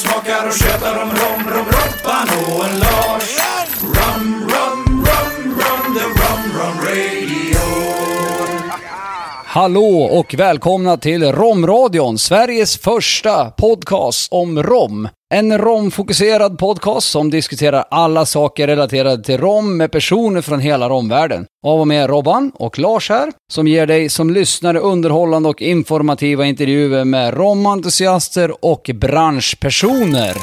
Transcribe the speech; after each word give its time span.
smakar 0.00 0.46
och 0.46 0.52
tjötar 0.52 1.02
om 1.02 1.10
rom, 1.10 1.54
rom, 1.54 1.66
Robban 1.66 2.28
och 2.46 2.64
en 2.64 2.78
Lars. 2.78 3.38
Rum, 3.82 4.50
rum, 4.50 5.06
rum, 5.06 5.54
rum, 5.60 5.94
the 5.94 6.04
rum, 6.04 6.42
rum 6.58 6.76
radio. 6.84 7.58
Hallå 9.44 10.02
och 10.12 10.34
välkomna 10.34 10.96
till 10.96 11.32
Romradion, 11.32 12.18
Sveriges 12.18 12.78
första 12.78 13.50
podcast 13.50 14.32
om 14.32 14.62
rom. 14.62 15.08
En 15.34 15.58
romfokuserad 15.58 16.58
podcast 16.58 17.08
som 17.08 17.30
diskuterar 17.30 17.84
alla 17.90 18.26
saker 18.26 18.66
relaterade 18.66 19.24
till 19.24 19.38
rom 19.38 19.76
med 19.76 19.92
personer 19.92 20.40
från 20.40 20.60
hela 20.60 20.88
romvärlden. 20.88 21.46
Av 21.66 21.80
och 21.80 21.88
med 21.88 22.10
Robban 22.10 22.52
och 22.54 22.78
Lars 22.78 23.08
här, 23.08 23.32
som 23.52 23.68
ger 23.68 23.86
dig 23.86 24.08
som 24.08 24.30
lyssnare 24.30 24.78
underhållande 24.78 25.48
och 25.48 25.62
informativa 25.62 26.46
intervjuer 26.46 27.04
med 27.04 27.34
romentusiaster 27.34 28.64
och 28.64 28.90
branschpersoner. 28.94 30.36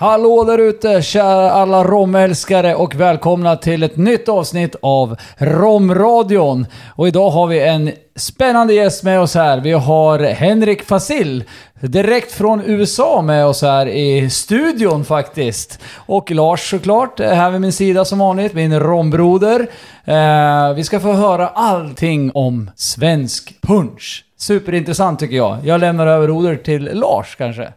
Hallå 0.00 0.44
där 0.44 0.58
ute, 0.58 1.02
kära 1.02 1.50
alla 1.50 1.84
romälskare 1.84 2.74
och 2.74 2.94
välkomna 2.94 3.56
till 3.56 3.82
ett 3.82 3.96
nytt 3.96 4.28
avsnitt 4.28 4.76
av 4.82 5.16
Romradion. 5.38 6.66
Och 6.96 7.08
idag 7.08 7.30
har 7.30 7.46
vi 7.46 7.60
en 7.60 7.92
spännande 8.16 8.74
gäst 8.74 9.04
med 9.04 9.20
oss 9.20 9.34
här. 9.34 9.60
Vi 9.60 9.72
har 9.72 10.18
Henrik 10.18 10.82
Fasil, 10.82 11.44
direkt 11.80 12.32
från 12.32 12.62
USA 12.66 13.22
med 13.22 13.46
oss 13.46 13.62
här 13.62 13.86
i 13.86 14.30
studion 14.30 15.04
faktiskt. 15.04 15.78
Och 15.94 16.30
Lars 16.30 16.70
såklart, 16.70 17.20
är 17.20 17.34
här 17.34 17.50
vid 17.50 17.60
min 17.60 17.72
sida 17.72 18.04
som 18.04 18.18
vanligt, 18.18 18.54
min 18.54 18.80
rombroder. 18.80 19.66
Eh, 20.04 20.74
vi 20.74 20.84
ska 20.84 21.00
få 21.00 21.12
höra 21.12 21.48
allting 21.48 22.30
om 22.34 22.70
svensk 22.76 23.60
punch. 23.60 24.24
Superintressant 24.40 25.18
tycker 25.20 25.36
jag. 25.36 25.58
Jag 25.64 25.80
lämnar 25.80 26.06
över 26.06 26.30
ordet 26.30 26.64
till 26.64 26.84
Lars 26.92 27.36
kanske. 27.36 27.72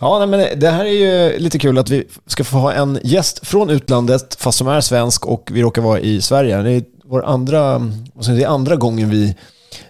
Ja, 0.00 0.18
nej, 0.18 0.28
men 0.28 0.60
det 0.60 0.70
här 0.70 0.84
är 0.84 0.90
ju 0.90 1.38
lite 1.38 1.58
kul 1.58 1.78
att 1.78 1.90
vi 1.90 2.04
ska 2.26 2.44
få 2.44 2.56
ha 2.56 2.72
en 2.72 2.98
gäst 3.02 3.46
från 3.46 3.70
utlandet, 3.70 4.36
fast 4.40 4.58
som 4.58 4.68
är 4.68 4.80
svensk 4.80 5.26
och 5.26 5.50
vi 5.52 5.62
råkar 5.62 5.82
vara 5.82 6.00
i 6.00 6.20
Sverige. 6.20 6.56
Det 6.56 6.72
är 6.72 6.82
vår 7.04 7.24
andra, 7.24 7.82
jag 8.14 8.24
säga, 8.24 8.48
andra 8.48 8.76
gången 8.76 9.10
vi, 9.10 9.36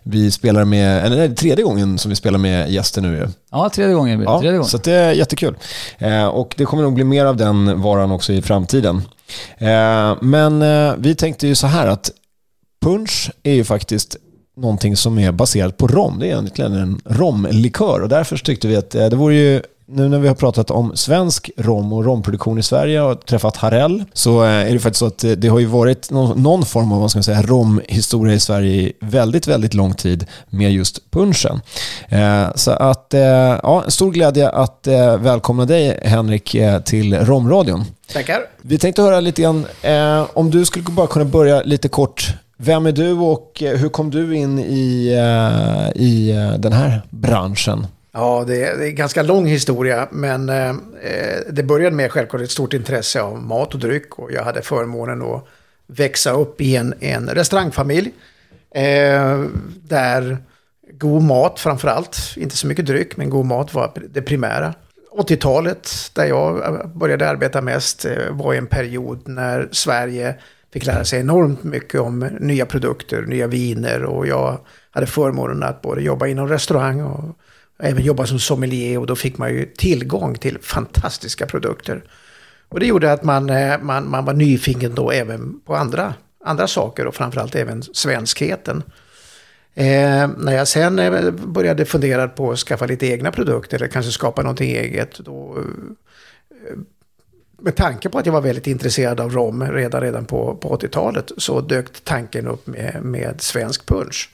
vi 0.02 0.30
spelar 0.30 0.64
med, 0.64 1.04
eller 1.06 1.16
nej, 1.16 1.34
tredje 1.34 1.64
gången 1.64 1.98
som 1.98 2.08
vi 2.08 2.16
spelar 2.16 2.38
med 2.38 2.70
gäster 2.70 3.02
nu 3.02 3.16
ju. 3.16 3.26
Ja, 3.50 3.70
tredje 3.74 3.94
gången 3.94 4.18
blir 4.18 4.26
det. 4.26 4.32
Ja, 4.32 4.40
Tredje 4.40 4.58
gången. 4.58 4.68
så 4.70 4.78
det 4.78 4.92
är 4.92 5.12
jättekul. 5.12 5.56
Eh, 5.98 6.26
och 6.26 6.54
det 6.56 6.64
kommer 6.64 6.82
nog 6.82 6.94
bli 6.94 7.04
mer 7.04 7.24
av 7.24 7.36
den 7.36 7.82
varan 7.82 8.10
också 8.12 8.32
i 8.32 8.42
framtiden. 8.42 9.02
Eh, 9.58 10.14
men 10.20 10.62
eh, 10.62 10.94
vi 10.98 11.14
tänkte 11.14 11.46
ju 11.46 11.54
så 11.54 11.66
här 11.66 11.86
att 11.86 12.10
punch 12.82 13.30
är 13.42 13.52
ju 13.52 13.64
faktiskt 13.64 14.16
någonting 14.56 14.96
som 14.96 15.18
är 15.18 15.32
baserat 15.32 15.76
på 15.76 15.86
rom. 15.86 16.18
Det 16.18 16.26
är 16.26 16.28
egentligen 16.28 16.72
en 16.72 17.00
romlikör 17.04 18.00
och 18.00 18.08
därför 18.08 18.36
tyckte 18.36 18.68
vi 18.68 18.76
att 18.76 18.94
eh, 18.94 19.06
det 19.06 19.16
vore 19.16 19.34
ju 19.34 19.62
nu 19.88 20.08
när 20.08 20.18
vi 20.18 20.28
har 20.28 20.34
pratat 20.34 20.70
om 20.70 20.96
svensk 20.96 21.50
rom 21.56 21.92
och 21.92 22.04
romproduktion 22.04 22.58
i 22.58 22.62
Sverige 22.62 23.02
och 23.02 23.26
träffat 23.26 23.56
Harell 23.56 24.04
så 24.12 24.44
eh, 24.44 24.50
är 24.50 24.72
det 24.72 24.78
faktiskt 24.78 24.98
så 24.98 25.06
att 25.06 25.24
eh, 25.24 25.30
det 25.30 25.48
har 25.48 25.58
ju 25.58 25.66
varit 25.66 26.10
någon, 26.10 26.64
form 26.64 26.92
av 26.92 27.00
vad 27.00 27.10
ska 27.10 27.18
man 27.18 27.24
säga, 27.24 27.42
romhistoria 27.42 28.34
i 28.34 28.40
Sverige 28.40 28.72
i 28.72 28.92
väldigt, 29.00 29.46
väldigt 29.46 29.74
lång 29.74 29.94
tid 29.94 30.26
med 30.50 30.72
just 30.72 31.10
punchen. 31.10 31.60
Eh, 32.08 32.54
så 32.54 32.70
att, 32.70 33.14
ja, 33.62 33.84
stor 33.88 34.12
glädje 34.12 34.48
att 34.48 34.86
välkomna 35.18 35.64
dig 35.64 36.00
Henrik 36.02 36.56
till 36.84 37.14
Romradion. 37.14 37.84
Tackar. 38.12 38.40
Vi 38.62 38.78
tänkte 38.78 39.02
höra 39.02 39.20
lite 39.20 39.42
grann, 39.42 39.66
om 40.32 40.50
du 40.50 40.64
skulle 40.64 40.84
bara 40.84 41.06
kunna 41.06 41.24
börja 41.24 41.62
lite 41.62 41.88
kort. 41.88 42.34
Vem 42.56 42.86
är 42.86 42.92
du 42.92 43.12
och 43.12 43.62
eh, 43.62 43.76
hur 43.76 43.88
kom 43.88 44.10
du 44.10 44.36
in 44.36 44.58
i, 44.58 45.12
eh, 45.12 46.02
i 46.02 46.30
eh, 46.30 46.58
den 46.58 46.72
här 46.72 47.02
branschen? 47.10 47.86
Ja, 48.12 48.44
det 48.46 48.64
är, 48.64 48.76
det 48.76 48.84
är 48.84 48.88
en 48.88 48.94
ganska 48.94 49.22
lång 49.22 49.46
historia, 49.46 50.08
men 50.10 50.48
eh, 50.48 50.74
det 51.50 51.62
började 51.62 51.96
med 51.96 52.12
självklart 52.12 52.42
ett 52.42 52.50
stort 52.50 52.72
intresse 52.72 53.22
av 53.22 53.42
mat 53.42 53.74
och 53.74 53.80
dryck 53.80 54.18
och 54.18 54.32
jag 54.32 54.42
hade 54.42 54.62
förmånen 54.62 55.22
att 55.22 55.44
växa 55.86 56.30
upp 56.32 56.60
i 56.60 56.76
en, 56.76 56.94
en 57.00 57.28
restaurangfamilj 57.28 58.12
eh, 58.74 59.44
där 59.82 60.38
god 60.92 61.22
mat 61.22 61.60
framför 61.60 61.88
allt, 61.88 62.18
inte 62.36 62.56
så 62.56 62.66
mycket 62.66 62.86
dryck, 62.86 63.16
men 63.16 63.30
god 63.30 63.46
mat 63.46 63.74
var 63.74 63.92
det 64.10 64.22
primära. 64.22 64.74
80-talet, 65.18 65.90
där 66.12 66.24
jag 66.24 66.80
började 66.94 67.28
arbeta 67.28 67.60
mest, 67.60 68.06
var 68.30 68.54
en 68.54 68.66
period 68.66 69.28
när 69.28 69.68
Sverige 69.72 70.34
fick 70.76 70.86
lära 70.86 71.04
sig 71.04 71.20
enormt 71.20 71.64
mycket 71.64 72.00
om 72.00 72.18
nya 72.40 72.66
produkter, 72.66 73.22
nya 73.22 73.46
viner 73.46 74.04
och 74.04 74.26
jag 74.26 74.58
hade 74.90 75.06
förmånen 75.06 75.62
att 75.62 75.82
både 75.82 76.02
jobba 76.02 76.26
inom 76.26 76.48
restaurang 76.48 77.00
och 77.00 77.38
även 77.78 78.02
jobba 78.02 78.26
som 78.26 78.38
sommelier 78.38 78.98
och 78.98 79.06
då 79.06 79.16
fick 79.16 79.38
man 79.38 79.54
ju 79.54 79.66
tillgång 79.66 80.34
till 80.34 80.58
fantastiska 80.58 81.46
produkter. 81.46 82.04
Och 82.68 82.80
det 82.80 82.86
gjorde 82.86 83.12
att 83.12 83.24
man, 83.24 83.50
eh, 83.50 83.78
man, 83.80 84.10
man 84.10 84.24
var 84.24 84.32
nyfiken 84.32 84.94
då 84.94 85.10
även 85.10 85.60
på 85.60 85.76
andra, 85.76 86.14
andra 86.44 86.66
saker 86.66 87.06
och 87.06 87.14
framförallt 87.14 87.54
även 87.54 87.82
svenskheten. 87.82 88.82
Eh, 89.74 90.28
när 90.38 90.52
jag 90.52 90.68
sen 90.68 90.98
eh, 90.98 91.30
började 91.30 91.84
fundera 91.84 92.28
på 92.28 92.52
att 92.52 92.58
skaffa 92.58 92.86
lite 92.86 93.06
egna 93.06 93.32
produkter 93.32 93.76
eller 93.76 93.88
kanske 93.88 94.12
skapa 94.12 94.42
någonting 94.42 94.70
eget, 94.70 95.18
då, 95.18 95.56
eh, 95.58 96.78
med 97.58 97.76
tanke 97.76 98.08
på 98.08 98.18
att 98.18 98.26
jag 98.26 98.32
var 98.32 98.40
väldigt 98.40 98.66
intresserad 98.66 99.20
av 99.20 99.30
rom 99.32 99.62
redan, 99.72 100.00
redan 100.00 100.24
på, 100.24 100.54
på 100.54 100.76
80-talet 100.76 101.32
så 101.36 101.60
dök 101.60 101.86
tanken 102.04 102.46
upp 102.46 102.66
med, 102.66 102.98
med 103.02 103.40
svensk 103.40 103.86
punch. 103.86 104.30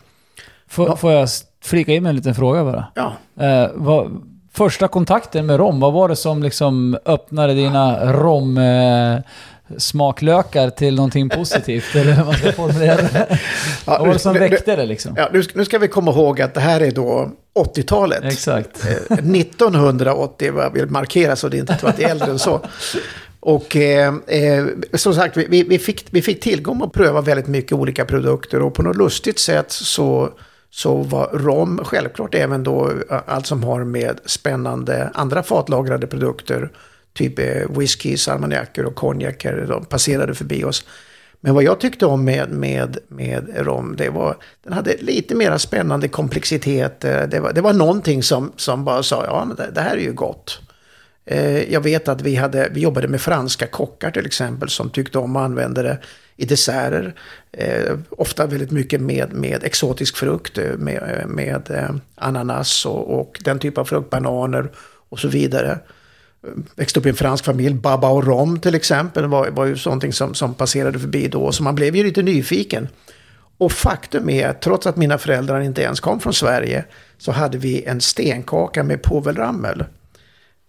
Får, 0.68 0.88
Ja. 0.88 0.96
får 0.96 1.12
jag 1.12 1.28
flika 1.64 1.92
in 1.92 2.02
med 2.02 2.10
en 2.10 2.16
liten 2.16 2.34
fråga 2.34 2.64
bara? 2.64 2.84
Ja, 2.94 3.12
Eh, 3.46 3.70
vad, 3.74 4.22
första 4.52 4.88
kontakten 4.88 5.46
med 5.46 5.56
rom, 5.56 5.80
vad 5.80 5.92
var 5.92 6.08
det 6.08 6.16
som 6.16 6.42
liksom 6.42 6.98
öppnade 7.06 7.54
dina 7.54 8.12
rom 8.12 8.58
eh, 8.58 9.18
smaklökar 9.78 10.70
till 10.70 10.94
någonting 10.94 11.28
positivt? 11.28 11.84
eller 11.94 12.12
hur 12.12 12.24
man 12.24 12.34
ska 12.34 12.52
formulera 12.52 12.96
det. 12.96 13.26
Ja, 13.30 13.38
vad 13.98 14.00
var 14.06 14.12
det 14.12 14.18
som 14.18 14.32
nu- 14.32 14.38
väckte 14.38 14.76
det 14.76 14.86
liksom? 14.86 15.14
ja 15.16 15.28
nu, 15.32 15.42
nu 15.54 15.64
ska 15.64 15.78
vi 15.78 15.88
komma 15.88 16.10
ihåg 16.10 16.40
att 16.40 16.54
det 16.54 16.60
här 16.60 16.80
är 16.80 16.90
då 16.90 17.30
80-talet. 17.54 18.24
Exakt. 18.24 18.84
Eh, 18.86 19.18
1980, 19.18 20.52
vad 20.52 20.64
jag 20.64 20.70
vill 20.70 20.86
markera 20.90 21.36
så 21.36 21.48
det 21.48 21.56
inte 21.58 21.74
tror 21.76 21.90
att 21.90 21.98
jag 21.98 22.10
är 22.10 22.14
äldre 22.14 22.30
än 22.30 22.38
så. 22.38 22.60
Och 23.40 23.76
eh, 23.76 24.14
eh, 24.26 24.66
som 24.94 25.14
sagt, 25.14 25.36
vi- 25.36 25.62
vi, 25.68 25.78
fick, 25.78 26.06
vi 26.10 26.22
fick 26.22 26.40
tillgång 26.40 26.82
att 26.82 26.92
pröva 26.92 27.20
väldigt 27.20 27.46
mycket 27.46 27.72
olika 27.72 28.04
produkter 28.04 28.62
och 28.62 28.74
på 28.74 28.82
något 28.82 28.96
lustigt 28.96 29.38
sätt 29.38 29.66
så, 29.72 30.30
så 30.70 30.96
var 30.96 31.26
rom 31.32 31.80
självklart 31.84 32.34
även 32.34 32.62
då 32.62 32.90
eh, 33.10 33.20
allt 33.26 33.46
som 33.46 33.64
har 33.64 33.84
med 33.84 34.20
spännande 34.24 35.10
andra 35.14 35.42
fatlagrade 35.42 36.06
produkter, 36.06 36.70
typ 37.14 37.38
eh, 37.38 37.78
whisky, 37.78 38.16
salmoniacker 38.16 38.84
och 38.84 38.94
konjaker, 38.94 39.66
de 39.68 39.84
passerade 39.84 40.34
förbi 40.34 40.64
oss. 40.64 40.84
Men 41.44 41.54
vad 41.54 41.64
jag 41.64 41.80
tyckte 41.80 42.06
om 42.06 42.24
med, 42.24 42.50
med, 42.50 42.98
med 43.08 43.50
rom, 43.56 43.94
det 43.96 44.08
var, 44.08 44.36
den 44.64 44.72
hade 44.72 44.96
lite 44.96 45.34
mer 45.34 45.58
spännande 45.58 46.08
komplexitet. 46.08 47.04
Eh, 47.04 47.22
det 47.22 47.40
var, 47.40 47.52
det 47.52 47.60
var 47.60 47.72
någonting 47.72 48.22
som, 48.22 48.52
som 48.56 48.84
bara 48.84 49.02
sa, 49.02 49.24
ja 49.24 49.54
det, 49.56 49.70
det 49.74 49.80
här 49.80 49.96
är 49.96 50.00
ju 50.00 50.12
gott. 50.12 50.60
Eh, 51.24 51.72
Jag 51.72 51.80
vet 51.80 52.08
att 52.08 52.22
vi, 52.22 52.36
hade, 52.36 52.68
vi 52.72 52.80
jobbade 52.80 53.08
med 53.08 53.20
franska 53.20 53.66
kockar 53.66 54.10
till 54.10 54.26
exempel 54.26 54.68
som 54.68 54.90
tyckte 54.90 55.18
om 55.18 55.36
att 55.36 55.44
använda 55.44 55.82
det 55.82 55.98
i 56.36 56.44
desserter. 56.44 57.14
Eh, 57.52 57.98
ofta 58.10 58.46
väldigt 58.46 58.70
mycket 58.70 59.00
med, 59.00 59.32
med 59.32 59.64
exotisk 59.64 60.16
frukt, 60.16 60.58
eh, 60.58 60.76
med, 60.78 61.02
eh, 61.02 61.26
med 61.26 61.70
eh, 61.70 61.90
ananas 62.14 62.86
och, 62.86 63.20
och 63.20 63.40
den 63.44 63.58
typ 63.58 63.78
av 63.78 63.84
frukt, 63.84 64.10
bananer 64.10 64.70
och 65.08 65.18
så 65.18 65.28
vidare. 65.28 65.78
Växte 66.76 67.00
upp 67.00 67.06
i 67.06 67.08
en 67.08 67.14
fransk 67.14 67.44
familj, 67.44 67.74
baba 67.74 68.08
och 68.08 68.26
rom 68.26 68.60
till 68.60 68.74
exempel 68.74 69.26
var, 69.26 69.50
var 69.50 69.64
ju 69.64 69.76
sånting 69.76 70.12
som, 70.12 70.34
som 70.34 70.54
passerade 70.54 70.98
förbi 70.98 71.28
då. 71.28 71.52
Så 71.52 71.62
man 71.62 71.74
blev 71.74 71.96
ju 71.96 72.04
lite 72.04 72.22
nyfiken. 72.22 72.88
Och 73.58 73.72
faktum 73.72 74.30
är 74.30 74.48
att 74.48 74.62
trots 74.62 74.86
att 74.86 74.96
mina 74.96 75.18
föräldrar 75.18 75.60
inte 75.60 75.82
ens 75.82 76.00
kom 76.00 76.20
från 76.20 76.34
Sverige 76.34 76.84
så 77.18 77.32
hade 77.32 77.58
vi 77.58 77.84
en 77.84 78.00
stenkaka 78.00 78.82
med 78.82 79.02
påvelrammel 79.02 79.84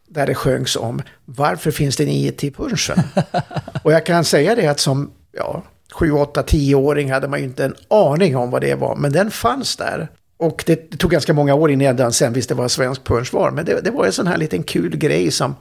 där 0.07 0.27
det 0.27 0.35
sjöngs 0.35 0.75
om 0.75 1.01
varför 1.25 1.71
finns 1.71 1.97
det 1.97 2.03
en 2.03 2.09
IT 2.09 2.43
i 2.43 2.51
punschen? 2.51 2.97
och 3.83 3.93
jag 3.93 4.05
kan 4.05 4.25
säga 4.25 4.55
det 4.55 4.67
att 4.67 4.79
som 4.79 5.11
ja, 5.31 5.63
7, 5.93 6.11
8, 6.11 6.41
10-åring 6.41 7.11
hade 7.11 7.27
man 7.27 7.39
ju 7.39 7.45
inte 7.45 7.65
en 7.65 7.75
aning 7.87 8.37
om 8.37 8.51
vad 8.51 8.61
det 8.61 8.75
var, 8.75 8.95
men 8.95 9.11
den 9.11 9.31
fanns 9.31 9.75
där. 9.75 10.07
Och 10.43 10.63
det, 10.65 10.91
det 10.91 10.97
tog 10.97 11.11
ganska 11.11 11.33
många 11.33 11.53
år 11.53 11.71
innan 11.71 11.97
jag 11.97 12.13
sen 12.13 12.33
visste 12.33 12.55
vad 12.55 12.71
svensk 12.71 13.03
punch 13.03 13.33
var, 13.33 13.51
men 13.51 13.65
det, 13.65 13.81
det 13.81 13.91
var 13.91 14.05
en 14.05 14.11
sån 14.11 14.27
här 14.27 14.37
liten 14.37 14.63
kul 14.63 14.97
grej 14.97 15.31
som 15.31 15.55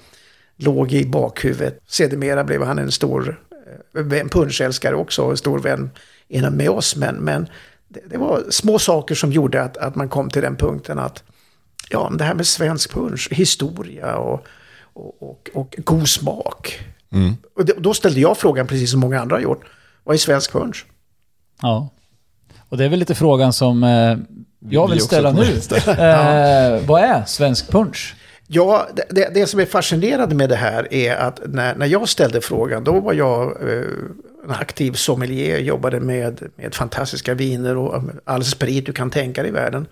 låg 0.57 0.93
i 0.93 1.07
bakhuvudet. 1.07 1.81
Sedermera 1.87 2.45
blev 2.45 2.63
han 2.63 2.79
en 2.79 2.93
stor 2.93 3.41
eh, 3.95 4.03
vän- 4.03 4.29
punschälskare 4.29 4.95
också, 4.95 5.23
och 5.23 5.31
en 5.31 5.37
stor 5.37 5.59
vän 5.59 5.91
inom 6.29 6.57
med 6.57 6.71
oss, 6.71 6.97
men, 6.97 7.17
men 7.17 7.49
det, 7.89 8.01
det 8.11 8.19
var 8.19 8.43
små 8.51 8.79
saker 8.79 9.15
som 9.15 9.33
gjorde 9.33 9.63
att, 9.63 9.77
att 9.77 9.95
man 9.95 10.09
kom 10.09 10.31
till 10.31 10.43
den 10.43 10.57
punkten 10.57 10.99
att 10.99 11.23
ja, 11.91 12.13
det 12.19 12.25
här 12.25 12.35
med 12.35 12.47
svensk 12.47 12.93
punch, 12.93 13.29
historia 13.31 14.17
och, 14.17 14.47
och, 14.93 15.23
och, 15.23 15.51
och 15.55 15.75
god 15.79 16.09
smak. 16.09 16.81
Och 17.55 17.65
det, 17.65 17.75
då 17.79 17.95
ställde 17.95 18.21
jag 18.21 18.39
frågan, 18.39 18.67
precis 18.67 18.91
som 18.91 19.01
många 19.01 19.21
andra 19.21 19.37
har 19.37 19.41
gjort, 19.41 19.65
vad 20.05 20.15
är 20.15 20.19
svensk 20.19 20.53
punch? 20.53 20.87
Ja. 21.63 21.91
Och 22.69 22.77
det 22.77 22.85
är 22.85 22.89
väl 22.89 22.99
lite 22.99 23.15
frågan 23.15 23.53
som 23.53 23.85
eh, 23.85 24.17
Jag 24.71 24.91
vill 24.91 25.01
ställa 25.01 25.33
nu. 25.33 25.43
Eh, 25.87 26.87
vad 26.87 27.03
är 27.03 27.23
svensk 27.27 27.71
punch? 27.71 28.15
Ja, 28.47 28.87
det- 28.95 29.07
det, 29.11 29.31
det 29.35 29.47
som 29.47 29.61
är 29.61 29.67
fascinerande 29.67 30.35
med 30.35 30.49
det 30.49 30.57
här 30.57 30.95
är 30.95 31.17
att 31.17 31.41
när, 31.47 31.75
när 31.75 31.87
jag 31.87 32.09
ställde 32.09 32.41
frågan, 32.41 32.85
då 32.85 33.01
var 33.01 33.13
jag 33.13 33.43
eh, 33.43 33.83
en 34.45 34.51
aktiv 34.51 34.93
sommelier, 34.93 35.59
jobbade 35.59 36.01
med, 36.01 36.41
med 36.57 36.75
fantastiska 36.75 37.35
viner 37.35 37.77
och 37.77 37.97
eh, 37.97 38.03
all 38.25 38.45
sprit 38.45 38.87
du 38.87 38.93
kan 38.93 39.11
tänka 39.11 39.43
dig 39.43 39.51
i 39.51 39.55
världen. 39.55 39.87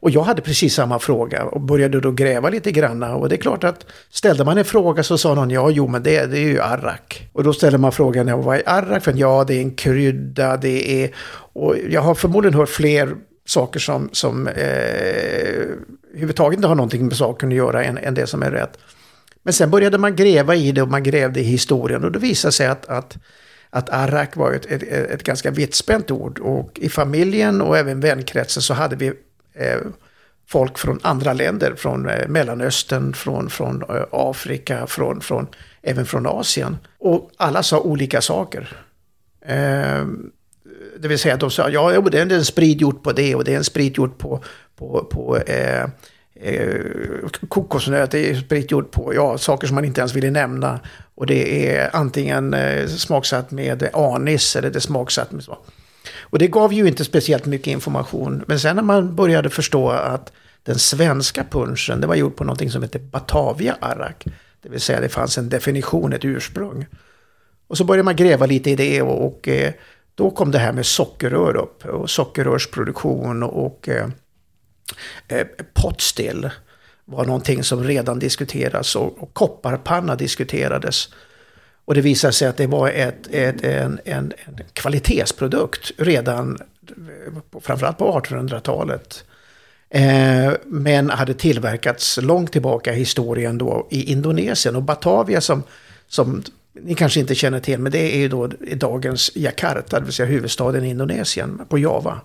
Och 0.00 0.10
jag 0.10 0.22
hade 0.22 0.42
precis 0.42 0.74
samma 0.74 0.98
fråga 0.98 1.44
och 1.44 1.60
började 1.60 2.00
då 2.00 2.10
gräva 2.10 2.48
lite 2.48 2.72
granna. 2.72 3.14
Och 3.16 3.28
det 3.28 3.34
är 3.34 3.40
klart 3.40 3.64
att 3.64 3.86
ställde 4.10 4.44
man 4.44 4.58
en 4.58 4.64
fråga 4.64 5.02
så 5.02 5.18
sa 5.18 5.34
någon 5.34 5.50
ja, 5.50 5.70
jo 5.70 5.88
men 5.88 6.02
det, 6.02 6.26
det 6.26 6.38
är 6.38 6.48
ju 6.48 6.60
arrak. 6.60 7.28
Och 7.32 7.44
då 7.44 7.52
ställer 7.52 7.78
man 7.78 7.92
frågan, 7.92 8.28
ja, 8.28 8.36
vad 8.36 8.56
är 8.56 8.62
arrak? 8.66 9.04
För 9.04 9.12
ja, 9.16 9.44
det 9.48 9.54
är 9.54 9.60
en 9.60 9.70
krydda, 9.74 10.56
det 10.56 11.04
är... 11.04 11.10
Och 11.52 11.74
jag 11.90 12.00
har 12.00 12.14
förmodligen 12.14 12.54
hört 12.58 12.68
fler 12.68 13.14
saker 13.48 13.80
som, 13.80 14.08
som 14.12 14.48
eh, 14.48 14.54
överhuvudtaget 16.10 16.56
inte 16.56 16.68
har 16.68 16.74
någonting 16.74 17.06
med 17.06 17.16
saken 17.16 17.48
att 17.48 17.54
göra 17.54 17.84
än, 17.84 17.98
än 17.98 18.14
det 18.14 18.26
som 18.26 18.42
är 18.42 18.50
rätt. 18.50 18.78
Men 19.42 19.52
sen 19.52 19.70
började 19.70 19.98
man 19.98 20.16
gräva 20.16 20.54
i 20.54 20.72
det 20.72 20.82
och 20.82 20.88
man 20.88 21.02
grävde 21.02 21.40
i 21.40 21.42
historien 21.42 22.04
och 22.04 22.12
då 22.12 22.18
visade 22.18 22.52
sig 22.52 22.66
att, 22.66 22.86
att, 22.86 23.16
att 23.70 23.90
arrak 23.90 24.36
var 24.36 24.52
ett, 24.52 24.66
ett, 24.66 24.82
ett 24.82 25.22
ganska 25.22 25.50
vittspänt 25.50 26.10
ord. 26.10 26.38
Och 26.38 26.78
i 26.78 26.88
familjen 26.88 27.60
och 27.62 27.78
även 27.78 28.00
vänkretsen 28.00 28.62
så 28.62 28.74
hade 28.74 28.96
vi 28.96 29.06
eh, 29.54 29.78
folk 30.48 30.78
från 30.78 30.98
andra 31.02 31.32
länder, 31.32 31.74
från 31.76 32.08
eh, 32.08 32.28
Mellanöstern, 32.28 33.12
från, 33.12 33.50
från 33.50 33.82
eh, 33.82 34.04
Afrika, 34.10 34.86
från, 34.86 35.20
från, 35.20 35.46
även 35.82 36.06
från 36.06 36.26
Asien. 36.26 36.76
Och 36.98 37.30
alla 37.36 37.62
sa 37.62 37.80
olika 37.80 38.20
saker. 38.20 38.76
Eh, 39.46 40.04
det 41.00 41.08
vill 41.08 41.18
säga 41.18 41.34
att 41.34 41.40
de 41.40 41.50
sa, 41.50 41.70
ja 41.70 41.94
jo, 41.94 42.02
det 42.02 42.18
är 42.18 42.32
en 42.32 42.44
sprit 42.44 42.80
gjort 42.80 43.02
på 43.02 43.12
det 43.12 43.34
och 43.34 43.44
det 43.44 43.52
är 43.52 43.56
en 43.56 43.64
sprit 43.64 43.96
gjort 43.96 44.18
på, 44.18 44.42
på, 44.76 45.04
på 45.10 45.36
eh, 45.36 45.84
eh, 46.34 46.80
kokosnöt, 47.48 48.10
det 48.10 48.30
är 48.30 48.34
sprit 48.34 48.70
gjort 48.70 48.90
på, 48.90 49.14
ja, 49.14 49.38
saker 49.38 49.66
som 49.66 49.74
man 49.74 49.84
inte 49.84 50.00
ens 50.00 50.14
ville 50.14 50.30
nämna. 50.30 50.80
Och 51.14 51.26
det 51.26 51.70
är 51.76 51.96
antingen 51.96 52.54
eh, 52.54 52.86
smaksatt 52.86 53.50
med 53.50 53.88
anis 53.92 54.56
eller 54.56 54.70
det 54.70 54.78
är 54.78 54.80
smaksatt 54.80 55.32
med 55.32 55.44
så. 55.44 55.58
Och 56.20 56.38
det 56.38 56.48
gav 56.48 56.72
ju 56.72 56.88
inte 56.88 57.04
speciellt 57.04 57.46
mycket 57.46 57.66
information. 57.66 58.44
Men 58.46 58.60
sen 58.60 58.76
när 58.76 58.82
man 58.82 59.14
började 59.16 59.50
förstå 59.50 59.90
att 59.90 60.32
den 60.62 60.78
svenska 60.78 61.44
punschen, 61.50 62.00
det 62.00 62.06
var 62.06 62.14
gjort 62.14 62.36
på 62.36 62.44
någonting 62.44 62.70
som 62.70 62.82
heter 62.82 62.98
Batavia 62.98 63.76
Arrak. 63.80 64.24
Det 64.62 64.68
vill 64.68 64.80
säga 64.80 65.00
det 65.00 65.08
fanns 65.08 65.38
en 65.38 65.48
definition, 65.48 66.12
ett 66.12 66.24
ursprung. 66.24 66.86
Och 67.68 67.78
så 67.78 67.84
började 67.84 68.04
man 68.04 68.16
gräva 68.16 68.46
lite 68.46 68.70
i 68.70 68.76
det 68.76 69.02
och, 69.02 69.26
och 69.26 69.48
eh, 69.48 69.72
då 70.18 70.30
kom 70.30 70.50
det 70.50 70.58
här 70.58 70.72
med 70.72 70.86
sockerrör 70.86 71.56
upp. 71.56 71.84
Och 71.84 72.10
sockerrörsproduktion 72.10 73.42
och, 73.42 73.88
eh, 73.88 74.08
eh, 75.28 75.46
potstill 75.74 76.50
var 77.04 77.24
någonting 77.24 77.64
som 77.64 77.84
redan 77.84 78.18
diskuteras 78.18 78.96
och, 78.96 79.22
och 79.22 79.34
kopparpanna 79.34 80.16
diskuterades. 80.16 81.08
Och 81.84 81.94
det 81.94 82.00
visade 82.00 82.32
sig 82.32 82.48
att 82.48 82.56
det 82.56 82.66
var 82.66 82.88
ett, 82.88 83.28
ett, 83.30 83.64
en, 83.64 84.00
en, 84.04 84.32
en 84.44 84.60
kvalitetsprodukt 84.72 85.92
redan, 85.96 86.58
framförallt 87.60 87.98
på 87.98 88.20
1800-talet. 88.20 89.24
Eh, 89.90 90.52
men 90.64 91.10
hade 91.10 91.34
tillverkats 91.34 92.18
långt 92.22 92.52
tillbaka 92.52 92.92
i 92.92 92.96
historien 92.96 93.58
då 93.58 93.88
i 93.90 94.12
Indonesien. 94.12 94.76
Och 94.76 94.82
Batavia 94.82 95.40
som, 95.40 95.62
som 96.08 96.42
ni 96.82 96.94
kanske 96.94 97.20
inte 97.20 97.34
känner 97.34 97.60
till, 97.60 97.78
men 97.78 97.92
det 97.92 98.16
är 98.16 98.18
ju 98.18 98.28
då 98.28 98.50
i 98.66 98.74
dagens 98.74 99.30
Jakarta, 99.34 99.98
det 99.98 100.04
vill 100.04 100.14
säga 100.14 100.26
huvudstaden 100.26 100.84
i 100.84 100.88
Indonesien, 100.88 101.60
på 101.68 101.78
Java. 101.78 102.20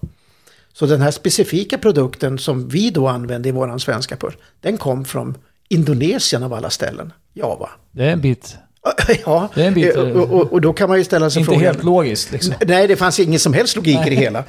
Så 0.74 0.86
den 0.86 1.02
här 1.02 1.12
specifika 1.12 1.78
produkten 1.78 2.40
som 2.40 2.68
vi 2.68 2.90
då 2.90 3.08
använde 3.08 3.50
i 3.50 3.52
våran 3.52 3.80
svenska 3.80 4.16
punsch, 4.16 4.38
den 4.62 4.78
kom 4.78 5.06
från 5.06 5.38
Indonesien 5.70 6.44
av 6.44 6.54
alla 6.54 6.70
ställen, 6.70 7.14
Java. 7.34 7.70
Det 7.92 8.04
är 8.04 8.12
en 8.12 8.22
bit. 8.22 8.58
Ja, 9.26 9.50
bit, 9.76 9.96
eh, 9.96 10.02
och, 10.02 10.32
och, 10.32 10.54
och 10.54 10.62
då 10.62 10.74
kan 10.74 10.90
man 10.90 10.98
ju 10.98 11.04
ställa 11.04 11.30
sig 11.30 11.40
Inte 11.40 11.52
frågan... 11.52 11.66
helt 11.66 11.84
logiskt 11.84 12.32
liksom. 12.32 12.54
Nej, 12.68 12.88
det 12.88 12.96
fanns 12.96 13.20
ingen 13.20 13.40
som 13.40 13.54
helst 13.54 13.76
logik 13.76 14.08
i 14.08 14.10
det 14.10 14.16
hela. 14.16 14.44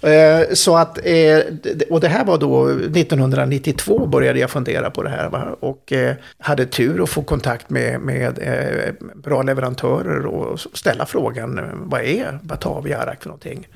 Eh, 0.00 0.46
Så 0.52 0.76
att, 0.76 0.98
eh, 1.06 1.38
och 1.90 2.00
det 2.00 2.08
här 2.08 2.24
var 2.24 2.38
då 2.38 2.68
1992 2.68 4.06
började 4.06 4.38
jag 4.38 4.50
fundera 4.50 4.90
på 4.90 5.02
det 5.02 5.10
här. 5.10 5.54
Och 5.64 5.92
hade 6.38 6.66
tur 6.66 7.02
att 7.02 7.08
få 7.08 7.22
kontakt 7.22 7.70
med, 7.70 8.00
med 8.00 8.38
bra 9.14 9.42
leverantörer 9.42 10.26
och 10.26 10.60
ställa 10.60 11.06
frågan, 11.06 11.60
vad 11.74 12.00
är 12.00 12.38
Batavia 12.42 12.98
Arak 12.98 13.22
för 13.22 13.28
någonting? 13.28 13.68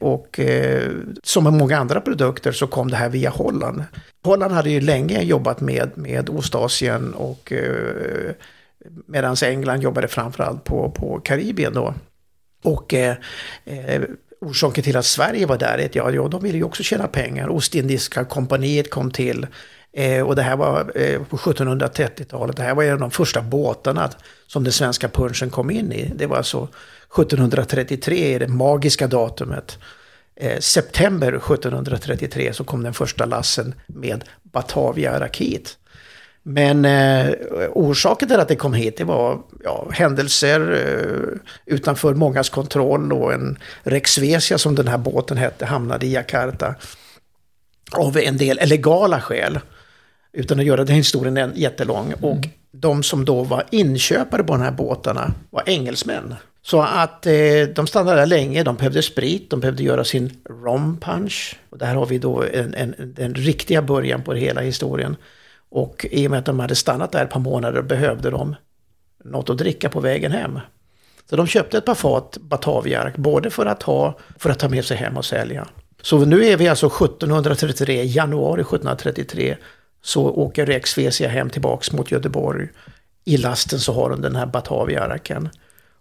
Och 0.00 0.40
eh, 0.40 0.90
som 1.22 1.44
med 1.44 1.52
många 1.52 1.78
andra 1.78 2.00
produkter 2.00 2.52
så 2.52 2.66
kom 2.66 2.90
det 2.90 2.96
här 2.96 3.08
via 3.08 3.30
Holland. 3.30 3.84
Holland 4.24 4.52
hade 4.52 4.70
ju 4.70 4.80
länge 4.80 5.22
jobbat 5.22 5.60
med, 5.60 5.90
med 5.94 6.30
Ostasien 6.30 7.14
och 7.14 7.52
eh, 7.52 8.32
medan 9.06 9.36
England 9.42 9.82
jobbade 9.82 10.08
framförallt 10.08 10.64
på, 10.64 10.90
på 10.90 11.20
Karibien 11.20 11.74
då. 11.74 11.94
Och 12.62 12.94
eh, 12.94 13.16
eh, 13.64 14.02
orsaken 14.40 14.84
till 14.84 14.96
att 14.96 15.06
Sverige 15.06 15.46
var 15.46 15.58
där 15.58 15.78
är 15.78 15.86
att 15.86 15.94
ja, 15.94 16.10
ja, 16.10 16.28
de 16.28 16.42
ville 16.42 16.58
ju 16.58 16.64
också 16.64 16.82
tjäna 16.82 17.06
pengar. 17.06 17.48
Ostindiska 17.48 18.24
kompaniet 18.24 18.90
kom 18.90 19.10
till. 19.10 19.46
Eh, 19.92 20.22
och 20.22 20.36
det 20.36 20.42
här 20.42 20.56
var 20.56 20.92
eh, 20.94 21.22
på 21.22 21.36
1730-talet. 21.36 22.56
Det 22.56 22.62
här 22.62 22.74
var 22.74 22.84
en 22.84 22.92
av 22.92 22.98
de 22.98 23.10
första 23.10 23.42
båtarna 23.42 24.10
som 24.46 24.64
den 24.64 24.72
svenska 24.72 25.08
punschen 25.08 25.50
kom 25.50 25.70
in 25.70 25.92
i. 25.92 26.12
Det 26.16 26.26
var 26.26 26.36
alltså 26.36 26.68
1733 27.12 28.34
är 28.34 28.38
det 28.38 28.48
magiska 28.48 29.06
datumet. 29.06 29.78
Eh, 30.36 30.58
september 30.58 31.28
1733 31.28 32.52
så 32.52 32.64
kom 32.64 32.82
den 32.82 32.94
första 32.94 33.24
lassen 33.24 33.74
med 33.86 34.24
Batavia 34.42 35.20
rakit. 35.20 35.77
Men 36.50 36.84
eh, 36.84 37.34
orsaken 37.72 38.28
till 38.28 38.40
att 38.40 38.48
det 38.48 38.56
kom 38.56 38.74
hit 38.74 38.96
det 38.96 39.04
var 39.04 39.38
ja, 39.64 39.88
händelser 39.92 40.60
eh, 40.72 41.74
utanför 41.74 42.14
mångas 42.14 42.48
kontroll 42.48 43.12
och 43.12 43.32
en 43.32 43.58
Rex 43.82 44.10
Svesia 44.10 44.58
som 44.58 44.74
den 44.74 44.88
här 44.88 44.98
båten 44.98 45.36
hette 45.36 45.66
hamnade 45.66 46.06
i 46.06 46.12
Jakarta. 46.12 46.74
Av 47.92 48.18
en 48.18 48.36
del 48.36 48.58
legala 48.64 49.20
skäl. 49.20 49.60
Utan 50.32 50.60
att 50.60 50.64
göra 50.64 50.84
den 50.84 50.96
historien 50.96 51.52
jättelång. 51.54 52.14
Och 52.20 52.38
de 52.72 53.02
som 53.02 53.24
då 53.24 53.42
var 53.42 53.64
inköpare 53.70 54.44
på 54.44 54.52
de 54.52 54.62
här 54.62 54.70
båtarna 54.70 55.32
var 55.50 55.62
engelsmän. 55.66 56.34
Så 56.62 56.82
att 56.82 57.26
eh, 57.26 57.32
de 57.74 57.86
stannade 57.86 58.20
där 58.20 58.26
länge, 58.26 58.62
de 58.62 58.76
behövde 58.76 59.02
sprit, 59.02 59.50
de 59.50 59.60
behövde 59.60 59.82
göra 59.82 60.04
sin 60.04 60.30
rom 60.50 60.98
punch. 61.00 61.56
Och 61.70 61.78
där 61.78 61.94
har 61.94 62.06
vi 62.06 62.18
då 62.18 62.42
en, 62.42 62.74
en, 62.74 62.94
den 62.98 63.34
riktiga 63.34 63.82
början 63.82 64.22
på 64.22 64.34
hela 64.34 64.60
historien. 64.60 65.16
Och 65.70 66.06
i 66.10 66.26
och 66.26 66.30
med 66.30 66.38
att 66.38 66.46
de 66.46 66.60
hade 66.60 66.74
stannat 66.74 67.12
där 67.12 67.24
ett 67.24 67.30
par 67.30 67.40
månader 67.40 67.82
behövde 67.82 68.30
de 68.30 68.56
något 69.24 69.50
att 69.50 69.58
dricka 69.58 69.88
på 69.88 70.00
vägen 70.00 70.32
hem. 70.32 70.60
Så 71.30 71.36
de 71.36 71.46
köpte 71.46 71.78
ett 71.78 71.84
par 71.84 71.94
fat 71.94 72.38
Batavia, 72.40 73.12
både 73.16 73.50
för 73.50 73.66
att 73.66 73.82
ha, 73.82 74.18
för 74.38 74.50
att 74.50 74.58
ta 74.58 74.68
med 74.68 74.84
sig 74.84 74.96
hem 74.96 75.16
och 75.16 75.24
sälja. 75.24 75.68
Så 76.02 76.24
nu 76.24 76.44
är 76.44 76.56
vi 76.56 76.68
alltså 76.68 76.86
1733, 76.86 78.04
januari 78.04 78.60
1733, 78.60 79.56
så 80.02 80.30
åker 80.30 80.66
Rex 80.66 80.98
Vesia 80.98 81.28
hem 81.28 81.50
tillbaks 81.50 81.92
mot 81.92 82.10
Göteborg. 82.10 82.68
I 83.24 83.36
lasten 83.36 83.78
så 83.80 83.92
har 83.92 84.10
de 84.10 84.22
den 84.22 84.36
här 84.36 84.46
Bataviaraken. 84.46 85.48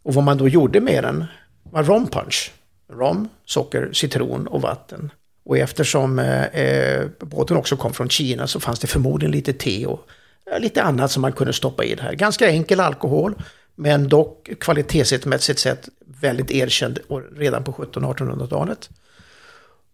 Och 0.03 0.13
vad 0.13 0.23
man 0.23 0.37
då 0.37 0.47
gjorde 0.47 0.79
med 0.81 1.03
den 1.03 1.25
var 1.63 1.83
rompunch. 1.83 2.53
Rom, 2.93 3.29
socker, 3.45 3.89
citron 3.93 4.47
och 4.47 4.61
vatten. 4.61 5.11
Och 5.47 5.57
eftersom 5.57 6.19
eh, 6.19 6.45
eh, 6.45 7.07
båten 7.19 7.57
också 7.57 7.77
kom 7.77 7.93
från 7.93 8.09
Kina 8.09 8.47
så 8.47 8.59
fanns 8.59 8.79
det 8.79 8.87
förmodligen 8.87 9.31
lite 9.31 9.53
te 9.53 9.85
och 9.85 10.07
eh, 10.51 10.59
lite 10.59 10.83
annat 10.83 11.11
som 11.11 11.21
man 11.21 11.31
kunde 11.31 11.53
stoppa 11.53 11.83
i 11.83 11.95
det 11.95 12.03
här. 12.03 12.13
Ganska 12.13 12.49
enkel 12.49 12.79
alkohol, 12.79 13.35
men 13.75 14.09
dock 14.09 14.49
kvalitetsmässigt 14.59 15.59
sett 15.59 15.89
väldigt 16.21 16.51
erkänd 16.51 16.99
redan 17.35 17.63
på 17.63 17.71
1700-1800-talet. 17.71 18.89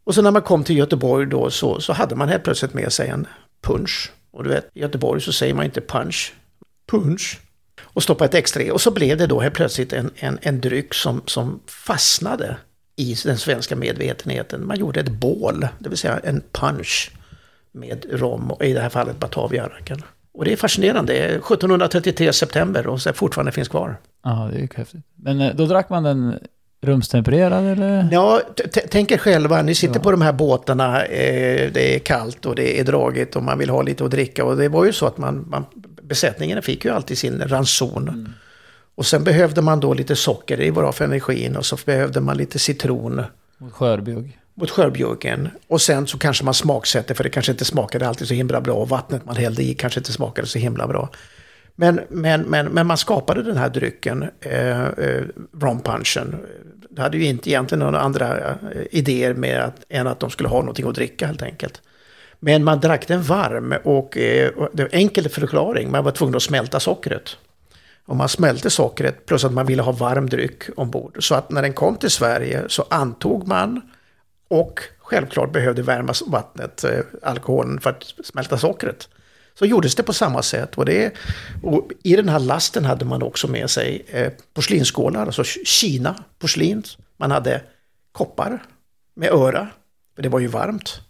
Och 0.04 0.16
så 0.16 0.22
när 0.22 0.32
man 0.32 0.42
kom 0.42 0.64
till 0.64 0.78
Göteborg 0.78 1.28
då 1.28 1.50
så, 1.50 1.80
så 1.80 1.94
hade 1.94 2.16
man 2.16 2.30
helt 2.30 2.44
plötsligt 2.44 2.74
med 2.74 2.94
sig 2.94 3.10
en 3.10 3.28
punch. 3.62 4.12
Och 4.32 4.44
du 4.44 4.50
vet, 4.50 4.66
i 4.74 4.82
Göteborg 4.82 5.22
så 5.22 5.34
säger 5.34 5.54
man 5.54 5.66
inte 5.66 5.82
punch, 5.82 6.34
punch. 6.92 7.40
Och 7.82 8.04
stoppa 8.04 8.26
ett 8.26 8.34
extra 8.34 8.64
i. 8.64 8.72
Och 8.72 8.82
så 8.82 8.92
blev 8.92 9.18
det 9.18 9.28
då 9.28 9.40
helt 9.40 9.56
plötsligt 9.56 9.94
en, 9.94 10.12
en, 10.16 10.40
en 10.42 10.62
dryck 10.62 10.94
som, 10.94 11.22
som 11.26 11.60
fastnade 11.68 12.58
i 12.96 13.16
den 13.26 13.38
svenska 13.38 13.76
medvetenheten. 13.76 14.68
Man 14.68 14.80
gjorde 14.80 15.00
ett 15.00 15.10
bål, 15.10 15.68
det 15.80 15.90
vill 15.90 15.98
säga 15.98 16.20
en 16.24 16.42
punch 16.52 17.12
med 17.72 18.06
rom, 18.10 18.52
och 18.52 18.66
i 18.66 18.74
det 18.74 18.82
här 18.82 18.90
fallet 18.90 19.20
Bataviaraken. 19.20 20.02
Och 20.34 20.46
det 20.46 20.54
är 20.54 20.58
fascinerande, 20.58 21.14
Det 21.14 21.20
är 21.20 21.30
1733 21.30 22.34
september 22.34 22.88
och 22.88 23.02
så 23.02 23.14
fortfarande 23.14 23.52
finns 23.52 23.68
kvar. 23.68 23.98
Ja, 24.24 24.50
det 24.52 24.58
är 24.58 24.62
ju 24.62 24.68
häftigt. 24.76 25.02
Men 25.16 25.42
eh, 25.42 25.56
då 25.56 25.66
drack 25.66 25.90
man 25.90 26.04
den 26.04 26.40
rumstempererad 26.82 27.66
eller? 27.66 28.10
Ja, 28.12 28.42
tänk 28.90 29.12
er 29.12 29.18
själva, 29.18 29.62
ni 29.62 29.76
sitter 29.76 30.00
på 30.00 30.12
de 30.12 30.22
här 30.22 30.34
båtarna, 30.34 31.06
eh, 31.06 31.72
det 31.72 31.96
är 31.96 32.00
kallt 32.00 32.46
och 32.46 32.56
det 32.56 32.80
är 32.80 32.84
dragigt 32.84 33.36
och 33.36 33.44
man 33.44 33.60
vill 33.60 33.70
ha 33.70 33.82
lite 33.82 34.06
att 34.06 34.12
dricka. 34.12 34.46
Och 34.46 34.58
det 34.58 34.70
var 34.70 34.86
ju 34.86 34.94
så 34.94 35.06
att 35.06 35.18
man, 35.18 35.46
man 35.50 35.66
besättningen 36.02 36.62
fick 36.62 36.86
ju 36.86 36.92
alltid 36.92 37.18
sin 37.18 37.42
ranson. 37.48 38.34
Och 38.96 39.06
sen 39.06 39.24
behövde 39.24 39.62
man 39.62 39.80
då 39.80 39.94
lite 39.94 40.16
socker, 40.16 40.58
det 40.58 40.72
var 40.72 40.82
bra 40.82 40.92
för 40.92 41.06
energin. 41.06 41.56
Och 41.56 41.66
så 41.66 41.78
behövde 41.86 42.22
man 42.22 42.38
lite 42.38 42.60
citron. 42.60 43.22
Mot 43.58 43.74
skörbjugg. 43.74 44.40
mot 44.54 44.70
skörbjuggen. 44.70 45.50
Och 45.68 45.82
sen 45.82 46.08
så 46.08 46.18
kanske 46.18 46.46
man 46.46 46.54
smaksätter, 46.54 47.16
för 47.16 47.24
det 47.24 47.30
kanske 47.30 47.52
inte 47.52 47.66
smakade 47.66 48.08
alltid 48.08 48.28
så 48.28 48.34
himla 48.34 48.62
bra. 48.62 48.76
Och 48.76 48.90
vattnet 48.90 49.26
man 49.26 49.36
hällde 49.36 49.64
i 49.64 49.74
kanske 49.74 50.00
inte 50.00 50.12
smakade 50.12 50.48
så 50.48 50.60
himla 50.60 50.88
bra. 50.88 51.10
Men, 51.76 52.02
men, 52.10 52.42
men, 52.42 52.66
men 52.66 52.88
man 52.88 52.98
skapade 52.98 53.44
den 53.44 53.58
här 53.58 53.70
drycken, 53.70 54.30
eh, 54.42 54.82
eh, 54.82 55.24
rom 55.62 55.82
punchen. 55.82 56.36
Det 56.90 57.02
hade 57.02 57.18
ju 57.18 57.26
inte 57.26 57.50
egentligen 57.50 57.80
några 57.80 58.00
andra 58.00 58.38
eh, 58.38 58.56
idéer 58.92 59.34
med 59.34 59.60
att, 59.60 59.76
än 59.90 60.08
att 60.08 60.20
de 60.20 60.30
skulle 60.30 60.50
ha 60.50 60.60
någonting 60.60 60.88
att 60.88 60.96
dricka 60.96 61.28
helt 61.28 61.42
enkelt. 61.42 61.82
Men 62.40 62.64
man 62.64 62.80
drack 62.80 63.08
den 63.08 63.22
varm 63.22 63.74
och 63.84 64.18
eh, 64.18 64.50
och 64.50 64.70
det 64.74 64.84
var 64.84 64.90
en 64.90 65.00
enkel 65.00 65.30
förklaring, 65.30 65.92
man 65.92 66.04
var 66.04 66.12
tvungen 66.12 66.36
att 66.36 66.44
smälta 66.44 66.80
sockret. 66.80 67.38
Och 68.06 68.16
man 68.16 68.30
smälte 68.30 68.70
sockret 68.70 69.26
plus 69.26 69.44
att 69.44 69.54
man 69.54 69.66
ville 69.66 69.82
ha 69.82 69.92
varm 69.92 70.30
dryck 70.30 70.64
ombord. 70.76 71.18
Så 71.20 71.36
att 71.36 71.52
när 71.52 71.62
den 71.62 71.74
kom 71.74 71.96
till 71.96 72.10
Sverige 72.10 72.64
så 72.68 72.86
antog 72.90 73.48
man 73.48 73.82
och 74.48 74.80
självklart 74.98 75.54
behövde 75.54 75.82
värma 75.82 76.14
vattnet, 76.28 76.84
eh, 76.84 77.00
alkoholen, 77.22 77.80
för 77.80 77.90
att 77.90 78.04
smälta 78.24 78.58
sockret. 78.58 79.10
Så 79.54 79.66
gjordes 79.66 79.96
det 79.96 80.04
på 80.04 80.14
samma 80.14 80.42
sätt. 80.42 80.76
Och, 80.76 80.86
det, 80.86 81.14
och 81.64 81.90
I 82.04 82.16
den 82.16 82.30
här 82.30 82.40
lasten 82.40 82.86
hade 82.86 83.06
man 83.06 83.24
också 83.24 83.48
med 83.48 83.70
sig 83.70 84.06
eh, 84.08 84.32
porslinsskålar, 84.54 85.26
alltså 85.26 85.44
Kina 85.44 86.24
porslin. 86.40 86.84
Man 87.18 87.32
hade 87.32 87.62
koppar 88.12 88.64
med 89.14 89.30
öra, 89.30 89.68
för 90.16 90.24
det 90.24 90.30
var 90.30 90.40
ju 90.40 90.48
varmt. 90.48 91.02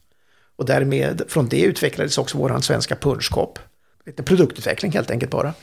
Och 0.56 0.66
därmed, 0.66 1.22
från 1.28 1.48
det 1.50 1.62
utvecklades 1.62 2.18
också 2.18 2.38
våran 2.38 2.62
svenska 2.62 2.96
punschkopp. 2.96 3.60
Lite 4.06 4.24
produktutveckling 4.24 4.92
helt 4.92 5.12
enkelt 5.12 5.32
bara. 5.32 5.54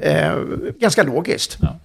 Eh, 0.00 0.36
ganska 0.78 1.02
logiskt. 1.02 1.58
Ja. 1.60 1.78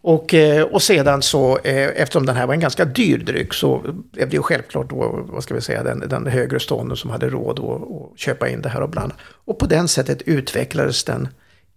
Och, 0.00 0.34
eh, 0.34 0.62
och 0.62 0.82
sedan 0.82 1.22
så, 1.22 1.58
eh, 1.58 1.88
eftersom 2.02 2.26
den 2.26 2.36
här 2.36 2.46
var 2.46 2.54
en 2.54 2.60
ganska 2.60 2.84
dyr 2.84 3.18
dryck, 3.18 3.54
så 3.54 3.78
blev 4.12 4.28
det 4.28 4.36
ju 4.36 4.42
självklart 4.42 4.90
då, 4.90 5.26
vad 5.28 5.42
ska 5.42 5.54
vi 5.54 5.60
säga, 5.60 5.82
den, 5.82 6.08
den 6.08 6.26
högre 6.26 6.60
stånden 6.60 6.96
som 6.96 7.10
hade 7.10 7.28
råd 7.28 7.58
att, 7.58 8.18
köpa 8.18 8.48
in 8.48 8.62
det 8.62 8.68
här 8.68 8.80
och 8.80 8.88
blanda. 8.88 9.14
Och 9.22 9.58
på 9.58 9.66
den 9.66 9.88
sättet 9.88 10.22
utvecklades 10.22 11.04
den 11.04 11.28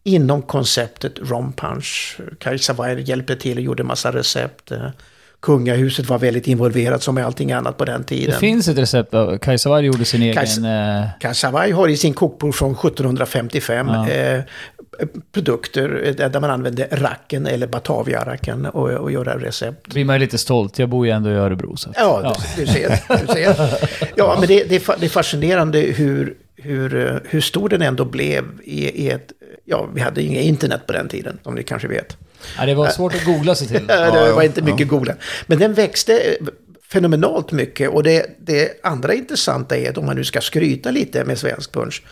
inom 0.03 0.41
konceptet 0.41 1.13
rom 1.19 1.53
punch. 1.53 2.19
Kajsa 2.39 2.73
Weier 2.73 2.97
hjälpte 2.97 3.35
till 3.35 3.57
och 3.57 3.63
gjorde 3.63 3.83
massa 3.83 4.11
recept. 4.11 4.71
Kungahuset 5.41 6.09
var 6.09 6.19
väldigt 6.19 6.47
involverat 6.47 7.03
som 7.03 7.15
med 7.15 7.25
allting 7.25 7.51
annat 7.51 7.77
på 7.77 7.85
den 7.85 8.01
Det 8.01 8.07
tiden. 8.07 8.39
finns 8.39 8.67
ett 8.67 8.77
recept 8.77 9.13
av 9.13 9.37
Kajsa 9.37 9.69
Warg 9.69 9.85
gjorde 9.85 10.05
sin 10.05 10.21
egen... 10.21 10.65
Eh, 10.65 11.07
Kasawai 11.19 11.71
har 11.71 11.87
i 11.87 11.97
sin 11.97 12.13
kokbok 12.13 12.55
från 12.55 12.71
1755 12.71 13.87
Ja. 13.87 14.09
eh, 14.09 14.41
produkter 15.31 16.01
eh, 16.19 16.29
där 16.29 16.39
man 16.39 16.49
använde 16.49 16.87
racken 16.91 17.47
eller 17.47 17.67
Batavia-racken 17.67 18.65
och, 18.65 18.89
och 18.89 19.11
göra 19.11 19.37
recept. 19.37 19.87
blir 19.87 20.05
man 20.05 20.19
lite 20.19 20.37
stolt. 20.37 20.79
Jag 20.79 20.89
bor 20.89 21.05
ju 21.05 21.11
ändå 21.11 21.29
i 21.29 21.33
Örebro. 21.33 21.77
Så. 21.77 21.89
att- 21.89 21.95
Ja, 21.99 22.35
Du, 22.57 22.65
du 22.65 22.71
ser. 22.71 22.99
Du 23.21 23.33
ser. 23.33 23.55
Ja, 24.15 24.35
men 24.39 24.47
det, 24.47 24.63
det, 24.69 24.75
är 24.75 24.95
det 24.99 25.05
är 25.05 25.09
fascinerande 25.09 25.79
hur, 25.79 26.35
hur, 26.55 27.07
eh, 27.07 27.15
hur 27.29 27.41
stor 27.41 27.69
den 27.69 27.81
ändå 27.81 28.05
blev 28.05 28.43
i, 28.63 29.05
i 29.05 29.09
ett... 29.09 29.31
Ja, 29.65 29.87
vi 29.93 30.01
hade 30.01 30.21
ju 30.21 30.27
inga 30.27 30.41
internet 30.41 30.81
på 30.87 30.93
den 30.93 31.07
tiden, 31.07 31.39
som 31.43 31.55
ni 31.55 31.63
kanske 31.63 31.87
vet. 31.87 32.17
Ja, 32.57 32.65
det 32.65 32.73
var 32.73 32.89
svårt 32.89 33.15
att 33.15 33.25
googla 33.25 33.55
sig 33.55 33.67
till. 33.67 33.87
det 33.87 34.33
var 34.33 34.41
inte 34.41 34.59
ja. 34.59 34.65
mycket 34.65 34.87
goda. 34.87 35.15
Men 35.47 35.59
den 35.59 35.73
växte 35.73 36.19
eh, 36.19 36.47
fenomenalt 36.91 37.51
mycket. 37.51 37.89
Och 37.89 38.03
det, 38.03 38.25
det 38.39 38.79
andra 38.83 39.13
intressanta 39.13 39.77
är 39.77 39.89
att 39.89 39.97
om 39.97 40.05
man 40.05 40.15
nu 40.15 40.23
ska 40.23 40.41
skryta 40.41 40.91
lite 40.91 41.25
med 41.25 41.39
svensk 41.39 41.71
punsch. 41.71 42.03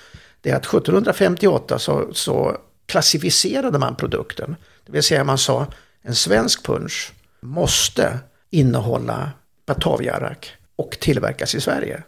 Det 0.41 0.49
är 0.49 0.55
att 0.55 0.65
1758 0.65 1.79
så, 1.79 2.09
så 2.13 2.57
klassificerade 2.85 3.79
man 3.79 3.95
produkten. 3.95 4.55
Det 4.85 4.91
vill 4.91 5.03
säga 5.03 5.23
man 5.23 5.37
sa 5.37 5.67
en 6.01 6.15
svensk 6.15 6.65
punsch 6.65 7.13
måste 7.39 8.19
innehålla 8.49 9.31
bataviarak 9.65 10.51
och 10.75 10.97
tillverkas 10.99 11.55
i 11.55 11.61
Sverige. 11.61 12.03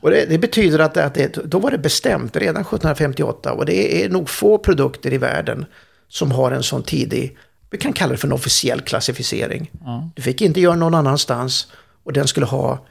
Och 0.00 0.10
det, 0.10 0.26
det 0.26 0.38
betyder 0.38 0.78
att, 0.78 0.96
att 0.96 1.14
det, 1.14 1.38
då 1.44 1.58
var 1.58 1.70
det 1.70 1.78
bestämt 1.78 2.36
redan 2.36 2.62
1758 2.62 3.52
och 3.52 3.66
det 3.66 4.04
är 4.04 4.08
nog 4.08 4.28
få 4.28 4.58
produkter 4.58 5.12
i 5.12 5.18
världen 5.18 5.66
som 6.08 6.32
har 6.32 6.50
en 6.50 6.62
sån 6.62 6.82
tidig, 6.82 7.36
vi 7.74 7.78
kan 7.78 7.92
kalla 7.92 8.12
det 8.12 8.18
för 8.18 8.28
en 8.28 8.32
officiell 8.32 8.80
klassificering. 8.80 9.70
Ja. 9.84 10.10
Du 10.16 10.22
fick 10.22 10.40
inte 10.40 10.60
göra 10.60 10.74
någon 10.76 10.94
annanstans 10.94 11.68
och 12.04 12.12
den 12.12 12.26
skulle 12.28 12.46
ha, 12.46 12.86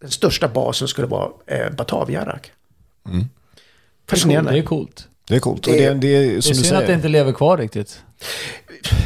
den 0.00 0.10
största 0.10 0.48
basen 0.48 0.88
skulle 0.88 1.06
vara 1.06 1.30
eh, 1.46 1.70
bataviarak. 1.70 2.52
Det 3.04 3.10
är 3.16 3.26
Fascinerande. 4.10 4.62
coolt. 4.62 5.08
Det 5.28 5.36
är 5.36 5.40
coolt. 5.40 5.66
Och 5.66 5.72
Det- 5.72 5.88
det, 5.88 5.94
det 5.94 6.16
är 6.16 6.20
Det 6.20 6.36
är 6.36 6.40
som 6.40 6.48
du 6.50 6.54
synd 6.54 6.66
säger. 6.66 6.80
att 6.80 6.86
det 6.86 6.92
inte 6.94 7.08
lever 7.08 7.32
kvar 7.32 7.58
riktigt. 7.58 8.02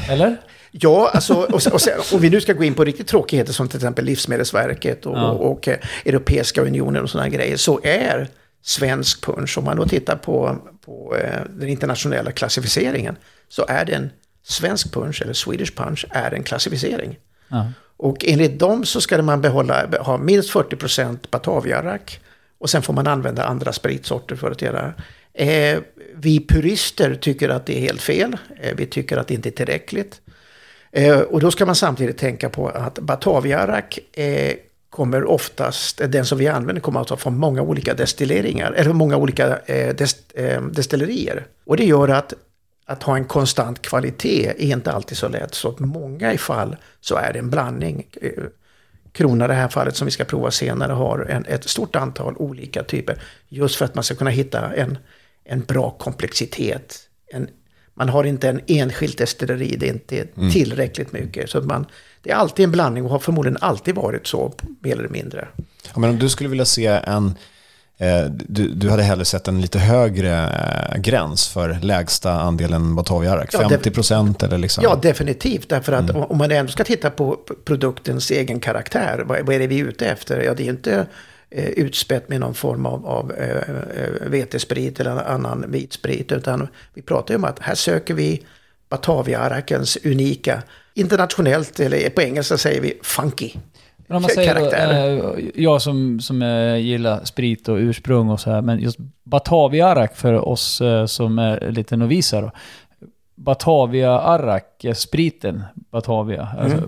Eller? 0.08 0.36
Ja, 0.70 1.10
alltså, 1.14 1.34
och, 1.34 1.66
och 1.72 1.80
sen, 1.80 2.00
om 2.12 2.20
vi 2.20 2.30
nu 2.30 2.40
ska 2.40 2.52
gå 2.52 2.64
in 2.64 2.74
på 2.74 2.84
riktigt 2.84 3.06
tråkigheter 3.08 3.52
som 3.52 3.68
till 3.68 3.76
exempel 3.76 4.04
Livsmedelsverket 4.04 5.06
och, 5.06 5.16
Ja. 5.16 5.30
och, 5.30 5.52
och 5.52 5.68
eh, 5.68 5.78
Europeiska 6.04 6.62
unionen 6.62 7.02
och 7.02 7.10
sådana 7.10 7.28
grejer, 7.28 7.56
så 7.56 7.80
är 7.82 8.28
svensk 8.62 9.24
punsch, 9.24 9.58
om 9.58 9.64
man 9.64 9.76
då 9.76 9.86
tittar 9.88 10.16
på, 10.16 10.58
på 10.84 11.16
eh, 11.16 11.40
den 11.50 11.68
internationella 11.68 12.32
klassificeringen, 12.32 13.16
så 13.48 13.64
är 13.68 13.84
den 13.84 14.10
svensk 14.44 14.92
punch, 14.92 15.22
eller 15.22 15.32
Swedish 15.32 15.74
punch, 15.74 16.06
är 16.10 16.34
en 16.34 16.42
klassificering. 16.42 17.18
Ja. 17.48 17.72
Och 17.96 18.24
enligt 18.24 18.58
dem 18.58 18.84
så 18.84 19.00
ska 19.00 19.22
man 19.22 19.40
behålla, 19.40 19.86
ha 20.00 20.18
minst 20.18 20.52
40% 20.52 21.18
bataviarak. 21.30 22.20
Och 22.58 22.70
sen 22.70 22.82
får 22.82 22.92
man 22.92 23.06
använda 23.06 23.44
andra 23.44 23.72
spritsorter 23.72 24.36
för 24.36 24.50
att 24.50 24.62
göra. 24.62 24.92
Eh, 25.32 25.78
vi 26.14 26.46
purister 26.46 27.14
tycker 27.14 27.48
att 27.48 27.66
det 27.66 27.76
är 27.76 27.80
helt 27.80 28.02
fel. 28.02 28.36
Eh, 28.60 28.76
vi 28.76 28.86
tycker 28.86 29.16
att 29.16 29.28
det 29.28 29.34
inte 29.34 29.48
är 29.48 29.50
tillräckligt. 29.50 30.20
Eh, 30.92 31.20
och 31.20 31.40
då 31.40 31.50
ska 31.50 31.66
man 31.66 31.74
samtidigt 31.74 32.18
tänka 32.18 32.48
på 32.48 32.68
att 32.68 32.98
bataviarak 32.98 33.98
eh, 34.12 34.54
kommer 34.90 35.24
oftast, 35.24 36.00
den 36.08 36.26
som 36.26 36.38
vi 36.38 36.48
använder 36.48 36.82
kommer 36.82 37.00
alltså 37.00 37.16
från 37.16 37.38
många 37.38 37.62
olika 37.62 37.94
destilleringar, 37.94 38.72
eller 38.72 38.92
många 38.92 39.16
olika 39.16 39.58
eh, 39.66 39.94
dest, 39.94 40.18
eh, 40.34 40.62
destillerier. 40.62 41.46
Och 41.64 41.76
det 41.76 41.84
gör 41.84 42.08
att 42.08 42.34
att 42.86 43.02
ha 43.02 43.16
en 43.16 43.24
konstant 43.24 43.82
kvalitet 43.82 44.46
är 44.46 44.72
inte 44.72 44.92
alltid 44.92 45.18
så 45.18 45.28
lätt. 45.28 45.54
Så 45.54 45.68
att 45.68 45.78
många 45.78 46.32
i 46.32 46.38
fall 46.38 46.76
så 47.00 47.16
är 47.16 47.32
det 47.32 47.38
en 47.38 47.50
blandning. 47.50 48.06
Eh, 48.20 48.30
Krona 49.12 49.48
det 49.48 49.54
här 49.54 49.68
fallet 49.68 49.96
som 49.96 50.04
vi 50.04 50.10
ska 50.10 50.24
prova 50.24 50.50
senare 50.50 50.92
har 50.92 51.26
en, 51.30 51.44
ett 51.44 51.68
stort 51.68 51.96
antal 51.96 52.36
olika 52.36 52.82
typer. 52.82 53.22
Just 53.48 53.76
för 53.76 53.84
att 53.84 53.94
man 53.94 54.04
ska 54.04 54.14
kunna 54.14 54.30
hitta 54.30 54.74
en, 54.74 54.98
en 55.44 55.60
bra 55.60 55.90
komplexitet. 55.90 56.98
En, 57.26 57.48
man 57.94 58.08
har 58.08 58.24
inte 58.24 58.48
en 58.48 58.60
enskilt 58.66 59.18
destilleri, 59.18 59.76
det 59.76 59.88
är 59.88 59.92
inte 59.92 60.26
tillräckligt 60.52 61.12
mycket. 61.12 61.50
Så 61.50 61.58
att 61.58 61.64
man, 61.64 61.86
det 62.22 62.30
är 62.30 62.34
alltid 62.34 62.64
en 62.64 62.72
blandning 62.72 63.04
och 63.04 63.10
har 63.10 63.18
förmodligen 63.18 63.58
alltid 63.60 63.94
varit 63.94 64.26
så, 64.26 64.54
mer 64.80 64.98
eller 64.98 65.08
mindre. 65.08 65.48
Ja, 65.94 66.00
men 66.00 66.10
om 66.10 66.18
du 66.18 66.28
skulle 66.28 66.48
vilja 66.48 66.64
se 66.64 66.86
en... 66.86 67.34
Eh, 67.98 68.24
du, 68.30 68.68
du 68.68 68.90
hade 68.90 69.02
hellre 69.02 69.24
sett 69.24 69.48
en 69.48 69.60
lite 69.60 69.78
högre 69.78 70.32
eh, 70.92 70.98
gräns 71.00 71.48
för 71.48 71.78
lägsta 71.82 72.32
andelen 72.32 72.94
bataviarak? 72.94 73.50
Ja, 73.52 73.62
det- 73.62 73.68
50 73.68 73.90
procent 73.90 74.42
eller 74.42 74.58
liksom? 74.58 74.84
Ja, 74.84 74.94
definitivt. 75.02 75.68
Därför 75.68 75.92
att 75.92 76.10
om 76.10 76.38
man 76.38 76.50
ändå 76.50 76.72
ska 76.72 76.84
titta 76.84 77.10
på 77.10 77.38
produktens 77.64 78.30
egen 78.30 78.60
karaktär, 78.60 79.22
vad, 79.26 79.46
vad 79.46 79.54
är 79.54 79.58
det 79.58 79.66
vi 79.66 79.80
är 79.80 79.84
ute 79.84 80.06
efter? 80.06 80.40
Ja, 80.40 80.54
det 80.54 80.62
är 80.62 80.64
ju 80.64 80.70
inte 80.70 81.06
eh, 81.50 81.64
utspätt 81.68 82.28
med 82.28 82.40
någon 82.40 82.54
form 82.54 82.86
av, 82.86 83.06
av 83.06 83.32
eh, 83.32 83.48
eh, 83.50 84.28
vetesprit 84.28 85.00
eller 85.00 85.10
annan 85.28 85.64
vitsprit, 85.68 86.32
utan 86.32 86.68
vi 86.94 87.02
pratar 87.02 87.34
ju 87.34 87.38
om 87.38 87.44
att 87.44 87.58
här 87.58 87.74
söker 87.74 88.14
vi 88.14 88.42
Bataviarakens 88.88 89.98
unika, 90.04 90.62
internationellt, 90.94 91.80
eller 91.80 92.10
på 92.10 92.22
engelska 92.22 92.58
säger 92.58 92.80
vi 92.80 92.98
funky. 93.02 93.50
Men 94.06 94.16
om 94.16 94.22
man 94.22 94.30
säger 94.30 94.54
då, 94.54 94.70
eh, 94.70 95.44
jag 95.54 95.82
som, 95.82 96.20
som 96.20 96.42
eh, 96.42 96.76
gillar 96.76 97.24
sprit 97.24 97.68
och 97.68 97.76
ursprung 97.76 98.30
och 98.30 98.40
så 98.40 98.50
här, 98.50 98.62
men 98.62 98.80
just 98.80 98.98
Batavia-arrak 99.24 100.16
för 100.16 100.32
oss 100.48 100.80
eh, 100.80 101.06
som 101.06 101.38
är 101.38 101.70
lite 101.70 101.96
noviser 101.96 102.42
då. 102.42 102.50
Batavia-arrak, 103.34 104.84
eh, 104.84 104.94
spriten 104.94 105.62
Batavia, 105.74 106.48
alltså, 106.58 106.78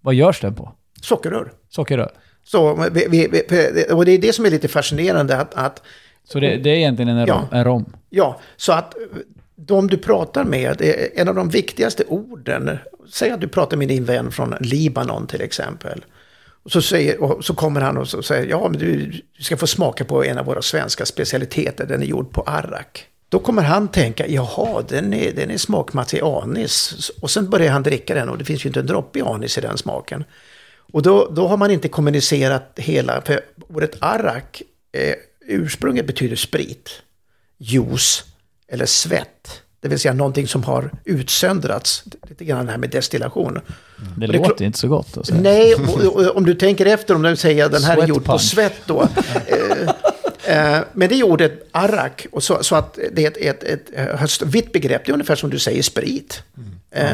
vad 0.00 0.14
görs 0.14 0.40
den 0.40 0.54
på? 0.54 0.72
Sockerrör. 1.02 1.52
Sockerrör. 1.68 2.10
Så 2.44 2.88
vi, 2.92 3.06
vi, 3.10 3.26
och 3.92 4.04
det 4.04 4.12
är 4.12 4.18
det 4.18 4.32
som 4.32 4.46
är 4.46 4.50
lite 4.50 4.68
fascinerande 4.68 5.36
att, 5.36 5.54
att 5.54 5.82
Så 6.24 6.40
det, 6.40 6.56
det 6.56 6.70
är 6.70 6.74
egentligen 6.76 7.08
en 7.16 7.26
Ja. 7.26 7.34
rom. 7.34 7.44
En 7.52 7.64
rom. 7.64 7.92
Ja, 8.10 8.40
så 8.56 8.72
att 8.72 8.94
de 9.56 9.86
du 9.86 9.96
pratar 9.96 10.44
med, 10.44 10.82
en 11.14 11.28
av 11.28 11.34
de 11.34 11.48
viktigaste 11.48 12.04
orden, 12.08 12.78
säg 13.12 13.30
att 13.30 13.40
du 13.40 13.48
pratar 13.48 13.76
med 13.76 13.88
din 13.88 14.04
vän 14.04 14.30
från 14.32 14.54
Libanon 14.60 15.26
till 15.26 15.40
exempel. 15.42 16.04
Och 16.64 16.72
så, 16.72 16.82
säger, 16.82 17.22
och 17.22 17.44
så 17.44 17.54
kommer 17.54 17.80
han 17.80 17.96
och 17.96 18.08
så 18.08 18.22
säger, 18.22 18.46
ja 18.46 18.68
men 18.68 18.78
du, 18.78 19.06
du 19.36 19.44
ska 19.44 19.56
få 19.56 19.66
smaka 19.66 20.04
på 20.04 20.24
en 20.24 20.38
av 20.38 20.46
våra 20.46 20.62
svenska 20.62 21.06
specialiteter, 21.06 21.86
den 21.86 22.02
är 22.02 22.06
gjord 22.06 22.32
på 22.32 22.42
arrak. 22.42 23.06
Då 23.28 23.38
kommer 23.38 23.62
han 23.62 23.88
tänka, 23.88 24.26
jaha, 24.26 24.82
den 24.88 25.14
är, 25.14 25.32
den 25.32 25.50
är 25.50 25.58
smakmatt 25.58 26.14
i 26.14 26.20
anis. 26.20 27.10
Och 27.20 27.30
sen 27.30 27.50
börjar 27.50 27.72
han 27.72 27.82
dricka 27.82 28.14
den 28.14 28.28
och 28.28 28.38
det 28.38 28.44
finns 28.44 28.64
ju 28.64 28.68
inte 28.68 28.80
en 28.80 28.86
droppe 28.86 29.18
i 29.18 29.22
anis 29.22 29.58
i 29.58 29.60
den 29.60 29.78
smaken. 29.78 30.24
Och 30.92 31.02
då, 31.02 31.28
då 31.30 31.48
har 31.48 31.56
man 31.56 31.70
inte 31.70 31.88
kommunicerat 31.88 32.72
hela, 32.76 33.20
för 33.20 33.40
ordet 33.68 33.96
arrak, 34.00 34.62
eh, 34.92 35.14
ursprunget 35.46 36.06
betyder 36.06 36.36
sprit, 36.36 37.02
juice 37.58 38.24
eller 38.68 38.86
svett. 38.86 39.62
Det 39.84 39.88
vill 39.88 39.98
säga 39.98 40.14
någonting 40.14 40.48
som 40.48 40.64
har 40.64 40.90
utsöndrats. 41.04 42.04
Lite 42.28 42.44
grann 42.44 42.66
det 42.66 42.72
här 42.72 42.78
med 42.78 42.90
destillation. 42.90 43.54
Det 43.54 44.26
Och 44.26 44.32
det 44.32 44.38
är 44.38 44.48
låter 44.48 44.64
inte 44.64 44.78
så 44.78 44.88
gott. 44.88 45.16
Alltså. 45.16 45.34
Nej, 45.34 45.74
om 46.34 46.46
du 46.46 46.54
tänker 46.54 46.86
efter, 46.86 47.14
om 47.14 47.22
du 47.22 47.36
säger 47.36 47.64
att 47.64 47.72
den 47.72 47.82
här 47.82 48.02
är 48.02 48.06
gjord 48.06 48.24
på 48.24 48.38
svett 48.38 48.80
då. 48.86 49.02
eh, 50.46 50.74
eh, 50.76 50.82
men 50.92 51.08
det 51.08 51.14
gjorde 51.14 51.44
ett 51.44 51.68
arrak, 51.72 52.26
och 52.32 52.42
så, 52.42 52.62
så 52.62 52.76
att 52.76 52.98
det 53.12 53.24
är 53.24 53.30
ett, 53.30 53.36
ett, 53.36 53.62
ett, 53.64 53.90
ett, 53.94 54.20
ett 54.20 54.42
vitt 54.42 54.72
begrepp. 54.72 55.04
Det 55.04 55.10
är 55.10 55.12
ungefär 55.12 55.36
som 55.36 55.50
du 55.50 55.58
säger 55.58 55.82
sprit. 55.82 56.42
Eh, 56.90 57.06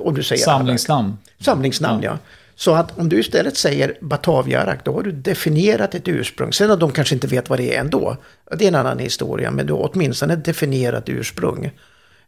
om 0.00 0.14
du 0.14 0.22
säger. 0.22 0.44
Samlingsnamn. 0.44 1.18
Samlingsnamn, 1.40 2.02
ja. 2.02 2.18
Så 2.56 2.74
att 2.74 2.98
om 2.98 3.08
du 3.08 3.20
istället 3.20 3.56
säger 3.56 3.94
Bataviarak, 4.00 4.84
då 4.84 4.92
har 4.92 5.02
du 5.02 5.12
definierat 5.12 5.94
ett 5.94 6.08
ursprung. 6.08 6.52
Sen 6.52 6.70
att 6.70 6.80
de 6.80 6.92
kanske 6.92 7.14
inte 7.14 7.26
vet 7.26 7.50
vad 7.50 7.58
det 7.58 7.76
är 7.76 7.80
ändå, 7.80 8.16
det 8.56 8.64
är 8.64 8.68
en 8.68 8.74
annan 8.74 8.98
historia. 8.98 9.50
Men 9.50 9.66
du 9.66 9.72
har 9.72 9.90
åtminstone 9.92 10.36
definierat 10.36 11.08
ursprung. 11.08 11.70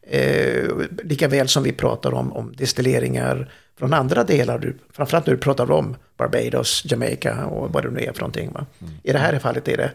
Eh, 0.03 0.65
lika 1.05 1.29
väl 1.29 1.49
som 1.49 1.63
vi 1.63 1.73
pratar 1.73 2.15
om, 2.15 2.33
om 2.33 2.53
destilleringar 2.57 3.53
från 3.79 3.95
andra 3.95 4.25
delar, 4.25 4.75
framförallt 4.93 5.27
när 5.27 5.35
du 5.35 5.41
pratar 5.41 5.71
om 5.71 5.97
Barbados, 6.17 6.83
Jamaica 6.87 7.45
och 7.47 7.73
vad 7.73 7.85
det 7.85 7.91
nu 7.91 8.01
är 8.01 8.13
för 8.13 8.21
någonting. 8.21 8.53
Va? 8.53 8.67
I 9.03 9.13
det 9.13 9.19
här 9.19 9.39
fallet 9.39 9.69
är 9.69 9.77
det 9.77 9.91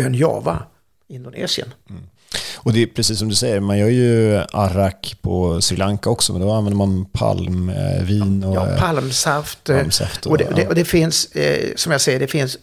ön 0.00 0.14
Java, 0.14 0.62
Indonesien. 1.08 1.68
Och 2.56 2.72
det 2.72 2.82
är 2.82 2.86
precis 2.86 3.18
som 3.18 3.28
du 3.28 3.34
säger, 3.34 3.60
man 3.60 3.78
gör 3.78 3.88
ju 3.88 4.36
arrak 4.52 5.16
på 5.22 5.60
Sri 5.60 5.76
Lanka 5.76 6.10
också, 6.10 6.32
men 6.32 6.42
då 6.42 6.52
använder 6.52 6.76
man 6.76 7.04
palmvin 7.12 8.44
och... 8.44 8.56
Ja, 8.56 8.68
palmsaft. 8.78 9.64
palmsaft 9.64 10.26
och- 10.26 10.32
och, 10.32 10.38
det, 10.38 10.48
det, 10.54 10.62
ja. 10.62 10.68
och 10.68 10.74
det 10.74 10.84
finns, 10.84 11.32
eh, 11.32 11.72
som 11.76 11.92
jag 11.92 12.00
säger, 12.00 12.18
det 12.20 12.26
finns 12.26 12.58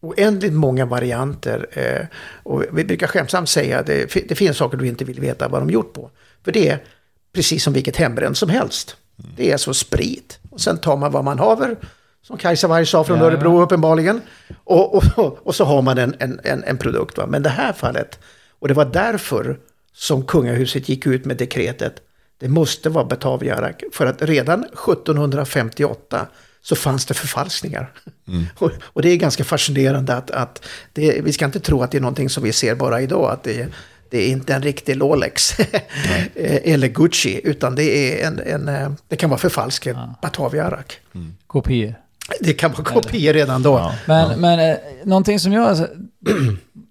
oändligt 0.00 0.52
många 0.52 0.86
varianter. 0.86 1.66
Eh, 1.72 2.06
och 2.42 2.64
vi 2.72 2.84
brukar 2.84 3.06
skämtsamt 3.06 3.48
säga 3.48 3.78
att 3.78 3.86
det, 3.86 4.28
det 4.28 4.34
finns 4.34 4.56
saker 4.56 4.78
du 4.78 4.86
inte 4.86 5.04
vill 5.04 5.20
veta 5.20 5.48
vad 5.48 5.60
de 5.60 5.70
gjort 5.70 5.92
på. 5.92 6.10
För 6.44 6.52
det 6.52 6.68
är 6.68 6.84
precis 7.32 7.64
som 7.64 7.72
vilket 7.72 7.96
hembränt 7.96 8.38
som 8.38 8.48
helst. 8.48 8.96
Det 9.36 9.48
är 9.48 9.52
alltså 9.52 9.74
sprit. 9.74 10.38
Och 10.50 10.60
sen 10.60 10.78
tar 10.78 10.96
man 10.96 11.12
vad 11.12 11.24
man 11.24 11.38
haver, 11.38 11.76
som 12.22 12.38
Kajsa 12.38 12.68
Warg 12.68 12.86
sa 12.86 13.04
från 13.04 13.18
Ja, 13.18 13.24
Örebro 13.24 13.62
uppenbarligen. 13.62 14.20
Och, 14.64 14.94
och, 14.94 15.38
och 15.46 15.54
så 15.54 15.64
har 15.64 15.82
man 15.82 15.98
en, 15.98 16.14
en, 16.18 16.40
en, 16.44 16.64
en 16.64 16.78
produkt. 16.78 17.18
Va? 17.18 17.26
Men 17.26 17.42
det 17.42 17.48
här 17.48 17.72
fallet, 17.72 18.18
och 18.58 18.68
det 18.68 18.74
var 18.74 18.84
därför 18.84 19.58
som 19.92 20.24
kungahuset 20.24 20.88
gick 20.88 21.06
ut 21.06 21.24
med 21.24 21.36
dekretet 21.36 22.02
det 22.38 22.48
måste 22.48 22.88
vara 22.88 23.04
Bataviarak. 23.04 23.82
För 23.92 24.06
att 24.06 24.22
redan 24.22 24.64
1758 24.64 26.26
så 26.62 26.76
fanns 26.76 27.06
det 27.06 27.14
förfalskningar. 27.14 27.92
Och, 28.58 28.70
och 28.82 29.02
det 29.02 29.08
är 29.08 29.16
ganska 29.16 29.44
fascinerande 29.44 30.14
att, 30.14 30.30
att 30.30 30.64
det, 30.92 31.20
vi 31.24 31.32
ska 31.32 31.44
inte 31.44 31.60
tro 31.60 31.82
att 31.82 31.90
det 31.90 31.98
är 31.98 32.00
någonting 32.00 32.30
som 32.30 32.42
vi 32.42 32.52
ser 32.52 32.74
bara 32.74 33.00
idag. 33.00 33.30
Att 33.30 33.42
det, 33.44 33.68
det 34.10 34.18
är 34.18 34.28
inte 34.30 34.54
en 34.54 34.62
riktig 34.62 35.00
Rolex 35.00 35.56
eller 36.64 36.88
Gucci. 36.88 37.40
Utan 37.44 37.74
det, 37.74 37.82
är 38.22 38.26
en, 38.26 38.40
en, 38.46 38.68
eh, 38.68 38.90
det 39.08 39.16
kan 39.16 39.30
vara 39.30 39.40
förfalskat 39.40 39.96
Bataviarak. 40.22 41.00
Kopior. 41.46 41.94
Det 42.40 42.52
kan 42.52 42.72
vara 42.72 42.84
kopior 42.84 43.32
redan 43.32 43.62
då. 43.62 43.92
Men, 44.06 44.40
men 44.40 44.70
eh, 44.70 44.76
någonting 45.04 45.40
som 45.40 45.52
jag... 45.52 45.64
alltså, 45.68 45.86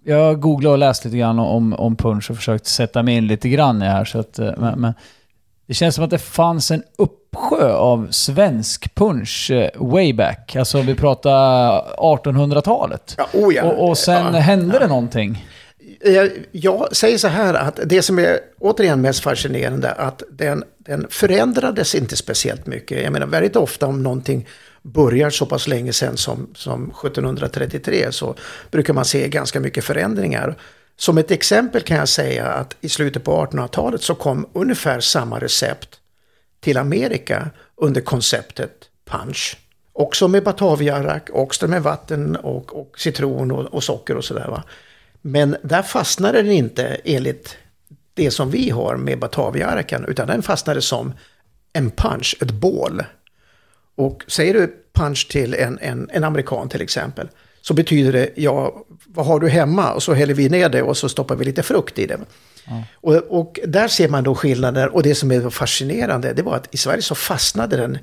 Jag 0.04 0.40
googlade 0.40 0.74
och 0.74 0.78
läste 0.80 1.08
lite 1.08 1.18
grann 1.18 1.40
om, 1.40 1.74
om 1.74 1.96
punch 1.96 2.32
och 2.32 2.38
försökt 2.38 2.66
sätta 2.66 3.04
mig 3.04 3.16
in 3.16 3.28
lite 3.28 3.50
grann 3.50 3.82
i 3.82 3.86
det 3.86 3.92
här. 3.92 4.06
Så 4.06 4.20
att, 4.20 4.40
eh, 4.40 4.52
men, 4.58 4.80
men 4.80 4.94
det 5.68 5.74
känns 5.74 5.96
som 5.96 6.04
att 6.04 6.10
det 6.10 6.18
fanns 6.18 6.72
en 6.72 6.84
uppsjö 6.98 7.74
av 7.74 8.08
svensk 8.12 8.96
punch 8.96 9.52
eh, 9.52 9.70
way 9.76 10.14
back. 10.14 10.56
Alltså 10.56 10.82
vi 10.82 10.96
pratar 10.96 11.32
1800-talet. 11.98 13.16
Ja, 13.18 13.28
oh 13.34 13.54
ja. 13.54 13.64
Och, 13.64 13.90
och 13.90 13.98
sen 13.98 14.34
Ja. 14.34 14.40
hände 14.40 14.80
det 14.80 14.88
någonting. 14.88 15.48
Jag, 16.00 16.32
jag 16.52 16.96
säger 16.96 17.18
så 17.18 17.28
här 17.28 17.54
att 17.54 17.80
det 17.86 18.02
som 18.02 18.20
är 18.20 18.40
återigen 18.60 19.02
mest 19.02 19.20
fascinerande 19.20 19.92
att 19.92 20.24
den, 20.30 20.64
den 20.78 21.08
förändrades 21.10 21.96
inte 21.96 22.18
speciellt 22.18 22.66
mycket. 22.66 23.04
Jag 23.04 23.14
menar 23.14 23.28
väldigt 23.28 23.56
ofta 23.56 23.88
om 23.88 24.04
någonting 24.04 24.48
börjar 24.82 25.30
så 25.30 25.46
pass 25.46 25.68
länge 25.68 25.94
sedan 25.94 26.18
som, 26.18 26.50
som 26.56 26.84
1733 26.84 28.12
så 28.12 28.36
brukar 28.72 28.94
man 28.94 29.06
se 29.06 29.28
ganska 29.28 29.60
mycket 29.60 29.84
förändringar. 29.84 30.56
Som 30.96 31.18
ett 31.18 31.32
exempel 31.32 31.82
kan 31.82 31.98
jag 31.98 32.10
säga 32.10 32.46
att 32.46 32.76
i 32.82 32.90
slutet 32.90 33.24
på 33.24 33.46
1800-talet 33.46 34.02
så 34.02 34.16
kom 34.16 34.48
ungefär 34.54 35.00
samma 35.00 35.40
recept 35.40 35.90
till 36.60 36.78
Amerika 36.78 37.50
under 37.76 38.02
konceptet 38.02 38.72
punch. 39.06 39.58
Också 39.94 40.28
med 40.28 40.44
bataviarak, 40.44 41.30
också 41.34 41.68
med 41.68 41.84
vatten 41.84 42.36
och, 42.36 42.80
och 42.80 43.00
citron 43.00 43.52
och, 43.52 43.74
och 43.74 43.84
socker 43.84 44.18
och 44.18 44.26
sådär. 44.26 44.64
Men 45.28 45.56
där 45.64 45.82
fastnade 45.82 46.42
den 46.42 46.52
inte 46.52 46.98
enligt 47.04 47.58
det 48.14 48.32
som 48.32 48.52
vi 48.52 48.70
har 48.70 48.96
med 48.96 49.20
bataviarakan, 49.20 50.06
utan 50.08 50.28
den 50.28 50.44
fastnade 50.44 50.82
som 50.82 51.14
en 51.74 51.92
punch, 51.92 52.36
ett 52.42 52.52
bål. 52.52 53.04
Och 53.96 54.24
säger 54.28 54.54
du 54.54 54.76
punch 54.94 55.28
till 55.30 55.54
en, 55.54 55.80
en, 55.82 56.10
en 56.14 56.24
amerikan 56.24 56.70
till 56.70 56.82
exempel, 56.82 57.28
så 57.62 57.74
betyder 57.74 58.12
det, 58.12 58.30
ja, 58.36 58.86
vad 59.06 59.26
har 59.26 59.40
du 59.40 59.50
hemma? 59.50 59.94
Och 59.94 60.04
så 60.04 60.14
häller 60.14 60.34
vi 60.34 60.50
ner 60.50 60.70
det 60.70 60.82
och 60.82 60.98
så 60.98 61.10
stoppar 61.10 61.36
vi 61.36 61.46
lite 61.46 61.64
frukt 61.64 62.00
i 62.00 62.06
det. 62.06 62.20
Och, 62.94 63.16
och 63.16 63.60
där 63.68 63.88
ser 63.88 64.10
man 64.10 64.24
då 64.24 64.36
skillnader. 64.36 64.96
Och 64.96 65.04
det 65.04 65.16
som 65.16 65.32
är 65.32 65.50
fascinerande, 65.50 66.34
det 66.34 66.42
var 66.42 66.56
att 66.56 66.74
i 66.74 66.78
Sverige 66.78 67.02
så 67.02 67.16
fastnade 67.16 67.78
den 67.78 67.98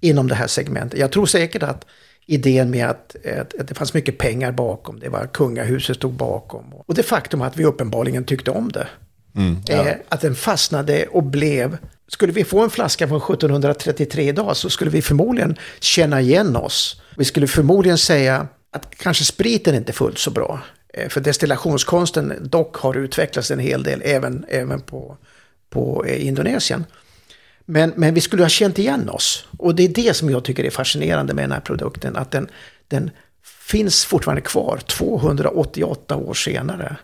inom 0.00 0.28
det 0.28 0.34
här 0.34 0.46
segmentet. 0.46 1.00
Jag 1.00 1.12
tror 1.12 1.26
säkert 1.26 1.62
att 1.62 1.86
idén 2.26 2.70
med 2.70 2.86
att, 2.86 3.16
att, 3.40 3.60
att 3.60 3.68
det 3.68 3.74
fanns 3.74 3.94
mycket 3.94 4.18
pengar 4.18 4.52
bakom, 4.52 5.00
det 5.00 5.08
var 5.08 5.26
kungahuset 5.26 5.96
stod 5.96 6.12
bakom. 6.12 6.74
Och 6.86 6.94
det 6.94 7.02
faktum 7.02 7.42
att 7.42 7.56
vi 7.56 7.64
uppenbarligen 7.64 8.24
tyckte 8.24 8.50
om 8.50 8.72
det. 8.72 8.88
eh, 9.68 9.94
att 10.08 10.20
den 10.20 10.34
fastnade 10.34 11.06
och 11.06 11.22
blev... 11.22 11.78
Skulle 12.08 12.32
vi 12.32 12.44
få 12.44 12.62
en 12.62 12.70
flaska 12.70 13.08
från 13.08 13.16
1733 13.18 14.28
idag 14.28 14.56
så 14.56 14.70
skulle 14.70 14.90
vi 14.90 15.02
förmodligen 15.02 15.56
känna 15.80 16.20
igen 16.20 16.56
oss. 16.56 17.02
Vi 17.16 17.24
skulle 17.24 17.46
förmodligen 17.46 17.98
säga 17.98 18.48
att 18.70 18.94
kanske 18.96 19.24
spriten 19.24 19.74
inte 19.74 19.90
är 19.90 19.94
fullt 19.94 20.18
så 20.18 20.30
bra. 20.30 20.60
Eh, 20.94 21.08
För 21.08 21.20
destillationskonsten 21.20 22.32
dock 22.40 22.76
har 22.76 22.96
utvecklats 22.96 23.50
en 23.50 23.58
hel 23.58 23.82
del 23.82 24.02
även, 24.04 24.44
även 24.48 24.80
på, 24.80 25.16
på 25.70 26.04
eh, 26.04 26.26
Indonesien. 26.26 26.84
Men, 27.66 27.92
men 27.96 28.14
vi 28.14 28.20
skulle 28.20 28.42
ha 28.42 28.48
känt 28.48 28.78
igen 28.78 29.08
oss. 29.08 29.46
Och 29.58 29.74
det 29.74 29.82
är 29.82 29.88
det 29.88 30.16
som 30.16 30.30
jag 30.30 30.44
tycker 30.44 30.64
är 30.64 30.70
fascinerande 30.70 31.34
med 31.34 31.44
den 31.44 31.52
här 31.52 31.60
produkten. 31.60 32.16
Att 32.16 32.30
den, 32.30 32.48
den 32.88 33.10
finns 33.42 34.04
fortfarande 34.04 34.42
kvar 34.42 34.80
288 34.86 36.16
år 36.16 36.34
senare. 36.34 36.96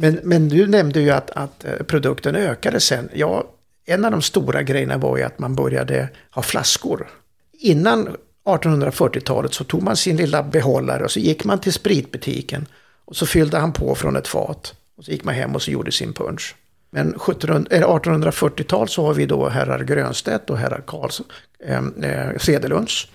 Men, 0.00 0.20
men 0.22 0.48
du 0.48 0.66
nämnde 0.66 1.00
ju 1.00 1.10
att, 1.10 1.30
att 1.30 1.64
eh, 1.64 1.72
produkten 1.72 2.36
ökade 2.36 2.80
sen. 2.80 3.08
Ja, 3.14 3.44
en 3.84 4.04
av 4.04 4.10
de 4.10 4.22
stora 4.22 4.62
grejerna 4.62 4.98
var 4.98 5.16
ju 5.16 5.22
att 5.22 5.38
man 5.38 5.54
började 5.54 6.08
ha 6.30 6.42
flaskor. 6.42 7.08
Innan 7.52 8.16
1840-talet 8.44 9.54
så 9.54 9.64
tog 9.64 9.82
man 9.82 9.96
sin 9.96 10.16
lilla 10.16 10.42
behållare 10.42 11.04
och 11.04 11.10
så 11.10 11.20
gick 11.20 11.44
man 11.44 11.60
till 11.60 11.72
spritbutiken. 11.72 12.66
Och 13.04 13.16
så 13.16 13.26
fyllde 13.26 13.58
han 13.58 13.72
på 13.72 13.94
från 13.94 14.16
ett 14.16 14.28
fat. 14.28 14.74
Och 14.96 15.04
så 15.04 15.10
gick 15.10 15.24
man 15.24 15.34
hem 15.34 15.54
och 15.54 15.62
så 15.62 15.70
gjorde 15.70 15.92
sin 15.92 16.12
punch. 16.12 16.54
Men 16.90 17.08
1700 17.08 17.76
eller 17.76 17.86
1840-tal 17.86 18.88
så 18.88 19.06
har 19.06 19.14
vi 19.14 19.26
då 19.26 19.48
herrar 19.48 19.84
Grönstedt 19.84 20.50
och 20.50 20.58
herrar 20.58 20.82
Karlsson, 20.86 21.26
eh, 21.64 21.82
eh, 22.02 22.38
Cederlunds. 22.38 23.06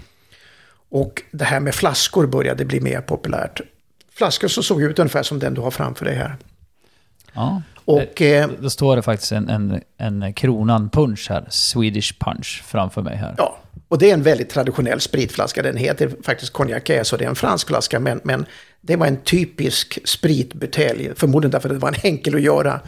Och 0.89 1.21
det 1.31 1.45
här 1.45 1.59
med 1.59 1.75
flaskor 1.75 2.27
började 2.27 2.65
bli 2.65 2.79
mer 2.79 3.01
populärt. 3.01 3.61
Flaskor 4.11 4.47
som 4.47 4.63
såg 4.63 4.81
ut 4.81 4.99
ungefär 4.99 5.23
som 5.23 5.39
den 5.39 5.53
du 5.53 5.61
har 5.61 5.71
framför 5.71 6.05
dig 6.05 6.15
här. 6.15 6.35
Ja. 7.33 7.61
Och 7.85 8.21
eh, 8.21 8.49
Då 8.59 8.69
står 8.69 8.95
det 8.95 9.01
faktiskt 9.01 9.31
en, 9.31 9.49
en, 9.49 9.81
en 9.97 10.33
kronan 10.33 10.89
punch 10.89 11.27
här, 11.29 11.45
Swedish 11.49 12.19
punch, 12.19 12.63
framför 12.65 13.01
mig 13.01 13.15
här. 13.15 13.35
Ja, 13.37 13.57
och 13.95 13.99
det 13.99 14.09
är 14.09 14.13
en 14.13 14.23
väldigt 14.23 14.49
traditionell 14.49 15.01
spritflaska. 15.01 15.63
Den 15.63 15.77
heter 15.77 16.11
faktiskt 16.23 16.53
Cognac 16.53 16.83
så 17.03 17.17
det 17.17 17.25
är 17.25 17.29
en 17.29 17.35
fransk 17.35 17.67
flaska. 17.67 17.99
Men, 17.99 18.21
men 18.23 18.45
det 18.81 18.95
var 18.95 19.07
en 19.07 19.17
typisk 19.17 19.99
spritbutelj, 20.03 21.11
förmodligen 21.15 21.51
därför 21.51 21.69
att 21.69 21.75
det 21.75 21.79
var 21.79 21.89
en 21.89 21.99
enkel 22.03 22.35
att 22.35 22.41
göra. 22.41 22.79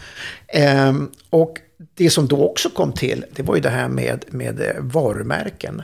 Ehm, 0.48 1.12
och 1.30 1.58
det 1.94 2.10
som 2.10 2.28
då 2.28 2.50
också 2.50 2.70
kom 2.70 2.94
till, 2.94 3.26
det 3.32 3.44
var 3.44 3.56
ju 3.56 3.62
det 3.62 3.70
här 3.70 3.88
med, 3.88 4.26
med 4.28 4.62
eh, 4.62 4.74
varumärken. 4.80 5.82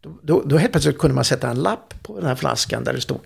Då, 0.00 0.18
då, 0.22 0.42
då 0.46 0.56
helt 0.56 0.72
plötsligt 0.72 0.98
kunde 0.98 1.14
man 1.14 1.24
sätta 1.24 1.50
en 1.50 1.62
lapp 1.62 1.94
på 2.02 2.18
den 2.18 2.28
här 2.28 2.36
flaskan 2.36 2.84
där 2.84 2.92
det 2.92 3.00
stod 3.00 3.20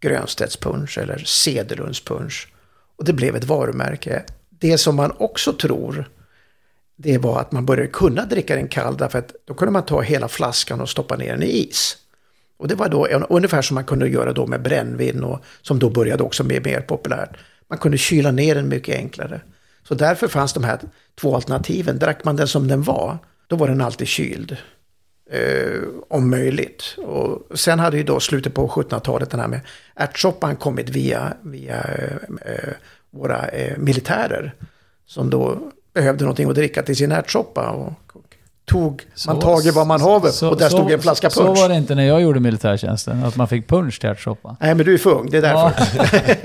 Grönstedts 0.00 0.56
punch 0.56 0.98
eller 0.98 1.18
Cederlunds 1.18 2.04
punch. 2.04 2.48
Och 2.96 3.04
det 3.04 3.12
blev 3.12 3.36
ett 3.36 3.44
varumärke. 3.44 4.22
Det 4.50 4.78
som 4.78 4.96
man 4.96 5.12
också 5.18 5.52
tror 5.52 6.08
det 6.96 7.18
var 7.18 7.40
att 7.40 7.52
man 7.52 7.66
började 7.66 7.88
kunna 7.88 8.24
dricka 8.24 8.56
den 8.56 8.68
kall 8.68 8.96
därför 8.96 9.18
att 9.18 9.34
då 9.44 9.54
kunde 9.54 9.72
man 9.72 9.84
ta 9.84 10.00
hela 10.00 10.28
flaskan 10.28 10.80
och 10.80 10.88
stoppa 10.88 11.16
ner 11.16 11.32
den 11.32 11.42
i 11.42 11.46
is. 11.46 11.96
Och 12.56 12.68
det 12.68 12.74
var 12.74 12.88
då 12.88 13.06
ungefär 13.06 13.62
som 13.62 13.74
man 13.74 13.84
kunde 13.84 14.08
göra 14.08 14.32
då 14.32 14.46
med 14.46 14.62
brännvin 14.62 15.24
och 15.24 15.40
som 15.62 15.78
då 15.78 15.90
började 15.90 16.22
också 16.22 16.44
bli 16.44 16.60
mer 16.60 16.80
populärt. 16.80 17.36
Man 17.68 17.78
kunde 17.78 17.98
kyla 17.98 18.30
ner 18.30 18.54
den 18.54 18.68
mycket 18.68 18.96
enklare. 18.96 19.40
Så 19.88 19.94
därför 19.94 20.28
fanns 20.28 20.52
de 20.52 20.64
här 20.64 20.80
två 21.20 21.34
alternativen. 21.34 21.98
Drack 21.98 22.24
man 22.24 22.36
den 22.36 22.48
som 22.48 22.68
den 22.68 22.82
var, 22.82 23.18
då 23.46 23.56
var 23.56 23.68
den 23.68 23.80
alltid 23.80 24.08
kyld. 24.08 24.56
Eh, 25.30 25.80
om 26.08 26.30
möjligt. 26.30 26.96
Och 26.98 27.58
sen 27.58 27.78
hade 27.78 27.96
ju 27.96 28.02
då 28.02 28.20
slutet 28.20 28.54
på 28.54 28.68
1700-talet 28.68 29.30
den 29.30 29.40
här 29.40 29.48
med 29.48 29.60
ärtsoppan 29.94 30.56
kommit 30.56 30.88
via, 30.88 31.36
via 31.42 31.82
eh, 31.82 32.16
eh 32.46 32.74
våra 33.10 33.48
eh, 33.48 33.78
militärer. 33.78 34.54
Som 35.06 35.30
då 35.30 35.72
behövde 35.96 36.24
någonting 36.24 36.48
att 36.48 36.54
dricka 36.54 36.82
till 36.82 36.96
sin 36.96 37.12
ärtsoppa. 37.12 37.70
Och, 37.70 37.86
och 38.12 38.22
tog 38.64 39.02
Så- 39.14 39.30
man 39.30 39.40
tag 39.40 39.66
i 39.66 39.70
vad 39.70 39.86
man 39.86 40.00
haver 40.00 40.30
så- 40.30 40.48
och 40.50 40.58
där 40.58 40.68
så- 40.68 40.76
stod 40.76 40.92
en 40.92 41.00
flaska 41.00 41.30
Så 41.30 41.44
punsch. 41.44 41.58
var 41.58 41.68
det 41.68 41.74
inte 41.74 41.94
när 41.94 42.06
jag 42.06 42.22
gjorde 42.22 42.40
militärtjänsten, 42.40 43.24
att 43.24 43.36
man 43.36 43.48
fick 43.48 43.68
punsch 43.68 44.00
till 44.00 44.08
ärtsoppa. 44.10 44.56
Nej, 44.60 44.74
men 44.74 44.86
du 44.86 44.94
är 44.94 44.98
för 44.98 45.10
ung, 45.10 45.28
det 45.30 45.36
är 45.38 45.42
därför. 45.42 45.72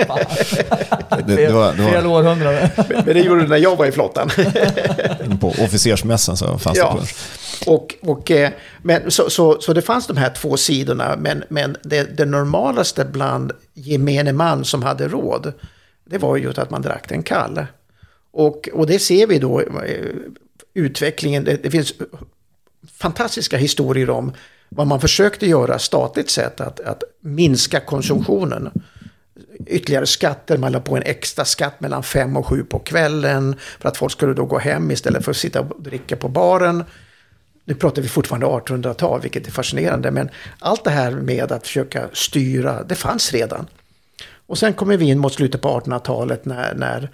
Ja, 0.07 0.19
Det, 1.27 1.35
det 1.35 1.51
var, 1.53 1.71
det 1.73 1.77
fel 1.91 2.03
var, 2.05 2.19
århundrade. 2.19 2.71
Men 2.89 3.05
det 3.05 3.19
gjorde 3.21 3.41
du 3.41 3.47
när 3.47 3.57
jag 3.57 3.75
var 3.75 3.85
i 3.85 3.91
flottan. 3.91 4.29
på 5.41 5.47
officersmässan 5.47 6.37
så 6.37 6.57
fanns 6.57 6.77
Ja. 6.77 6.91
det 6.91 6.97
punsch. 6.97 7.15
Och, 7.67 7.95
och, 8.01 8.31
eh, 8.31 8.49
men, 8.81 9.11
så, 9.11 9.29
så, 9.29 9.61
så 9.61 9.73
det 9.73 9.81
fanns 9.81 10.07
de 10.07 10.17
här 10.17 10.29
två 10.29 10.57
sidorna, 10.57 11.15
men, 11.17 11.43
men 11.49 11.77
det, 11.83 12.17
det 12.17 12.25
normalaste 12.25 13.05
bland 13.05 13.51
gemene 13.73 14.33
man 14.33 14.65
som 14.65 14.83
hade 14.83 15.07
råd, 15.07 15.53
det 16.09 16.17
var 16.17 16.37
ju 16.37 16.49
att 16.57 16.69
man 16.69 16.81
drack 16.81 17.11
en 17.11 17.23
kall. 17.23 17.65
Och, 18.31 18.69
och 18.73 18.87
det 18.87 18.99
ser 18.99 19.27
vi 19.27 19.39
då, 19.39 19.61
eh, 19.61 20.05
utvecklingen, 20.73 21.43
det, 21.43 21.63
det 21.63 21.71
finns 21.71 21.93
fantastiska 22.97 23.57
historier 23.57 24.09
om 24.09 24.33
vad 24.69 24.87
man 24.87 25.01
försökte 25.01 25.47
göra 25.47 25.79
statligt 25.79 26.29
sett, 26.29 26.61
att, 26.61 26.79
att 26.79 27.03
minska 27.19 27.79
konsumtionen. 27.79 28.69
Ytterligare 29.67 30.05
skatter, 30.05 30.57
man 30.57 30.71
la 30.71 30.79
på 30.79 30.97
en 30.97 31.03
extra 31.03 31.45
skatt 31.45 31.79
mellan 31.81 32.03
fem 32.03 32.37
och 32.37 32.47
sju 32.47 32.63
på 32.63 32.79
kvällen 32.79 33.55
för 33.79 33.89
att 33.89 33.97
folk 33.97 34.11
skulle 34.11 34.33
då 34.33 34.45
gå 34.45 34.57
hem 34.57 34.91
istället 34.91 35.23
för 35.23 35.31
att 35.31 35.37
sitta 35.37 35.61
och 35.61 35.81
dricka 35.81 36.15
på 36.15 36.27
baren. 36.27 36.83
Nu 37.65 37.73
pratar 37.73 38.01
vi 38.01 38.07
fortfarande 38.07 38.45
1800-tal, 38.45 39.21
vilket 39.21 39.47
är 39.47 39.51
fascinerande, 39.51 40.11
men 40.11 40.29
allt 40.59 40.83
det 40.83 40.89
här 40.89 41.11
med 41.11 41.51
att 41.51 41.67
försöka 41.67 42.09
styra, 42.13 42.83
det 42.83 42.95
fanns 42.95 43.33
redan. 43.33 43.67
Och 44.47 44.57
sen 44.57 44.73
kommer 44.73 44.97
vi 44.97 45.05
in 45.05 45.19
mot 45.19 45.33
slutet 45.33 45.61
på 45.61 45.79
1800-talet 45.79 46.45
när, 46.45 46.75
när 46.75 47.09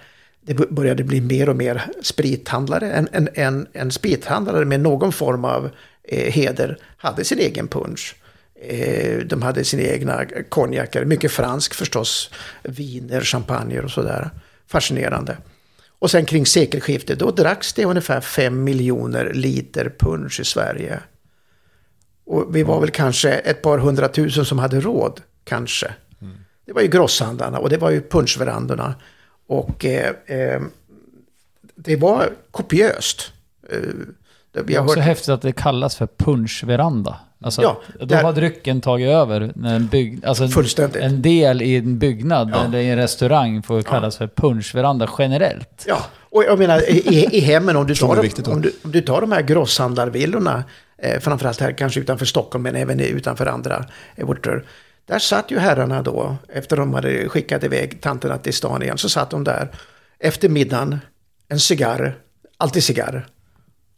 det 0.48 0.70
började 0.70 1.04
bli 1.04 1.20
mer 1.20 1.48
och 1.48 1.56
mer 1.56 1.82
sprithandlare. 2.02 2.92
En, 2.92 3.08
en, 3.12 3.28
en, 3.34 3.66
en 3.72 3.90
sprithandlare 3.90 4.64
med 4.64 4.80
någon 4.80 5.12
form 5.12 5.44
av 5.44 5.70
eh, 6.04 6.32
heder 6.32 6.78
hade 6.96 7.24
sin 7.24 7.38
egen 7.38 7.68
punsch. 7.68 8.16
Eh, 8.60 9.18
de 9.18 9.42
hade 9.42 9.64
sina 9.64 9.82
egna 9.82 10.24
konjaker, 10.48 11.04
mycket 11.04 11.32
fransk 11.32 11.74
förstås, 11.74 12.30
viner, 12.62 13.20
champagner 13.20 13.84
och 13.84 13.90
sådär. 13.90 14.30
Fascinerande. 14.66 15.36
Och 15.98 16.10
sen 16.10 16.24
kring 16.24 16.46
sekelskiftet, 16.46 17.18
då 17.18 17.30
dracks 17.30 17.72
det 17.72 17.84
ungefär 17.84 18.20
5 18.20 18.64
miljoner 18.64 19.32
liter 19.34 19.92
punsch 19.98 20.40
i 20.40 20.44
Sverige. 20.44 21.00
Och 22.26 22.56
vi 22.56 22.62
var 22.62 22.80
väl 22.80 22.90
kanske 22.90 23.30
ett 23.30 23.62
par 23.62 23.78
hundratusen 23.78 24.44
som 24.44 24.58
hade 24.58 24.80
råd, 24.80 25.20
kanske. 25.44 25.94
Det 26.68 26.72
var 26.72 26.82
ju 26.82 26.88
grosshandlarna 26.88 27.58
och 27.58 27.70
det 27.70 27.76
var 27.76 27.90
ju 27.90 28.02
punschverandorna. 28.08 28.94
Och 29.48 29.84
eh, 29.84 30.12
eh, 30.26 30.60
det 31.74 31.96
var 31.96 32.30
kopiöst. 32.50 33.32
Eh, 33.70 33.76
det- 33.78 33.82
vi 34.52 34.62
Det 34.62 34.74
är 34.74 34.78
har 34.78 34.84
också 34.84 34.98
hört, 35.00 35.06
häftigt 35.06 35.28
att 35.28 35.42
det 35.42 35.52
kallas 35.52 35.96
för 35.96 36.06
punschveranda. 36.16 37.16
Alltså, 37.40 37.62
Ja, 37.62 37.80
då 38.00 38.06
där- 38.06 38.22
har 38.22 38.32
drycken 38.32 38.80
tagit 38.80 39.08
över. 39.08 39.52
När 39.54 39.76
en, 39.76 39.86
bygg, 39.86 40.24
alltså 40.26 40.44
en, 40.44 40.50
Fullständigt. 40.50 41.02
en 41.02 41.22
del 41.22 41.62
i 41.62 41.76
en 41.76 41.98
byggnad 41.98 42.54
eller 42.54 42.78
i 42.78 42.90
en 42.90 42.96
restaurang 42.96 43.62
får 43.62 43.82
kallas 43.82 44.16
för 44.16 44.26
punschveranda 44.28 45.10
generellt. 45.18 45.84
ja, 45.86 45.98
och 46.30 46.44
jag 46.44 46.58
menar 46.58 46.90
i, 46.90 47.28
i 47.36 47.40
hemmen 47.40 47.76
om 47.76 47.86
du, 47.86 47.94
tar, 47.94 48.22
de- 48.22 48.50
om, 48.52 48.62
du, 48.62 48.72
om 48.84 48.92
du 48.92 49.00
tar 49.00 49.20
de 49.20 49.32
här 49.32 49.42
grosshandlarvillorna, 49.42 50.64
eh, 50.98 51.20
framförallt 51.20 51.60
här 51.60 51.72
kanske 51.72 52.00
utanför 52.00 52.26
Stockholm 52.26 52.62
men 52.62 52.76
även 52.76 53.00
utanför 53.00 53.46
andra 53.46 53.84
eh, 54.16 54.30
orter. 54.30 54.64
Där 55.08 55.18
satt 55.18 55.50
ju 55.50 55.58
herrarna 55.58 56.02
då, 56.02 56.36
efter 56.48 56.76
de 56.76 56.94
hade 56.94 57.28
skickat 57.28 57.64
iväg 57.64 58.00
tanterna 58.00 58.38
till 58.38 58.54
stan 58.54 58.82
igen, 58.82 58.98
så 58.98 59.08
satt 59.08 59.30
de 59.30 59.44
där 59.44 59.68
efter 60.18 60.48
middagen, 60.48 60.98
en 61.48 61.60
cigarr, 61.60 62.18
alltid 62.56 62.84
cigarr, 62.84 63.26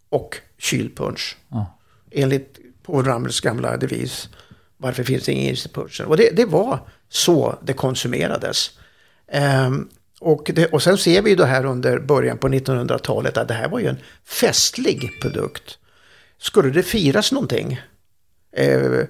och 0.09 0.37
kylpunsch. 0.59 1.37
Ja. 1.49 1.79
Enligt 2.11 2.59
Paul 2.83 3.05
Ramels 3.05 3.41
gamla 3.41 3.77
devis, 3.77 4.29
varför 4.77 5.05
finns 5.05 5.25
det 5.25 5.33
ingen 5.33 5.53
is 5.53 5.67
i 5.67 5.69
punschen? 5.69 6.07
Och 6.07 6.17
det, 6.17 6.31
det 6.37 6.45
var 6.45 6.89
så 7.09 7.59
det 7.63 7.73
konsumerades. 7.73 8.71
Ehm, 9.29 9.89
och, 10.21 10.51
det, 10.55 10.67
och 10.67 10.83
sen 10.83 10.99
ser 10.99 11.23
vi 11.23 11.31
ju 11.31 11.37
då 11.37 11.45
här 11.45 11.65
under 11.65 11.99
början 11.99 12.39
på 12.39 12.49
1900-talet 12.49 13.37
att 13.37 13.49
det 13.49 13.55
här 13.55 13.69
var 13.69 13.79
ju 13.79 13.87
en 13.87 13.99
festlig 14.25 15.21
produkt. 15.23 15.79
Skulle 16.39 16.71
det 16.71 16.83
firas 16.83 17.33
någonting, 17.33 17.81
eh, 18.57 19.01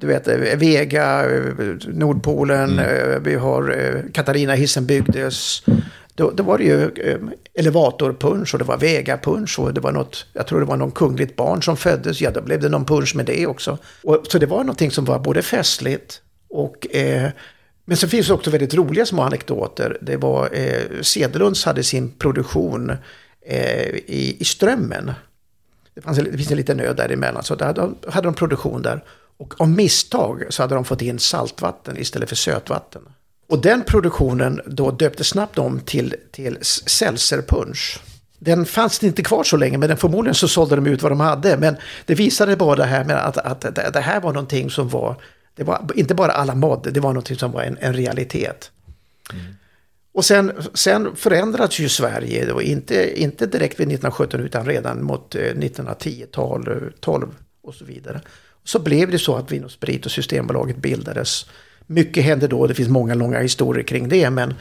du 0.00 0.06
vet, 0.06 0.28
eh, 0.28 0.36
Vega, 0.36 1.30
eh, 1.30 1.54
Nordpolen, 1.86 2.78
eh, 2.78 3.18
vi 3.20 3.34
har 3.34 4.02
Katarina 4.12 4.54
hissen 4.54 4.86
byggdes. 4.86 5.62
Då, 6.14 6.30
då 6.30 6.42
var 6.42 6.58
det 6.58 6.64
ju 6.64 6.90
elevatorpunsch 7.54 8.54
och 8.54 8.58
det 8.58 8.64
var 8.64 8.76
Vega-punsch 8.76 9.58
och 9.58 9.74
det 9.74 9.80
var 9.80 9.92
något, 9.92 10.26
jag 10.32 10.46
tror 10.46 10.60
det 10.60 10.66
var 10.66 10.76
någon 10.76 10.90
kungligt 10.90 11.36
barn 11.36 11.62
som 11.62 11.76
föddes, 11.76 12.20
ja 12.20 12.30
då 12.30 12.42
blev 12.42 12.60
det 12.60 12.68
någon 12.68 12.84
punsch 12.84 13.16
med 13.16 13.26
det 13.26 13.46
också. 13.46 13.78
Och, 14.02 14.24
så 14.28 14.38
det 14.38 14.46
var 14.46 14.58
någonting 14.58 14.90
som 14.90 15.04
var 15.04 15.18
både 15.18 15.42
festligt 15.42 16.22
och 16.48 16.96
eh, 16.96 17.30
men 17.84 17.96
så 17.96 18.08
finns 18.08 18.26
det 18.26 18.34
också 18.34 18.50
väldigt 18.50 18.74
roliga 18.74 19.06
små 19.06 19.22
anekdoter. 19.22 19.98
Det 20.00 20.16
var 20.16 20.48
eh, 20.52 21.00
Cederlunds 21.02 21.64
hade 21.64 21.82
sin 21.82 22.10
produktion 22.10 22.90
eh, 23.46 23.88
i, 23.88 24.36
i 24.40 24.44
Strömmen. 24.44 25.12
Det, 25.94 26.00
fanns 26.00 26.18
det 26.18 26.36
finns 26.36 26.50
en 26.50 26.56
liten 26.56 26.80
ö 26.80 26.92
däremellan, 26.92 27.42
så 27.42 27.54
där 27.54 27.66
hade 27.66 27.80
de, 27.80 27.96
hade 28.08 28.26
de 28.26 28.34
produktion 28.34 28.82
där. 28.82 29.04
Och 29.38 29.60
av 29.60 29.68
misstag 29.68 30.44
så 30.50 30.62
hade 30.62 30.74
de 30.74 30.84
fått 30.84 31.02
in 31.02 31.18
saltvatten 31.18 31.98
istället 31.98 32.28
för 32.28 32.36
sötvatten. 32.36 33.02
Och 33.48 33.62
den 33.62 33.82
produktionen 33.82 34.60
då 34.66 34.90
döptes 34.90 35.28
snabbt 35.28 35.58
om 35.58 35.80
till, 35.80 36.14
till 36.30 36.58
seltzerpunsch. 36.62 38.00
Den 38.38 38.66
fanns 38.66 39.04
inte 39.04 39.22
kvar 39.22 39.44
så 39.44 39.56
länge, 39.56 39.78
men 39.78 39.88
den, 39.88 39.98
förmodligen 39.98 40.34
så 40.34 40.48
sålde 40.48 40.76
de 40.76 40.86
ut 40.86 41.02
vad 41.02 41.12
de 41.12 41.20
hade. 41.20 41.56
Men 41.56 41.76
det 42.06 42.14
visade 42.14 42.56
bara 42.56 42.76
det 42.76 42.84
här 42.84 43.04
med 43.04 43.16
att, 43.26 43.38
att 43.38 43.92
det, 43.92 44.00
här 44.00 44.20
var 44.20 44.32
någonting 44.32 44.70
som 44.70 44.88
var, 44.88 45.16
det 45.54 45.64
var 45.64 45.92
inte 45.94 46.14
bara 46.14 46.32
alla 46.32 46.54
mod, 46.54 46.88
det 46.92 47.00
var 47.00 47.10
någonting 47.10 47.36
som 47.36 47.52
var 47.52 47.62
en, 47.62 47.78
en 47.80 47.94
realitet. 47.94 48.70
Och 50.12 50.24
sen, 50.24 50.52
sen 50.74 51.16
förändrades 51.16 51.78
ju 51.78 51.88
Sverige, 51.88 52.52
var 52.52 52.60
inte, 52.60 53.20
inte 53.22 53.46
direkt 53.46 53.80
vid 53.80 53.88
1917 53.88 54.40
utan 54.40 54.66
redan 54.66 55.04
mot 55.04 55.34
eh, 55.34 55.40
1910-tal, 55.40 56.68
eh, 56.68 56.74
12 57.00 57.26
och 57.62 57.74
så 57.74 57.84
vidare. 57.84 58.20
Så 58.68 58.78
blev 58.78 59.10
det 59.10 59.18
så 59.18 59.36
att 59.36 59.52
Vin 59.52 59.64
och 59.64 59.70
Sprit 59.70 60.06
och 60.06 60.12
Systembolaget 60.12 60.76
bildades. 60.76 61.46
Mycket 61.86 62.24
hände 62.24 62.48
då, 62.48 62.66
det 62.66 62.74
finns 62.74 62.88
många 62.88 63.14
långa 63.14 63.40
historier 63.40 63.84
kring 63.84 64.08
det, 64.08 64.30
men 64.30 64.54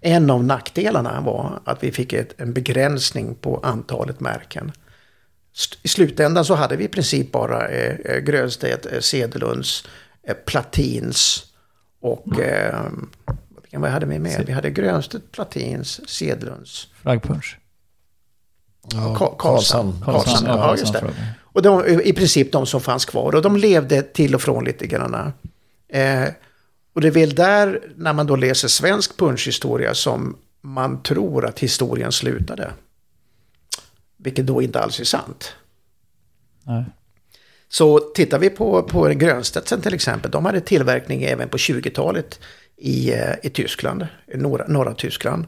en 0.00 0.30
av 0.30 0.44
nackdelarna 0.44 1.20
var 1.20 1.60
att 1.64 1.84
vi 1.84 1.92
fick 1.92 2.12
ett, 2.12 2.40
en 2.40 2.52
begränsning 2.52 3.34
på 3.34 3.60
antalet 3.62 4.20
märken. 4.20 4.72
St- 5.54 5.78
I 5.82 5.88
slutändan 5.88 6.44
så 6.44 6.54
hade 6.54 6.76
vi 6.76 6.84
i 6.84 6.88
princip 6.88 7.32
bara 7.32 7.68
eh, 7.68 7.94
eh, 8.04 8.18
Grönstedt, 8.18 8.86
eh, 8.86 9.00
Cederlunds, 9.00 9.84
eh, 10.28 10.34
Platins 10.34 11.44
och 12.00 12.40
eh, 12.40 12.80
vad 13.72 13.90
hade 13.90 14.06
vi 14.06 14.18
med? 14.18 14.44
Vi 14.46 14.52
hade 14.52 14.70
Grönstedt, 14.70 15.32
Platins, 15.32 16.08
Cederlunds, 16.08 16.88
Flaggpunsch. 17.02 17.58
Ja, 18.92 19.16
Ka- 19.18 19.36
Karlshamn. 19.38 20.02
Karlshamn. 20.04 20.46
Ja, 20.46 20.56
ja, 20.56 20.76
just 20.76 20.92
det. 20.92 21.14
Och 21.52 21.62
de, 21.62 21.84
i 22.04 22.12
princip 22.12 22.52
de 22.52 22.66
som 22.66 22.80
fanns 22.80 23.04
kvar. 23.04 23.34
Och 23.34 23.42
de 23.42 23.56
levde 23.56 24.02
till 24.02 24.34
och 24.34 24.42
från 24.42 24.64
lite 24.64 24.86
grann. 24.86 25.32
Eh, 25.88 26.28
och 26.92 27.00
det 27.00 27.06
är 27.06 27.12
väl 27.12 27.34
där, 27.34 27.80
när 27.96 28.12
man 28.12 28.26
då 28.26 28.36
läser 28.36 28.68
svensk 28.68 29.16
punschhistoria, 29.16 29.94
som 29.94 30.36
man 30.60 31.02
tror 31.02 31.46
att 31.46 31.58
historien 31.58 32.12
slutade. 32.12 32.72
Vilket 34.16 34.46
då 34.46 34.62
inte 34.62 34.80
alls 34.80 35.00
är 35.00 35.04
sant. 35.04 35.54
Nej. 36.62 36.84
Så 37.68 37.98
tittar 37.98 38.38
vi 38.38 38.50
på, 38.50 38.82
på 38.82 39.08
Grönstedtsen 39.08 39.80
till 39.80 39.94
exempel, 39.94 40.30
de 40.30 40.44
hade 40.44 40.60
tillverkning 40.60 41.22
även 41.22 41.48
på 41.48 41.56
20-talet 41.56 42.40
i, 42.76 43.12
eh, 43.12 43.34
i 43.42 43.50
Tyskland, 43.50 44.06
norra, 44.34 44.66
norra 44.68 44.94
Tyskland. 44.94 45.46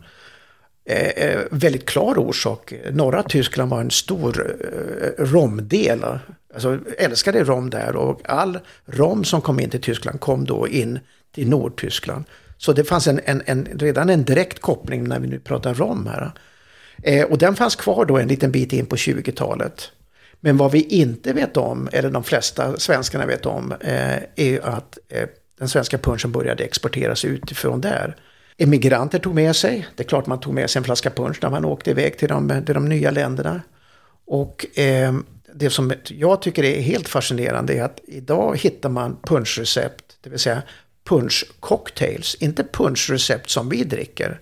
Eh, 0.87 1.09
eh, 1.09 1.41
väldigt 1.51 1.87
klar 1.87 2.19
orsak. 2.19 2.73
Norra 2.93 3.23
Tyskland 3.23 3.71
var 3.71 3.81
en 3.81 3.91
stor 3.91 4.57
eh, 4.61 5.25
romdel. 5.25 6.05
Alltså 6.55 6.79
älskade 6.99 7.45
rom 7.45 7.71
där 7.71 7.97
och 7.97 8.21
all 8.25 8.59
rom 8.87 9.25
som 9.25 9.41
kom 9.41 9.61
in 9.61 9.71
till 9.71 9.81
Tyskland 9.81 10.21
kom 10.21 10.45
då 10.45 10.69
in 10.69 10.99
till 11.35 11.49
Nordtyskland. 11.49 12.25
Så 12.59 12.73
det 12.73 12.85
fanns 12.85 13.07
en, 13.07 13.21
en, 13.25 13.43
en, 13.47 13.69
redan 13.73 14.11
en 14.11 14.25
direkt 14.25 14.59
koppling 14.59 15.05
när 15.05 15.21
vi 15.21 15.29
nu 15.29 15.39
pratar 15.39 15.75
rom 15.75 16.07
här. 16.07 16.33
Eh, 17.03 17.25
och 17.25 17.39
den 17.39 17.57
fanns 17.57 17.77
kvar 17.77 18.05
då 18.05 18.19
en 18.19 18.29
liten 18.29 18.53
bit 18.53 18.73
in 18.73 18.87
på 18.87 18.97
20-talet. 18.97 19.91
Men 20.41 20.57
vad 20.57 20.73
vi 20.73 20.83
inte 20.83 21.33
vet 21.33 21.57
om, 21.57 21.89
eller 21.93 22.11
de 22.11 22.25
flesta 22.25 22.77
svenskarna 22.77 23.27
vet 23.27 23.47
om, 23.47 23.73
eh, 23.81 24.17
är 24.37 24.61
att 24.67 24.99
eh, 25.09 25.29
den 25.59 25.69
svenska 25.69 25.99
punschen 25.99 26.33
började 26.33 26.65
exporteras 26.65 27.25
utifrån 27.25 27.81
där. 27.81 28.17
Emigranter 28.59 29.19
tog 29.19 29.35
med 29.35 29.57
sig, 29.57 29.87
det 29.97 30.03
är 30.03 30.09
klart 30.09 30.27
man 30.27 30.41
tog 30.41 30.55
med 30.55 30.71
sig 30.71 30.81
en 30.81 30.85
flaska 30.85 31.11
punsch 31.11 31.39
när 31.43 31.51
man 31.51 31.65
åkte 31.65 31.91
iväg 31.91 32.19
till 32.19 32.29
de, 32.29 32.63
till 32.67 32.75
de 32.75 32.89
nya 32.89 33.11
länderna. 33.11 33.63
Och 34.27 34.79
eh, 34.79 35.15
det 35.55 35.71
som 35.71 35.93
jag 36.09 36.43
tycker 36.43 36.65
är 36.65 36.81
helt 36.81 37.09
fascinerande 37.09 37.75
är 37.75 37.83
att 37.83 38.01
idag 38.05 38.59
hittar 38.61 38.89
man 38.89 39.17
punschrecept, 39.23 40.05
det 40.21 40.31
vill 40.31 40.39
säga 40.39 40.63
punschcocktails, 41.05 42.35
inte 42.35 42.65
punschrecept 42.73 43.51
som 43.51 43.69
vi 43.69 43.85
dricker, 43.85 44.41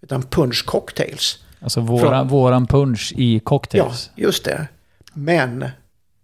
utan 0.00 0.22
punschcocktails. 0.22 1.38
Alltså 1.60 1.80
våra, 1.80 2.24
våran 2.24 2.66
punch 2.66 3.12
i 3.16 3.34
Ja, 3.34 3.40
cocktails. 3.44 4.10
just 4.16 4.44
det. 4.44 4.68
Men, 5.12 5.62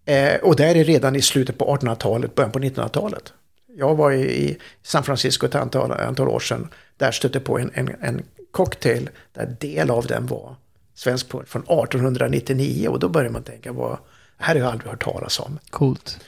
eh, 0.05 0.35
och 0.43 0.57
där 0.57 0.75
är 0.75 0.85
redan 0.85 1.17
i 1.17 1.23
slutet 1.23 1.59
på 1.59 1.77
1800-talet, 1.77 2.35
början 2.35 2.53
på 2.53 2.59
1900-talet. 2.59 3.33
Jag 3.79 3.95
var 3.95 4.13
i, 4.13 4.59
San 4.83 5.05
Francisco 5.05 5.47
ett 5.47 5.55
antal, 5.55 5.93
antal 5.93 6.29
år 6.29 6.41
sedan. 6.41 6.69
Där 6.97 7.11
stötte 7.11 7.41
på 7.41 7.59
en, 7.59 7.71
en, 7.75 7.95
en 8.01 8.23
cocktail 8.51 9.11
där 9.33 9.57
del 9.61 9.91
av 9.91 10.07
den 10.07 10.27
var 10.27 10.57
svensk 10.95 11.31
från 11.31 11.63
1899. 11.63 12.89
Och 12.89 12.99
då 12.99 13.09
börjar 13.09 13.31
man 13.31 13.43
tänka, 13.43 13.73
vad, 13.73 13.99
här 14.37 14.55
har 14.55 14.61
jag 14.61 14.73
aldrig 14.73 14.91
hört 14.91 15.05
talas 15.05 15.41
om. 15.41 15.59
Coolt. 15.71 16.21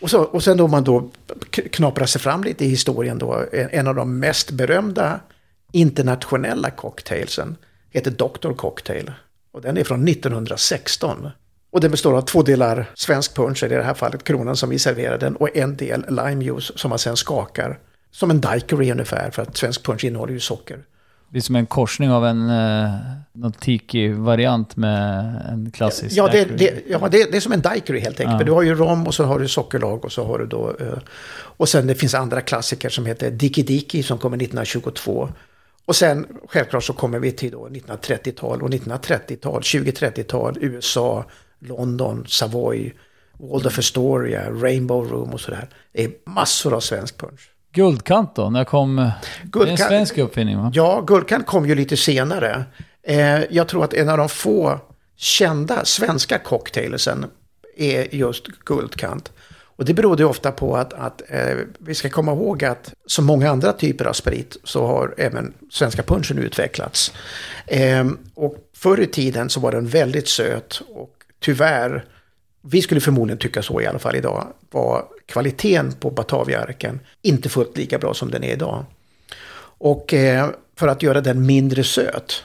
Och, 0.00 0.10
så, 0.10 0.22
och 0.22 0.44
sen 0.44 0.56
då 0.56 0.66
man 0.66 0.84
då 0.84 1.10
knaprar 1.72 2.06
sig 2.06 2.20
fram 2.20 2.44
lite 2.44 2.64
i 2.64 2.68
historien 2.68 3.18
då, 3.18 3.44
en, 3.52 3.68
en 3.70 3.86
av 3.86 3.94
de 3.94 4.18
mest 4.18 4.50
berömda 4.50 5.20
internationella 5.72 6.70
cocktailsen 6.70 7.56
heter 7.90 8.10
Dr. 8.10 8.52
Cocktail. 8.52 9.12
Och 9.52 9.60
den 9.60 9.76
är 9.76 9.84
från 9.84 10.08
1916. 10.08 11.28
Och 11.70 11.80
den 11.80 11.90
består 11.90 12.16
av 12.16 12.22
två 12.22 12.42
delar 12.42 12.90
svensk 12.94 13.34
punch, 13.34 13.62
eller 13.62 13.74
i 13.76 13.78
det 13.78 13.84
här 13.84 13.94
fallet 13.94 14.24
kronan 14.24 14.56
som 14.56 14.70
vi 14.70 14.78
serverar 14.78 15.18
den, 15.18 15.36
och 15.36 15.56
en 15.56 15.76
del 15.76 16.04
limejuice 16.08 16.72
som 16.76 16.88
man 16.88 16.98
sen 16.98 17.16
skakar. 17.16 17.78
Som 18.10 18.30
en 18.30 18.40
daiquiri 18.40 18.92
ungefär, 18.92 19.30
för 19.30 19.42
att 19.42 19.56
svensk 19.56 19.84
punch 19.84 20.04
innehåller 20.04 20.32
ju 20.32 20.40
socker. 20.40 20.78
Det 21.30 21.38
är 21.38 21.42
som 21.42 21.56
en 21.56 21.66
korsning 21.66 22.10
av 22.10 22.26
en 22.26 22.50
eh, 22.50 22.90
någon 23.32 23.52
tiki-variant 23.52 24.76
med 24.76 25.42
en 25.48 25.70
klassisk 25.70 26.16
Ja, 26.16 26.28
det, 26.32 26.44
det, 26.44 26.82
ja 26.88 26.98
det, 26.98 27.30
det 27.30 27.36
är 27.36 27.40
som 27.40 27.52
en 27.52 27.60
daiquiri 27.60 28.00
helt 28.00 28.20
enkelt. 28.20 28.40
Ja. 28.40 28.46
Du 28.46 28.52
har 28.52 28.62
ju 28.62 28.74
rom 28.74 29.06
och 29.06 29.14
så 29.14 29.24
har 29.24 29.38
du 29.38 29.48
sockerlag 29.48 30.04
och 30.04 30.12
så 30.12 30.24
har 30.24 30.38
du 30.38 30.46
då... 30.46 30.76
eh, 30.80 30.98
och 31.30 31.68
sen 31.68 31.86
det 31.86 31.94
finns 31.94 32.14
andra 32.14 32.40
klassiker 32.40 32.88
som 32.88 33.06
heter 33.06 33.30
Diki 33.30 33.62
Diki 33.62 34.02
som 34.02 34.18
kommer 34.18 34.36
1922. 34.36 35.28
Och 35.84 35.96
sen 35.96 36.26
självklart 36.48 36.84
så 36.84 36.92
kommer 36.92 37.18
vi 37.18 37.32
till 37.32 37.50
då 37.50 37.68
1930-tal 37.68 38.62
och 38.62 38.70
1930-tal, 38.70 39.60
20-30-tal, 39.60 40.58
USA, 40.60 41.24
London, 41.60 42.24
Savoy, 42.28 42.92
Waldorf 43.38 43.78
Astoria, 43.78 44.50
Rainbow 44.50 45.10
Room 45.10 45.30
och 45.30 45.40
sådär. 45.40 45.68
Det 45.92 46.04
är 46.04 46.10
massor 46.26 46.74
av 46.74 46.80
svensk 46.80 47.18
punch. 47.18 47.50
Guldkant 47.72 48.34
då? 48.34 48.50
När 48.50 48.64
kom... 48.64 48.96
Det 48.96 49.02
är 49.02 49.12
en 49.42 49.50
Guldkant- 49.50 49.88
svensk 49.88 50.18
uppfinning 50.18 50.56
va? 50.56 50.70
Ja, 50.74 51.00
Guldkant 51.06 51.46
kom 51.46 51.68
ju 51.68 51.74
lite 51.74 51.96
senare. 51.96 52.64
Eh, 53.02 53.40
jag 53.50 53.68
tror 53.68 53.84
att 53.84 53.94
en 53.94 54.08
av 54.08 54.18
de 54.18 54.28
få 54.28 54.80
kända 55.16 55.84
svenska 55.84 56.38
cocktailsen 56.38 57.26
är 57.76 58.14
just 58.14 58.46
Guldkant. 58.46 59.32
Och 59.78 59.84
det 59.84 59.94
berodde 59.94 60.22
ju 60.22 60.28
ofta 60.28 60.52
på 60.52 60.76
att, 60.76 60.92
att 60.92 61.22
eh, 61.28 61.56
vi 61.78 61.94
ska 61.94 62.10
komma 62.10 62.32
ihåg 62.32 62.64
att 62.64 62.94
som 63.06 63.24
många 63.24 63.50
andra 63.50 63.72
typer 63.72 64.04
av 64.04 64.12
sprit 64.12 64.56
så 64.64 64.86
har 64.86 65.14
även 65.18 65.54
svenska 65.70 66.02
punchen 66.02 66.38
utvecklats. 66.38 67.12
Eh, 67.66 68.06
och 68.34 68.56
förr 68.76 69.00
i 69.00 69.06
tiden 69.06 69.50
så 69.50 69.60
var 69.60 69.72
den 69.72 69.86
väldigt 69.86 70.28
söt 70.28 70.82
och 70.88 71.17
tyvärr, 71.40 72.04
vi 72.62 72.82
skulle 72.82 73.00
förmodligen 73.00 73.38
tycka 73.38 73.62
så 73.62 73.80
i 73.80 73.86
alla 73.86 73.98
fall 73.98 74.16
idag, 74.16 74.46
var 74.70 75.04
kvaliteten 75.26 75.92
på 75.92 76.10
Bataviaarken 76.10 77.00
inte 77.22 77.48
fullt 77.48 77.76
lika 77.76 77.98
bra 77.98 78.14
som 78.14 78.30
den 78.30 78.44
är 78.44 78.52
idag. 78.52 78.84
Och 79.80 80.14
eh, 80.14 80.50
för 80.76 80.88
att 80.88 81.02
göra 81.02 81.20
den 81.20 81.46
mindre 81.46 81.84
söt, 81.84 82.44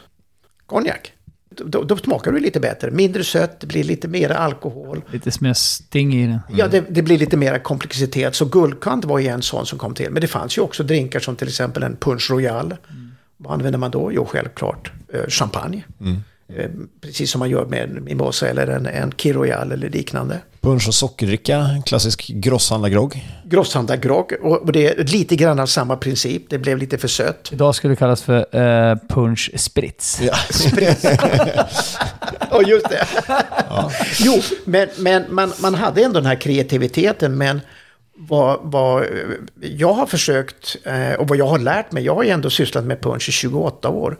konjak, 0.66 1.14
då, 1.56 1.84
då 1.84 1.98
smakar 1.98 2.32
det 2.32 2.40
lite 2.40 2.60
bättre. 2.60 2.92
Mindre 2.92 3.24
sött, 3.24 3.60
det 3.60 3.68
blir 3.68 3.84
lite 3.84 4.08
mer 4.08 4.30
alkohol. 4.30 5.02
Lite 5.12 5.32
mer 5.40 5.54
sting 5.54 6.16
i 6.16 6.28
den. 6.28 6.40
Ja, 6.50 6.68
det, 6.68 6.84
det 6.90 7.02
blir 7.02 7.18
lite 7.18 7.38
mer 7.38 7.60
komplexitet. 7.60 8.36
Så 8.36 8.46
guldkant 8.46 9.06
var 9.06 9.20
ju 9.20 9.28
en 9.28 9.42
sån 9.42 9.66
som 9.66 9.80
kom 9.80 9.94
till. 9.94 10.12
Men 10.12 10.22
det 10.22 10.28
fanns 10.28 10.58
ju 10.58 10.62
också 10.62 10.84
drinkar 10.84 11.20
som 11.20 11.36
till 11.36 11.48
exempel 11.48 11.84
en 11.84 11.96
punch 11.96 12.32
royal. 12.32 12.76
Vad 13.38 13.54
använder 13.54 13.80
man 13.80 13.92
då? 13.92 14.12
Jo, 14.14 14.26
självklart 14.26 14.92
eh, 15.14 15.28
champagne. 15.28 15.84
Eh, 16.00 16.14
precis 17.02 17.32
som 17.32 17.40
man 17.40 17.50
gör 17.50 17.66
med 17.66 17.84
en 17.84 18.04
mimosa 18.04 18.48
eller 18.48 18.68
en, 18.68 18.86
en 18.86 19.12
key 19.18 19.34
royal 19.34 19.72
eller 19.72 19.90
liknande. 19.90 20.40
Punsch 20.62 20.88
och 20.88 20.94
sockerdricka, 20.94 21.68
klassisk 21.86 22.28
grosshandlargrogg. 22.28 23.30
Grosshandlargrogg. 23.46 24.34
Och, 24.42 24.62
och 24.62 24.72
det 24.72 24.88
är 24.88 25.04
lite 25.04 25.36
grann 25.36 25.60
av 25.60 25.66
samma 25.66 25.96
princip. 25.96 26.50
Det 26.50 26.58
blev 26.58 26.78
lite 26.78 26.98
för 26.98 27.08
sött. 27.08 27.50
Idag 27.52 27.76
skulle 27.76 27.92
det 27.92 27.96
kallas 27.96 28.22
för 28.22 28.56
eh, 28.92 28.98
punch 29.10 29.52
sprits. 29.56 30.22
Ja. 30.22 30.36
Ja, 32.52 32.62
just 32.62 32.90
det. 32.90 33.08
Jo, 34.20 34.42
men, 34.66 34.90
men 34.98 35.24
man, 35.30 35.54
man 35.62 35.76
hade 35.76 36.04
ändå 36.04 36.20
den 36.20 36.26
här 36.26 36.42
kreativiteten. 36.42 37.38
Men 37.38 37.62
vad, 38.16 38.60
vad 38.62 39.06
jag 39.62 39.94
har 39.94 40.06
försökt 40.06 40.76
eh, 40.84 41.14
och 41.14 41.28
vad 41.28 41.38
jag 41.38 41.48
har 41.48 41.60
lärt 41.60 41.92
mig, 41.92 42.04
jag 42.04 42.16
har 42.16 42.24
ju 42.24 42.30
ändå 42.30 42.50
sysslat 42.50 42.84
med 42.84 43.02
punch 43.02 43.30
i 43.30 43.32
28 43.32 43.90
år. 43.90 44.18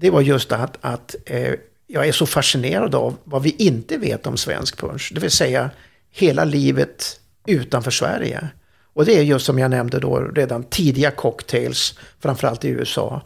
Det 0.00 0.10
var 0.10 0.20
just 0.20 0.52
att, 0.52 0.78
att 0.80 1.16
eh, 1.26 1.54
jag 1.86 2.08
är 2.08 2.12
så 2.12 2.26
fascinerad 2.26 2.94
av 2.94 3.16
vad 3.24 3.42
vi 3.42 3.54
inte 3.58 3.98
vet 3.98 4.26
om 4.26 4.36
svensk 4.36 4.78
punsch. 4.78 5.12
Det 5.14 5.20
vill 5.20 5.30
säga 5.30 5.70
hela 6.10 6.44
livet 6.44 7.20
utanför 7.46 7.90
Sverige. 7.90 8.48
Och 8.92 9.04
det 9.04 9.18
är 9.18 9.22
just 9.22 9.46
som 9.46 9.58
jag 9.58 9.70
nämnde 9.70 9.98
då 9.98 10.18
redan 10.18 10.64
tidiga 10.64 11.10
cocktails, 11.10 11.98
framförallt 12.20 12.64
i 12.64 12.68
USA. 12.68 13.22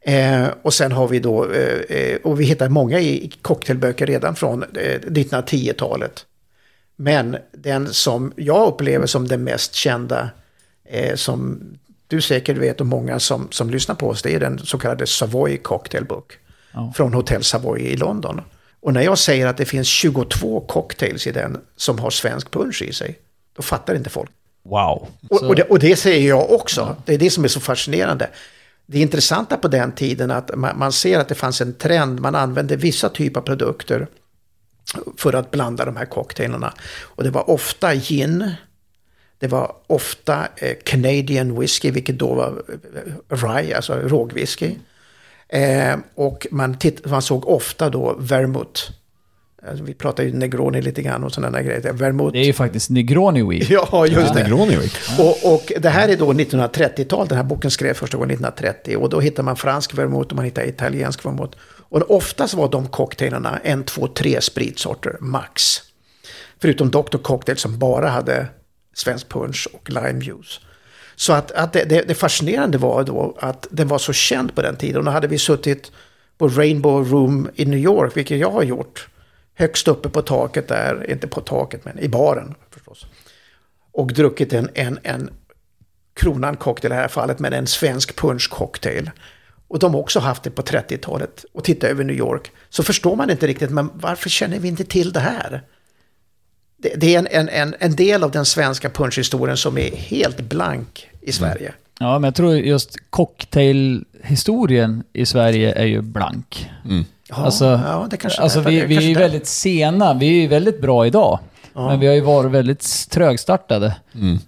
Eh, 0.00 0.46
och 0.62 0.74
sen 0.74 0.92
har 0.92 1.08
vi 1.08 1.18
då, 1.18 1.52
eh, 1.52 1.96
eh 1.96 2.16
och 2.24 2.40
vi 2.40 2.44
hittar 2.44 2.68
många 2.68 3.00
i 3.00 3.24
i 3.24 3.32
cocktailböcker 3.42 4.06
redan 4.06 4.36
från 4.36 4.62
eh, 4.62 5.00
1910-talet. 5.00 6.26
Men 6.96 7.36
den 7.52 7.92
som 7.92 8.32
jag 8.36 8.68
upplever 8.68 9.06
som 9.06 9.28
den 9.28 9.44
mest 9.44 9.74
kända, 9.74 10.30
eh, 10.84 11.14
som 11.14 11.60
du 12.12 12.20
säkert 12.20 12.56
vet 12.56 12.80
och 12.80 12.86
många 12.86 13.20
som, 13.20 13.48
som 13.50 13.70
lyssnar 13.70 13.94
på 13.94 14.08
oss, 14.08 14.22
det 14.22 14.34
är 14.34 14.40
den 14.40 14.58
så 14.58 14.78
kallade 14.78 15.06
Savoy 15.06 15.56
Cocktail 15.56 16.04
Book. 16.04 16.38
Ja. 16.72 16.92
Från 16.96 17.14
Hotel 17.14 17.44
Savoy 17.44 17.80
i 17.80 17.96
London. 17.96 18.40
Och 18.80 18.92
när 18.92 19.02
jag 19.02 19.18
säger 19.18 19.46
att 19.46 19.56
det 19.56 19.64
finns 19.64 19.88
22 19.88 20.60
cocktails 20.60 21.26
i 21.26 21.32
den 21.32 21.60
som 21.76 21.98
har 21.98 22.10
svensk 22.10 22.50
punch 22.50 22.82
i 22.82 22.92
sig, 22.92 23.18
då 23.56 23.62
fattar 23.62 23.94
inte 23.94 24.10
folk. 24.10 24.30
Wow. 24.64 25.08
Och, 25.30 25.42
och, 25.42 25.54
det, 25.54 25.62
och 25.62 25.78
det 25.78 25.96
säger 25.96 26.28
jag 26.28 26.50
också. 26.52 26.96
Det 27.04 27.14
är 27.14 27.18
det 27.18 27.30
som 27.30 27.44
är 27.44 27.48
så 27.48 27.60
fascinerande. 27.60 28.30
Det 28.86 29.00
intressanta 29.00 29.56
på 29.56 29.68
den 29.68 29.92
tiden 29.92 30.30
att 30.30 30.56
man, 30.56 30.78
man 30.78 30.92
ser 30.92 31.18
att 31.18 31.28
det 31.28 31.34
fanns 31.34 31.60
en 31.60 31.74
trend. 31.74 32.20
Man 32.20 32.34
använde 32.34 32.76
vissa 32.76 33.08
typer 33.08 33.40
av 33.40 33.44
produkter 33.44 34.06
för 35.16 35.32
att 35.32 35.50
blanda 35.50 35.84
de 35.84 35.96
här 35.96 36.06
cocktailarna. 36.06 36.74
Och 37.00 37.24
det 37.24 37.30
var 37.30 37.50
ofta 37.50 37.94
gin. 37.94 38.50
Det 39.42 39.48
var 39.48 39.72
ofta 39.86 40.48
eh, 40.56 40.76
Canadian 40.84 41.60
whisky, 41.60 41.90
vilket 41.90 42.18
då 42.18 42.34
var 42.34 42.62
eh, 43.30 43.36
rye, 43.36 43.76
alltså 43.76 43.94
rågwhisky. 43.94 44.74
Eh, 45.48 45.96
och 46.14 46.46
man, 46.50 46.78
titt, 46.78 47.10
man 47.10 47.22
såg 47.22 47.48
ofta 47.48 47.90
då 47.90 48.16
vermouth. 48.18 48.82
Alltså, 49.68 49.84
vi 49.84 49.94
pratar 49.94 50.22
ju 50.22 50.32
Negroni 50.32 50.82
lite 50.82 51.02
grann 51.02 51.24
och 51.24 51.32
sådana 51.32 51.62
grejer. 51.62 51.92
Vermouth. 51.92 52.32
Det 52.32 52.38
är 52.38 52.44
ju 52.44 52.52
faktiskt 52.52 52.90
Negroni 52.90 53.42
Week. 53.42 53.70
Ja, 53.70 54.06
just 54.06 54.34
det. 54.34 54.42
Negroni, 54.42 54.76
Rick. 54.76 54.92
Och, 55.18 55.54
och 55.54 55.72
det 55.80 55.88
här 55.88 56.08
är 56.08 56.16
då 56.16 56.32
1930-tal, 56.32 57.28
den 57.28 57.36
här 57.36 57.44
boken 57.44 57.70
skrevs 57.70 57.98
första 57.98 58.16
gången 58.16 58.30
1930. 58.30 58.96
Och 58.96 59.08
då 59.08 59.20
hittar 59.20 59.42
man 59.42 59.56
fransk 59.56 59.98
vermouth 59.98 60.30
och 60.30 60.36
man 60.36 60.44
hittar 60.44 60.68
italiensk 60.68 61.26
vermouth. 61.26 61.58
Och 61.88 62.10
oftast 62.10 62.54
var 62.54 62.68
de 62.68 62.88
cocktailarna 62.88 63.60
en, 63.64 63.84
två, 63.84 64.06
tre 64.06 64.40
spritsorter, 64.40 65.16
max. 65.20 65.78
Förutom 66.60 66.90
Dr. 66.90 67.18
Cocktail 67.18 67.58
som 67.58 67.78
bara 67.78 68.08
hade 68.08 68.48
svensk 68.94 69.28
punch 69.28 69.68
och 69.72 69.90
lime 69.90 70.24
juice. 70.24 70.60
Så 71.16 71.32
att, 71.32 71.50
att 71.50 71.72
det, 71.72 71.84
det, 71.84 72.02
det 72.08 72.14
fascinerande 72.14 72.78
var 72.78 73.04
då 73.04 73.36
att 73.40 73.66
den 73.70 73.88
var 73.88 73.98
så 73.98 74.12
känd 74.12 74.54
på 74.54 74.62
den 74.62 74.76
tiden. 74.76 74.96
Och 74.96 75.04
då 75.04 75.10
hade 75.10 75.26
vi 75.26 75.38
suttit 75.38 75.92
på 76.38 76.48
Rainbow 76.48 77.10
Room 77.10 77.50
i 77.54 77.64
New 77.64 77.78
York, 77.78 78.16
vilket 78.16 78.38
jag 78.38 78.50
har 78.50 78.62
gjort. 78.62 79.08
Högst 79.54 79.88
uppe 79.88 80.08
på 80.08 80.22
taket 80.22 80.68
där, 80.68 81.10
inte 81.10 81.26
på 81.26 81.40
taket 81.40 81.84
men 81.84 81.98
i 81.98 82.08
baren 82.08 82.54
förstås 82.70 83.06
och 83.92 84.12
druckit 84.12 84.52
en, 84.52 84.70
en, 84.74 84.98
en 85.02 85.30
Kronan 86.14 86.56
cocktail 86.56 86.92
i 86.92 86.94
det 86.94 87.00
här 87.00 87.08
fallet, 87.08 87.38
men 87.38 87.52
en 87.52 87.66
svensk 87.66 88.16
punchcocktail. 88.16 89.10
Och 89.68 89.78
de 89.78 89.94
har 89.94 90.00
också 90.00 90.20
haft 90.20 90.42
det 90.42 90.50
på 90.50 90.62
30-talet 90.62 91.44
och 91.52 91.64
titta 91.64 91.88
över 91.88 92.04
New 92.04 92.16
York. 92.16 92.50
Så 92.68 92.82
förstår 92.82 93.16
man 93.16 93.30
inte 93.30 93.46
riktigt, 93.46 93.70
men 93.70 93.90
varför 93.94 94.28
känner 94.28 94.58
vi 94.58 94.68
inte 94.68 94.84
till 94.84 95.12
det 95.12 95.20
här? 95.20 95.62
Det, 96.82 96.92
det 96.96 97.14
är 97.14 97.18
en, 97.18 97.28
en, 97.30 97.48
en, 97.48 97.74
en 97.78 97.96
del 97.96 98.24
av 98.24 98.30
den 98.30 98.44
svenska 98.44 98.90
punchhistorien 98.90 99.56
som 99.56 99.78
är 99.78 99.96
helt 99.96 100.40
blank 100.40 101.08
i 101.20 101.32
Sverige. 101.32 101.72
Ja, 102.00 102.18
men 102.18 102.24
jag 102.28 102.34
tror 102.34 102.54
just 102.56 102.96
cocktailhistorien 103.10 105.02
i 105.12 105.26
Sverige 105.26 105.72
är 105.72 105.84
ju 105.86 106.00
blank. 106.00 106.70
Ja, 107.28 107.36
Alltså, 107.36 107.64
ja, 107.64 108.06
det 108.10 108.16
kanske 108.16 108.42
Alltså 108.42 108.60
vi, 108.60 108.80
det 108.80 108.86
vi 108.86 108.94
är 108.94 108.96
kanske 108.96 109.08
ju 109.08 109.14
där- 109.14 109.20
väldigt 109.20 109.46
sena, 109.46 110.14
vi 110.14 110.26
är 110.28 110.40
ju 110.42 110.46
väldigt 110.48 110.80
bra 110.80 111.06
idag. 111.06 111.38
Ja. 111.74 111.88
Men 111.88 112.00
vi 112.00 112.06
har 112.06 112.14
ju 112.14 112.20
varit 112.20 112.50
väldigt 112.52 113.06
trögstartade. 113.10 113.96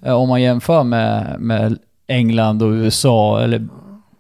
Eh, 0.03 0.13
Om 0.15 0.29
man 0.29 0.43
jämför 0.43 0.83
med, 0.83 1.37
med 1.39 1.79
England 2.07 2.63
och 2.63 2.71
USA, 2.71 3.41
eller 3.43 3.67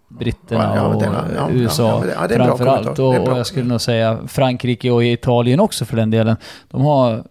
britterna 0.08 0.64
Ja, 0.64 0.76
ja, 0.76 0.82
och 0.82 1.02
det 1.02 1.08
ja, 1.36 1.48
USA 1.52 1.88
ja, 1.88 1.98
men 1.98 2.06
det- 2.08 2.14
ja, 2.20 2.26
det 2.28 2.34
är 2.34 2.38
bra 2.38 2.46
framför 2.46 2.66
allt. 2.66 2.82
kommentar. 2.96 3.02
Det 3.12 3.16
är 3.16 3.20
Och, 3.20 3.28
och 3.32 3.38
jag 3.38 3.46
skulle 3.46 3.66
nog 3.66 3.80
säga 3.80 4.18
Frankrike 4.28 4.90
och 4.90 5.04
Italien 5.04 5.60
också 5.60 5.84
för 5.84 5.96
den 5.96 6.10
delen. 6.10 6.36
De 6.70 6.80
har 6.82 7.24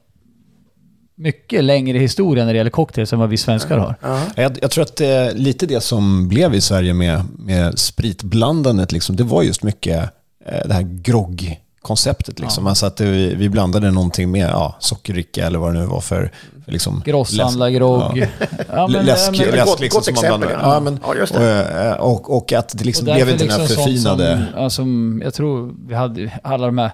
mycket 1.23 1.63
längre 1.63 1.97
historia 1.97 2.45
när 2.45 2.53
det 2.53 2.57
gäller 2.57 2.71
cocktails 2.71 3.13
än 3.13 3.19
vad 3.19 3.29
vi 3.29 3.37
svenskar 3.37 3.77
har. 3.77 3.95
Ja. 4.01 4.21
Jag, 4.35 4.57
jag 4.61 4.71
tror 4.71 4.81
att 4.83 4.95
det 4.95 5.05
är 5.07 5.33
lite 5.33 5.65
det 5.65 5.81
som 5.81 6.27
blev 6.27 6.53
i 6.55 6.61
Sverige 6.61 6.93
med, 6.93 7.21
med 7.39 7.79
spritblandandet, 7.79 8.91
liksom, 8.91 9.15
det 9.15 9.23
var 9.23 9.43
just 9.43 9.63
mycket 9.63 10.03
eh, 10.45 10.67
det 10.67 10.73
här 10.73 10.81
grogg-konceptet. 10.81 12.39
Liksom. 12.39 12.67
Alltså 12.67 12.85
att 12.85 12.97
det, 12.97 13.05
vi 13.35 13.49
blandade 13.49 13.91
någonting 13.91 14.31
med 14.31 14.49
ja, 14.49 14.75
sockerdricka 14.79 15.45
eller 15.45 15.59
vad 15.59 15.73
det 15.73 15.79
nu 15.79 15.85
var 15.85 16.01
för... 16.01 16.31
för 16.65 16.71
liksom, 16.71 17.01
Grosshandlargrogg. 17.05 18.17
läsk- 18.17 18.31
Ja, 18.71 18.87
men- 18.87 19.05
läsk, 19.05 19.31
men- 19.31 19.49
läsk 19.49 19.65
Gott- 19.65 19.79
liksom 19.79 19.97
gott 19.97 20.05
som 20.05 20.13
man 20.13 20.23
exempel, 20.23 20.39
blandade. 20.39 20.67
ja. 20.69 20.73
Ja, 20.73 20.79
men, 20.79 20.99
Ja, 21.05 21.15
just 21.15 21.33
och, 21.33 21.39
det. 21.39 21.85
eh, 21.89 21.93
och, 21.93 22.37
och 22.37 22.53
att 22.53 22.77
det 22.77 22.83
liksom 22.85 23.07
Och 23.07 23.15
blev 23.15 23.29
inte 23.29 23.43
den 23.43 23.51
här 23.51 23.59
liksom 23.59 23.83
förfinade... 23.83 24.45
Som, 24.53 24.61
ja, 24.63 24.69
som, 24.69 25.21
jag 25.25 25.33
tror 25.33 25.73
vi 25.87 25.95
hade 25.95 26.31
alla 26.43 26.65
de 26.65 26.77
här 26.77 26.91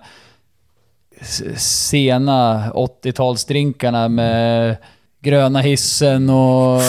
sena 1.58 2.72
80-talsdrinkarna 2.74 4.10
med 4.10 4.78
gröna 5.22 5.60
hissen 5.62 6.30
och 6.30 6.82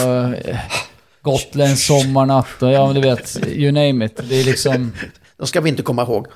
gotländsk 1.22 1.86
sommarnatt 1.86 2.62
och 2.62 2.70
ja, 2.72 2.86
men 2.86 2.94
du 2.94 3.00
vet, 3.00 3.46
you 3.48 3.72
name 3.72 4.04
it. 4.04 4.20
Det 4.28 4.40
är 4.40 4.44
liksom, 4.44 4.92
De 5.36 5.46
ska 5.46 5.60
vi 5.60 5.68
inte 5.68 5.82
komma 5.82 6.02
ihåg. 6.02 6.26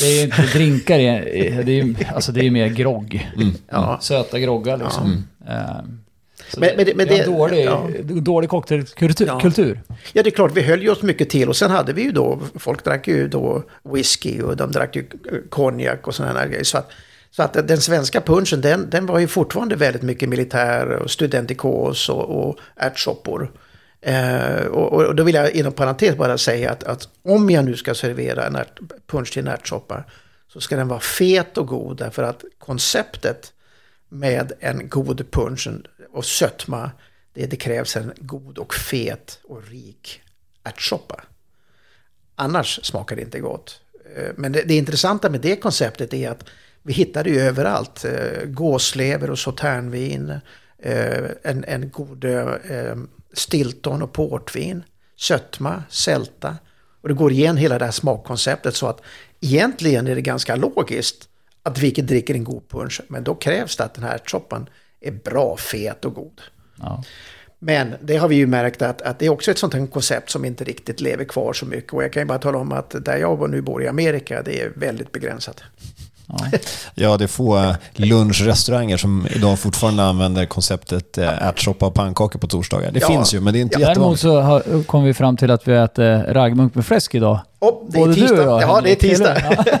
det 0.00 0.06
är 0.06 0.24
inte 0.24 0.42
drinkar, 0.42 0.98
det 0.98 1.72
är 1.72 1.84
ju 1.84 1.94
alltså 2.14 2.32
det 2.32 2.46
är 2.46 2.50
mer 2.50 2.68
grogg. 2.68 3.30
Ja. 3.70 3.98
Söta 4.02 4.38
groggar 4.38 4.76
liksom. 4.76 5.24
Ehm, 5.48 6.00
så 6.52 6.60
Men- 6.60 6.76
det, 6.76 6.96
men 6.96 7.06
det- 7.08 7.12
har 7.14 7.18
det- 7.18 7.24
dålig, 7.24 7.64
ja. 7.64 7.88
dålig 8.20 8.50
cocktailkultur. 8.50 9.26
Ja. 9.26 9.40
kultur. 9.40 9.80
Ja, 10.12 10.22
det 10.22 10.28
är 10.28 10.30
klart, 10.30 10.52
vi 10.56 10.62
höll 10.62 10.82
ju 10.82 10.90
oss 10.90 11.02
mycket 11.02 11.30
till. 11.30 11.48
Och 11.48 11.56
sen 11.56 11.70
hade 11.70 11.92
vi 11.92 12.02
ju 12.02 12.12
då, 12.12 12.38
folk 12.58 12.84
drack 12.84 13.08
ju 13.08 13.28
då 13.28 13.62
whisky 13.92 14.40
och 14.42 14.56
de 14.56 14.72
drack 14.72 14.96
ju 14.96 15.02
eh, 15.02 15.38
konjak 15.48 16.06
och 16.08 16.14
sådana 16.14 16.38
här 16.40 16.48
grejer. 16.48 16.64
Så 16.64 16.78
att, 16.78 16.90
så 17.36 17.42
att 17.42 17.68
den 17.68 17.80
svenska 17.80 18.20
punchen, 18.20 18.60
den, 18.60 18.90
den 18.90 19.06
var 19.06 19.18
ju 19.18 19.28
fortfarande 19.28 19.76
väldigt 19.76 20.02
mycket 20.02 20.28
militär 20.28 20.88
och 20.88 21.10
studentikos 21.10 22.08
och, 22.08 22.48
och 22.48 22.58
ärtsoppor. 22.76 23.52
Eh, 24.00 24.64
och, 24.66 24.92
och 24.92 25.14
då 25.14 25.22
vill 25.24 25.34
jag 25.34 25.50
inom 25.50 25.72
parentes 25.72 26.16
bara 26.16 26.38
säga 26.38 26.70
att, 26.70 26.84
att 26.84 27.08
om 27.22 27.50
jag 27.50 27.64
nu 27.64 27.76
ska 27.76 27.94
servera 27.94 28.46
en 28.46 28.56
ärt, 28.56 28.78
punch 29.06 29.32
till 29.32 29.42
en 29.42 29.48
ärtsoppa 29.48 30.04
så 30.48 30.60
ska 30.60 30.76
den 30.76 30.88
vara 30.88 31.00
fet 31.00 31.58
och 31.58 31.66
god 31.66 31.96
därför 31.96 32.22
att 32.22 32.44
konceptet 32.58 33.52
med 34.08 34.52
en 34.60 34.88
god 34.88 35.30
punch 35.30 35.68
och 36.12 36.24
sötma, 36.24 36.90
det, 37.32 37.46
det 37.46 37.56
krävs 37.56 37.96
en 37.96 38.12
god 38.16 38.58
och 38.58 38.74
fet 38.74 39.38
och 39.44 39.68
rik 39.68 40.20
ärtsoppa. 40.64 41.24
Annars 42.34 42.80
smakar 42.82 43.16
det 43.16 43.22
inte 43.22 43.40
gott. 43.40 43.80
Eh, 44.16 44.30
men 44.36 44.52
det, 44.52 44.62
det 44.62 44.74
intressanta 44.74 45.30
med 45.30 45.40
det 45.40 45.56
konceptet 45.56 46.14
är 46.14 46.30
att 46.30 46.44
vi 46.84 46.92
hittar 46.92 47.24
det 47.24 47.30
ju 47.30 47.40
överallt. 47.40 48.04
Eh, 48.04 48.44
Gåslever 48.44 49.30
och 49.30 49.38
sauternvin, 49.38 50.40
eh, 50.78 51.24
en, 51.42 51.64
en 51.64 51.90
god 51.90 52.24
eh, 52.24 52.96
stilton 53.32 54.02
och 54.02 54.12
portvin, 54.12 54.82
sötma, 55.16 55.82
sälta. 55.88 56.56
Och 57.00 57.08
det 57.08 57.14
går 57.14 57.32
igen 57.32 57.56
hela 57.56 57.78
det 57.78 57.84
här 57.84 57.92
smakkonceptet 57.92 58.76
så 58.76 58.86
att 58.86 59.00
egentligen 59.40 60.06
är 60.06 60.14
det 60.14 60.22
ganska 60.22 60.56
logiskt 60.56 61.28
att 61.62 61.78
vi 61.78 61.90
dricker 61.90 62.34
en 62.34 62.44
god 62.44 62.68
punch. 62.68 63.00
Men 63.08 63.24
då 63.24 63.34
krävs 63.34 63.76
det 63.76 63.84
att 63.84 63.94
den 63.94 64.04
här 64.04 64.14
ärtsoppan 64.14 64.68
är 65.00 65.12
bra, 65.12 65.56
fet 65.56 66.04
och 66.04 66.14
god. 66.14 66.40
Ja. 66.76 67.04
Men 67.58 67.94
det 68.00 68.16
har 68.16 68.28
vi 68.28 68.36
ju 68.36 68.46
märkt 68.46 68.82
att, 68.82 69.02
att 69.02 69.18
det 69.18 69.26
är 69.26 69.30
också 69.30 69.50
ett 69.50 69.58
sånt 69.58 69.74
här 69.74 69.86
koncept 69.86 70.30
som 70.30 70.44
inte 70.44 70.64
riktigt 70.64 71.00
lever 71.00 71.24
kvar 71.24 71.52
så 71.52 71.66
mycket. 71.66 71.92
Och 71.92 72.04
jag 72.04 72.12
kan 72.12 72.22
ju 72.22 72.26
bara 72.26 72.38
tala 72.38 72.58
om 72.58 72.72
att 72.72 73.04
där 73.04 73.16
jag 73.16 73.50
nu 73.50 73.60
bor 73.60 73.82
i 73.82 73.88
Amerika, 73.88 74.42
det 74.42 74.60
är 74.60 74.72
väldigt 74.76 75.12
begränsat. 75.12 75.62
Ja, 76.94 77.16
det 77.16 77.24
är 77.24 77.28
få 77.28 77.56
eh, 77.58 77.74
lunchrestauranger 77.92 78.96
som 78.96 79.26
idag 79.34 79.58
fortfarande 79.58 80.02
använder 80.04 80.46
konceptet 80.46 81.18
eh, 81.18 81.42
ärtsoppa 81.48 81.86
och 81.86 81.94
pannkakor 81.94 82.38
på 82.38 82.46
torsdagar. 82.46 82.90
Det 82.92 83.00
Ja. 83.00 83.08
finns 83.08 83.34
ju, 83.34 83.40
men 83.40 83.52
det 83.52 83.58
är 83.58 83.60
inte 83.60 83.78
Däremot 83.78 83.88
jättevanligt. 83.88 84.22
så 84.22 84.40
har, 84.40 84.82
kom 84.84 85.04
vi 85.04 85.14
fram 85.14 85.36
till 85.36 85.50
att 85.50 85.68
vi 85.68 85.72
äter 85.74 86.34
raggmunk 86.34 86.74
med 86.74 86.86
fläsk 86.86 87.14
idag. 87.14 87.40
Och 87.58 87.84
det 87.88 87.98
är 87.98 88.00
Både 88.00 88.14
du 88.14 88.20
tisdag. 88.20 88.54
och 88.54 88.62
jag, 88.62 88.68
Ja, 88.68 88.80
det 88.84 88.90
är 88.92 88.96
tisdag. 88.96 89.36
Ja. 89.50 89.64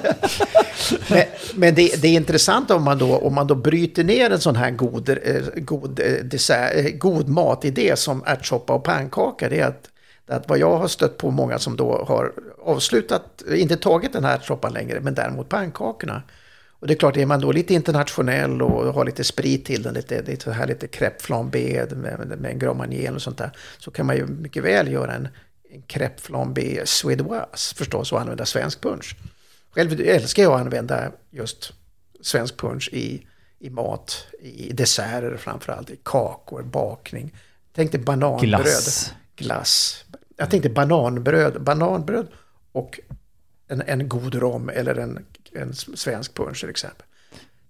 Men, 1.08 1.22
men 1.54 1.74
det, 1.74 2.02
det 2.02 2.08
är 2.08 2.12
intressant 2.12 2.70
om 2.70 2.82
man, 2.84 2.98
då, 2.98 3.16
om 3.16 3.34
man 3.34 3.46
då 3.46 3.54
bryter 3.54 4.04
ner 4.04 4.30
en 4.30 4.40
sån 4.40 4.56
här 4.56 4.70
god, 4.70 5.08
eh, 5.08 5.16
god, 5.56 6.00
eh, 6.00 6.24
dessert, 6.24 6.72
eh, 6.76 6.90
god 6.98 7.28
matidé 7.28 7.96
som 7.96 8.22
ärtsoppa 8.26 8.72
och 8.72 8.84
pannkaka. 8.84 9.48
Det 9.48 9.60
är 9.60 9.66
att, 9.66 9.82
att 10.28 10.48
vad 10.48 10.58
jag 10.58 10.78
har 10.78 10.88
stött 10.88 11.18
på 11.18 11.30
många 11.30 11.58
som 11.58 11.76
då 11.76 12.04
har 12.08 12.32
avslutat, 12.66 13.42
inte 13.54 13.76
tagit 13.76 14.12
den 14.12 14.24
här 14.24 14.34
ärtsoppan 14.34 14.72
längre, 14.72 15.00
men 15.00 15.14
däremot 15.14 15.48
pannkakorna. 15.48 16.22
Och 16.84 16.88
det 16.88 16.94
är 16.94 16.98
klart, 16.98 17.16
är 17.16 17.26
man 17.26 17.40
då 17.40 17.52
lite 17.52 17.74
internationell 17.74 18.62
och 18.62 18.94
har 18.94 19.04
lite 19.04 19.24
sprit 19.24 19.64
till 19.64 19.82
den, 19.82 19.94
lite, 19.94 20.22
lite, 20.22 20.44
så 20.44 20.50
här, 20.50 20.66
lite 20.66 20.86
crêpe 20.86 21.22
flambé 21.22 21.86
med, 21.90 22.38
med 22.40 22.50
en 22.50 22.58
Grand 22.58 22.78
Marnier 22.78 23.14
och 23.14 23.22
sånt 23.22 23.38
där, 23.38 23.50
så 23.78 23.90
kan 23.90 24.06
man 24.06 24.16
ju 24.16 24.26
mycket 24.26 24.64
väl 24.64 24.92
göra 24.92 25.14
en, 25.14 25.28
en 25.70 25.82
crêpe 25.82 26.20
flambé 26.20 26.86
suédoise 26.86 27.74
förstås 27.74 28.12
och 28.12 28.20
använda 28.20 28.46
svensk 28.46 28.80
punch. 28.80 29.16
Själv 29.70 30.00
älskar 30.00 30.42
jag 30.42 30.52
att 30.52 30.60
använda 30.60 31.12
just 31.30 31.72
svensk 32.20 32.56
punch 32.56 32.90
i, 32.92 33.26
i 33.58 33.70
mat, 33.70 34.26
i 34.40 34.72
desserter 34.72 35.36
framförallt, 35.36 35.90
i 35.90 35.98
kakor, 36.02 36.62
bakning. 36.62 37.34
Tänk 37.74 37.92
dig 37.92 38.00
bananbröd. 38.00 38.50
Glass. 38.50 39.12
Glass. 39.36 40.04
Jag 40.36 40.50
tänkte 40.50 40.70
bananbröd, 40.70 41.62
bananbröd 41.62 42.26
och 42.72 43.00
en, 43.68 43.82
en 43.82 44.08
god 44.08 44.34
rom 44.34 44.68
eller 44.68 44.94
en, 44.94 45.26
en 45.54 45.74
svensk 45.74 46.34
punch 46.34 46.60
till 46.60 46.70
exempel. 46.70 47.06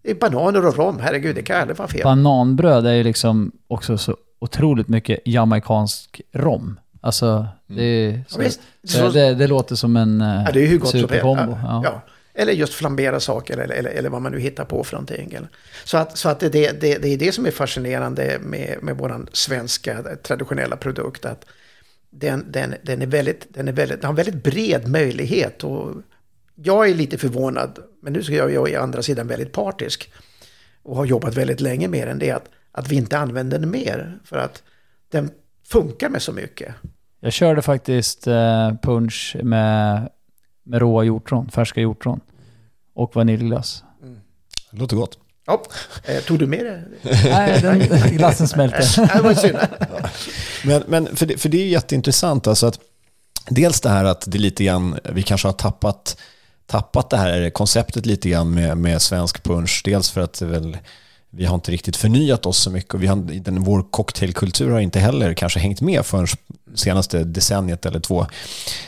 Det 0.02 0.10
är 0.10 0.14
bananer 0.14 0.66
och 0.66 0.76
rom, 0.76 1.00
herregud, 1.00 1.34
det 1.34 1.42
kan 1.42 1.60
aldrig 1.60 1.76
vara 1.76 1.88
fel. 1.88 2.02
Bananbröd 2.02 2.86
är 2.86 2.92
ju 2.92 3.02
liksom 3.02 3.52
också 3.68 3.98
så 3.98 4.16
otroligt 4.38 4.88
mycket 4.88 5.20
jamaicansk 5.24 6.20
rom. 6.32 6.80
Alltså, 7.00 7.46
det, 7.66 7.82
är, 7.84 8.24
så, 8.28 8.40
visst. 8.40 8.60
så 8.84 9.08
det, 9.08 9.34
det 9.34 9.46
låter 9.46 9.74
som 9.74 9.96
en 9.96 10.20
eh, 10.20 10.42
Ja, 10.46 10.52
det 10.52 10.62
är 10.62 10.66
hur 10.66 10.78
gott 10.78 10.90
som 10.90 11.00
superkombo. 11.00 11.52
Ja. 11.52 11.58
Ja. 11.62 11.80
Ja. 11.84 12.02
Eller 12.34 12.52
just 12.52 12.74
flambera 12.74 13.20
saker 13.20 13.58
eller, 13.58 13.74
eller, 13.74 13.90
eller 13.90 14.10
vad 14.10 14.22
man 14.22 14.32
nu 14.32 14.40
hittar 14.40 14.64
på 14.64 14.84
för 14.84 14.92
någonting. 14.92 15.32
Eller. 15.32 15.48
Så, 15.84 15.96
att, 15.96 16.18
så 16.18 16.28
att 16.28 16.40
det, 16.40 16.48
det, 16.48 16.80
det, 16.80 16.98
det 16.98 17.08
är 17.08 17.18
det 17.18 17.32
som 17.32 17.46
är 17.46 17.50
fascinerande 17.50 18.38
med, 18.40 18.78
med 18.82 18.96
vår 18.96 19.26
svenska 19.32 20.02
traditionella 20.22 20.76
produkt. 20.76 21.24
Att 21.24 21.44
den, 22.10 22.44
den, 22.52 22.74
den, 22.82 23.02
är 23.02 23.06
väldigt, 23.06 23.46
den, 23.48 23.68
är 23.68 23.72
väldigt, 23.72 24.00
den 24.00 24.08
har 24.08 24.16
väldigt 24.16 24.42
bred 24.42 24.88
möjlighet. 24.88 25.64
Och 25.64 25.92
jag 26.54 26.88
är 26.88 26.94
lite 26.94 27.18
förvånad, 27.18 27.78
men 28.02 28.12
nu 28.12 28.22
ska 28.22 28.34
jag, 28.34 28.52
jag 28.52 28.70
är 28.70 28.78
å 28.78 28.82
andra 28.82 29.02
sidan 29.02 29.26
väldigt 29.26 29.52
partisk. 29.52 30.12
Och 30.82 30.96
har 30.96 31.04
jobbat 31.04 31.34
väldigt 31.34 31.60
länge 31.60 31.88
med 31.88 32.08
den. 32.08 32.18
Det 32.18 32.30
är 32.30 32.34
att, 32.34 32.48
att 32.72 32.88
vi 32.88 32.96
inte 32.96 33.18
använder 33.18 33.58
den 33.58 33.70
mer. 33.70 34.18
För 34.24 34.36
att 34.36 34.62
den 35.08 35.30
funkar 35.66 36.08
med 36.08 36.22
så 36.22 36.32
mycket. 36.32 36.74
Jag 37.20 37.32
körde 37.32 37.62
faktiskt 37.62 38.26
eh, 38.26 38.72
punch 38.82 39.36
med, 39.42 40.08
med 40.62 40.80
råa 40.80 41.04
hjortron, 41.04 41.50
färska 41.50 41.80
hjortron. 41.80 42.20
Och 42.94 43.16
vaniljglass. 43.16 43.84
Det 44.70 44.78
låter 44.78 44.96
gott. 44.96 45.18
Ja, 45.46 45.62
eh, 46.04 46.22
tog 46.22 46.38
du 46.38 46.46
med 46.46 46.64
det? 46.64 46.82
Nej, 47.24 47.60
den, 47.62 47.78
glassen 48.16 48.48
smälte. 48.48 48.82
Det 49.14 49.22
var 49.22 49.34
synd. 49.34 49.58
Men, 50.64 50.82
men 50.86 51.16
för, 51.16 51.26
det, 51.26 51.38
för 51.38 51.48
det 51.48 51.62
är 51.62 51.66
jätteintressant 51.66 52.46
alltså 52.46 52.66
att 52.66 52.80
dels 53.48 53.80
det 53.80 53.88
här 53.88 54.04
att 54.04 54.24
det 54.26 54.38
lite 54.38 54.64
grann, 54.64 54.98
vi 55.12 55.22
kanske 55.22 55.48
har 55.48 55.52
tappat, 55.52 56.18
tappat 56.66 57.10
det 57.10 57.16
här 57.16 57.50
konceptet 57.50 58.06
lite 58.06 58.28
grann 58.28 58.50
med, 58.54 58.76
med 58.76 59.02
svensk 59.02 59.42
punch. 59.42 59.82
Dels 59.84 60.10
för 60.10 60.20
att 60.20 60.42
väl, 60.42 60.78
vi 61.30 61.44
har 61.44 61.54
inte 61.54 61.72
riktigt 61.72 61.96
förnyat 61.96 62.46
oss 62.46 62.58
så 62.58 62.70
mycket 62.70 62.94
och 62.94 63.02
vi 63.02 63.06
har, 63.06 63.16
den, 63.16 63.62
vår 63.62 63.82
cocktailkultur 63.90 64.70
har 64.70 64.80
inte 64.80 65.00
heller 65.00 65.34
kanske 65.34 65.60
hängt 65.60 65.80
med 65.80 66.06
förrän 66.06 66.26
senaste 66.74 67.24
decenniet 67.24 67.86
eller 67.86 68.00
två. 68.00 68.26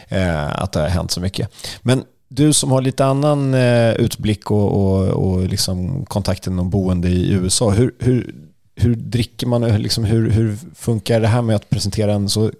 Eh, 0.08 0.62
att 0.62 0.72
det 0.72 0.80
har 0.80 0.88
hänt 0.88 1.10
så 1.10 1.20
mycket. 1.20 1.50
Men 1.82 2.04
du 2.28 2.52
som 2.52 2.70
har 2.70 2.82
lite 2.82 3.04
annan 3.04 3.54
eh, 3.54 3.92
utblick 3.92 4.50
och, 4.50 4.72
och, 4.72 5.08
och 5.08 5.48
liksom 5.48 6.06
kontakten 6.06 6.58
och 6.58 6.66
boende 6.66 7.08
i 7.08 7.32
USA, 7.32 7.70
hur, 7.70 7.94
hur, 7.98 8.34
hur 8.74 8.94
dricker 8.94 9.46
man, 9.46 9.82
liksom, 9.82 10.04
hur, 10.04 10.30
hur 10.30 10.58
funkar 10.74 11.20
det 11.20 11.28
här 11.28 11.42
med 11.42 11.56
att 11.56 11.70
presentera 11.70 12.12
en 12.12 12.28
så 12.28 12.50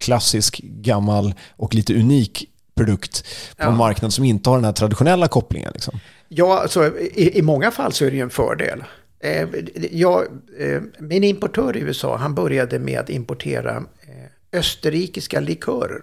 klassisk, 0.00 0.58
gammal 0.58 1.34
och 1.56 1.74
lite 1.74 1.94
unik 1.94 2.48
produkt 2.74 3.22
på 3.56 3.62
Ja. 3.64 3.68
en 3.70 3.76
marknad 3.76 4.12
som 4.12 4.24
inte 4.24 4.50
har 4.50 4.56
den 4.56 4.64
här 4.64 4.72
traditionella 4.72 5.28
kopplingen? 5.28 5.70
Liksom? 5.74 5.98
Ja, 6.28 6.58
alltså, 6.62 6.98
i, 6.98 7.38
i 7.38 7.42
många 7.42 7.70
fall 7.70 7.92
så 7.92 8.04
är 8.04 8.10
det 8.10 8.16
ju 8.16 8.22
en 8.22 8.30
fördel. 8.30 8.84
Eh, 9.20 9.48
jag, 9.90 10.22
eh, 10.58 10.80
min 10.98 11.24
importör 11.24 11.76
i 11.76 11.80
USA, 11.80 12.16
han 12.16 12.34
började 12.34 12.78
med 12.78 13.00
att 13.00 13.10
importera 13.10 13.76
eh, 13.76 14.58
österrikiska 14.58 15.40
likörer. 15.40 16.02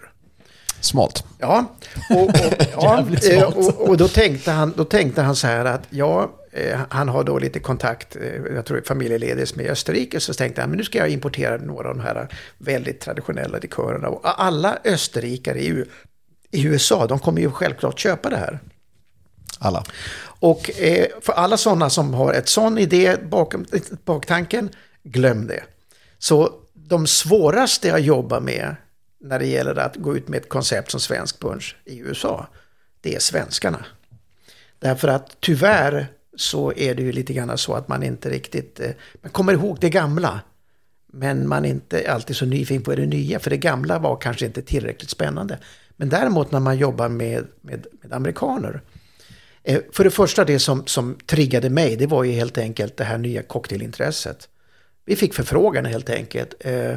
Smalt. 0.81 1.23
Ja, 1.39 1.65
och, 2.09 2.23
och, 2.23 2.31
ja, 2.73 2.99
eh, 2.99 3.19
smart. 3.19 3.55
och, 3.55 3.89
och 3.89 3.97
då, 3.97 4.07
tänkte 4.07 4.51
han, 4.51 4.73
då 4.77 4.83
tänkte 4.85 5.21
han 5.21 5.35
så 5.35 5.47
här 5.47 5.65
att 5.65 5.81
ja, 5.89 6.31
eh, 6.51 6.79
han 6.89 7.09
har 7.09 7.23
då 7.23 7.39
lite 7.39 7.59
kontakt, 7.59 8.15
eh, 8.15 8.53
jag 8.55 8.65
tror 8.65 8.81
familjeledes 8.85 9.55
med 9.55 9.71
Österrike, 9.71 10.19
så 10.19 10.33
tänkte 10.33 10.61
han 10.61 10.69
men 10.69 10.77
nu 10.77 10.83
ska 10.83 10.97
jag 10.97 11.09
importera 11.09 11.57
några 11.57 11.89
av 11.89 11.95
de 11.95 12.01
här 12.03 12.27
väldigt 12.57 12.99
traditionella 13.01 13.57
likörerna. 13.57 14.07
Och 14.07 14.41
alla 14.43 14.77
österrikare 14.85 15.59
i, 15.59 15.67
U- 15.67 15.85
i 16.51 16.65
USA, 16.65 17.07
de 17.07 17.19
kommer 17.19 17.41
ju 17.41 17.51
självklart 17.51 17.99
köpa 17.99 18.29
det 18.29 18.37
här. 18.37 18.59
Alla. 19.59 19.83
Och 20.39 20.79
eh, 20.79 21.07
för 21.21 21.33
alla 21.33 21.57
sådana 21.57 21.89
som 21.89 22.13
har 22.13 22.33
ett 22.33 22.49
sån 22.49 22.77
idé 22.77 23.17
bakom 23.23 23.65
baktanken, 24.05 24.69
glöm 25.03 25.47
det. 25.47 25.63
Så 26.19 26.53
de 26.73 27.07
svåraste 27.07 27.93
att 27.93 28.03
jobba 28.03 28.39
med 28.39 28.75
när 29.21 29.39
det 29.39 29.47
gäller 29.47 29.75
att 29.75 29.95
gå 29.95 30.17
ut 30.17 30.27
med 30.27 30.37
ett 30.37 30.49
koncept 30.49 30.91
som 30.91 30.99
svensk 30.99 31.39
punch 31.39 31.75
i 31.85 31.97
USA, 31.97 32.47
det 33.01 33.15
är 33.15 33.19
svenskarna. 33.19 33.85
Därför 34.79 35.07
att 35.07 35.37
tyvärr 35.39 36.07
så 36.37 36.73
är 36.75 36.95
det 36.95 37.01
ju 37.01 37.11
lite 37.11 37.33
grann 37.33 37.57
så 37.57 37.73
att 37.73 37.87
man 37.87 38.03
inte 38.03 38.29
riktigt, 38.29 38.79
eh, 38.79 38.91
man 39.21 39.31
kommer 39.31 39.53
ihåg 39.53 39.77
det 39.81 39.89
gamla. 39.89 40.41
Men 41.11 41.47
man 41.47 41.65
är 41.65 41.69
inte 41.69 42.11
alltid 42.11 42.35
så 42.35 42.45
nyfiken 42.45 42.83
på 42.83 42.95
det 42.95 43.05
nya, 43.05 43.39
för 43.39 43.49
det 43.49 43.57
gamla 43.57 43.99
var 43.99 44.17
kanske 44.17 44.45
inte 44.45 44.61
tillräckligt 44.61 45.09
spännande. 45.09 45.59
Men 45.99 46.09
däremot 46.09 46.51
när 46.51 46.59
man 46.59 46.77
jobbar 46.77 47.09
med, 47.09 47.47
med, 47.61 47.87
med 48.01 48.13
amerikaner. 48.13 48.81
Eh, 49.63 49.81
för 49.91 50.03
det 50.03 50.11
första 50.11 50.45
det 50.45 50.59
som, 50.59 50.87
som 50.87 51.17
triggade 51.25 51.69
mig, 51.69 51.95
det 51.95 52.07
var 52.07 52.23
ju 52.23 52.31
helt 52.31 52.57
enkelt 52.57 52.97
det 52.97 53.03
här 53.03 53.17
nya 53.17 53.43
cocktailintresset. 53.43 54.49
Vi 55.05 55.15
fick 55.15 55.33
förfrågan 55.33 55.85
helt 55.85 56.09
enkelt. 56.09 56.53
Eh, 56.59 56.95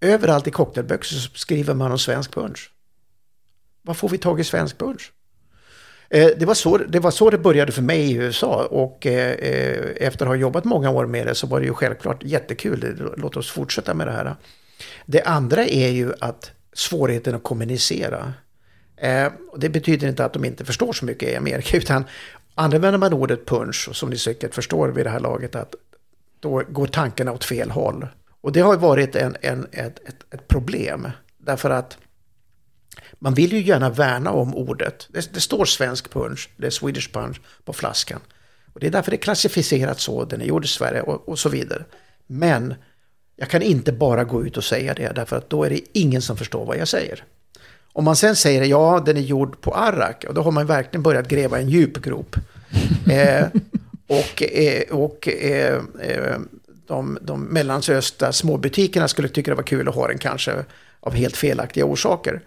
överallt 0.00 0.46
i 0.46 0.50
cocktailböcker 0.50 1.04
så 1.04 1.30
skriver 1.34 1.74
man 1.74 1.92
om 1.92 1.98
svensk 1.98 2.34
punch. 2.34 2.70
Var 3.82 3.94
får 3.94 4.08
vi 4.08 4.18
tag 4.18 4.40
i 4.40 4.44
svensk 4.44 4.78
punch? 4.78 5.12
Eh, 6.08 6.30
det 6.36 6.46
var, 6.46 6.54
så, 6.54 6.76
det 6.76 7.00
var 7.00 7.10
så 7.10 7.30
det 7.30 7.38
började 7.38 7.72
för 7.72 7.82
mig 7.82 8.10
i 8.10 8.14
USA 8.14 8.66
och 8.70 9.06
eh, 9.06 9.30
eh, 9.30 9.92
efter 9.96 10.24
att 10.24 10.28
ha 10.28 10.36
jobbat 10.36 10.64
många 10.64 10.90
år 10.90 11.06
med 11.06 11.26
det 11.26 11.34
så 11.34 11.46
var 11.46 11.60
det 11.60 11.66
ju 11.66 11.74
självklart 11.74 12.22
jättekul. 12.22 13.12
Låt 13.16 13.36
oss 13.36 13.50
fortsätta 13.50 13.94
med 13.94 14.06
det 14.06 14.12
här. 14.12 14.36
Det 15.06 15.22
andra 15.22 15.66
är 15.66 15.88
ju 15.88 16.12
att 16.20 16.52
svårigheten 16.80 17.34
att 17.34 17.42
kommunicera. 17.42 18.32
Eh, 18.96 19.32
det 19.56 19.68
betyder 19.68 20.08
inte 20.08 20.24
att 20.24 20.32
de 20.32 20.44
inte 20.44 20.64
förstår 20.64 20.92
så 20.92 21.04
mycket 21.04 21.28
i 21.28 21.36
Amerika 21.36 21.76
utan 21.76 22.04
använder 22.54 22.98
man 22.98 23.12
ordet 23.12 23.46
punch, 23.46 23.88
som 23.92 24.10
ni 24.10 24.18
säkert 24.18 24.54
förstår 24.54 24.88
vid 24.88 25.06
det 25.06 25.10
här 25.10 25.20
laget, 25.20 25.54
att 25.54 25.74
då 26.40 26.62
går 26.68 26.86
tankarna 26.86 27.32
åt 27.32 27.44
fel 27.44 27.70
håll. 27.70 28.06
Och 28.40 28.52
det 28.52 28.60
har 28.60 28.76
varit 28.76 29.16
en, 29.16 29.36
en, 29.40 29.66
ett, 29.72 30.08
ett, 30.08 30.34
ett 30.34 30.48
problem. 30.48 31.08
Därför 31.38 31.70
att 31.70 31.98
man 33.18 33.34
vill 33.34 33.52
ju 33.52 33.60
gärna 33.60 33.90
värna 33.90 34.30
om 34.30 34.54
ordet. 34.54 35.08
Det, 35.10 35.34
det, 35.34 35.40
står 35.40 35.64
svensk 35.64 36.10
punch, 36.12 36.48
det 36.56 36.66
är 36.66 36.70
Swedish 36.70 37.12
punch 37.12 37.40
på 37.64 37.72
flaskan. 37.72 38.20
Och 38.72 38.80
det 38.80 38.86
är 38.86 38.90
därför 38.90 39.10
det 39.10 39.16
är 39.16 39.22
klassificerat 39.22 40.00
så, 40.00 40.24
den 40.24 40.40
är 40.40 40.44
gjord 40.44 40.64
i 40.64 40.68
Sverige 40.68 41.02
och, 41.02 41.28
och 41.28 41.38
så 41.38 41.48
vidare. 41.48 41.84
Men 42.26 42.74
jag 43.40 43.48
kan 43.48 43.62
inte 43.62 43.92
bara 43.92 44.24
gå 44.24 44.46
ut 44.46 44.56
och 44.56 44.64
säga 44.64 44.94
det, 44.94 45.12
därför 45.14 45.36
att 45.36 45.50
då 45.50 45.64
är 45.64 45.70
det 45.70 45.80
ingen 45.92 46.22
som 46.22 46.36
förstår 46.36 46.64
vad 46.64 46.76
jag 46.76 46.88
säger. 46.88 47.24
Om 47.92 48.04
man 48.04 48.16
sen 48.16 48.36
säger 48.36 48.64
ja, 48.64 49.02
den 49.06 49.16
är 49.16 49.20
gjord 49.20 49.60
på 49.60 49.74
arrak, 49.74 50.24
och 50.28 50.34
då 50.34 50.42
har 50.42 50.50
man 50.50 50.66
verkligen 50.66 51.02
börjat 51.02 51.28
gräva 51.28 51.58
en 51.58 51.68
djup 51.68 52.02
grop. 52.02 52.36
eh, 53.10 53.46
och 54.06 54.42
eh, 54.42 54.82
och 54.90 55.28
eh, 55.28 55.82
eh, 56.00 56.38
de, 56.86 57.18
de 57.22 57.44
mellansösta 57.44 58.32
småbutikerna 58.32 59.08
skulle 59.08 59.28
tycka 59.28 59.50
det 59.50 59.56
var 59.56 59.62
kul 59.62 59.88
att 59.88 59.94
ha 59.94 60.08
den 60.08 60.18
kanske 60.18 60.64
av 61.00 61.14
helt 61.14 61.36
felaktiga 61.36 61.84
orsaker. 61.84 62.40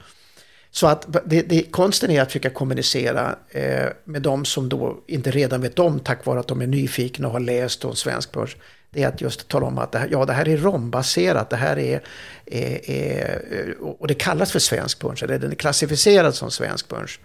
Så 0.72 0.88
att 0.88 1.08
det, 1.26 1.42
det, 1.42 1.64
konsten 1.64 2.12
är 2.12 2.22
att 2.22 2.28
försöka 2.28 2.50
kommunicera 2.50 3.36
eh, 3.50 3.88
med 4.04 4.22
de 4.22 4.46
som 4.46 4.70
då 4.70 5.04
inte 5.08 5.32
redan 5.32 5.62
vet 5.62 5.80
om 5.80 6.00
tack 6.00 6.26
vare 6.26 6.40
att 6.40 6.48
de 6.48 6.62
är 6.62 6.68
nyfikna 6.68 7.28
och 7.28 7.34
har 7.34 7.40
läst 7.40 7.86
om 7.86 7.96
svensk 7.96 8.32
börs. 8.32 8.56
Det 8.94 9.04
är 9.04 9.08
att 9.08 9.22
just 9.22 9.48
tala 9.48 9.66
om 9.66 9.78
att 9.78 9.92
det 9.92 10.00
här, 10.00 10.08
ja, 10.12 10.26
det 10.26 10.34
här 10.34 10.48
är 10.50 10.58
rombaserat, 10.58 11.50
det 11.50 11.56
här 11.56 11.80
är, 11.80 12.02
är, 12.46 12.90
är, 12.92 13.76
och 13.80 14.08
det 14.08 14.14
kallas 14.14 14.52
för 14.52 14.60
svensk 14.60 15.00
punch, 15.00 15.24
eller 15.24 15.40
den 15.40 15.52
är 15.52 15.56
klassificerad 15.56 16.36
som 16.36 16.52
svensk 16.52 16.90
punch. 16.90 17.20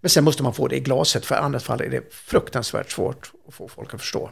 Men 0.00 0.10
sen 0.10 0.24
måste 0.24 0.42
man 0.42 0.54
få 0.54 0.68
det 0.68 0.76
i 0.76 0.80
glaset, 0.80 1.26
för 1.26 1.34
annars 1.34 1.62
fall 1.62 1.80
är 1.80 1.90
det 1.90 2.12
fruktansvärt 2.12 2.90
svårt 2.90 3.32
att 3.48 3.54
få 3.54 3.68
folk 3.68 3.94
att 3.94 4.00
förstå. 4.00 4.30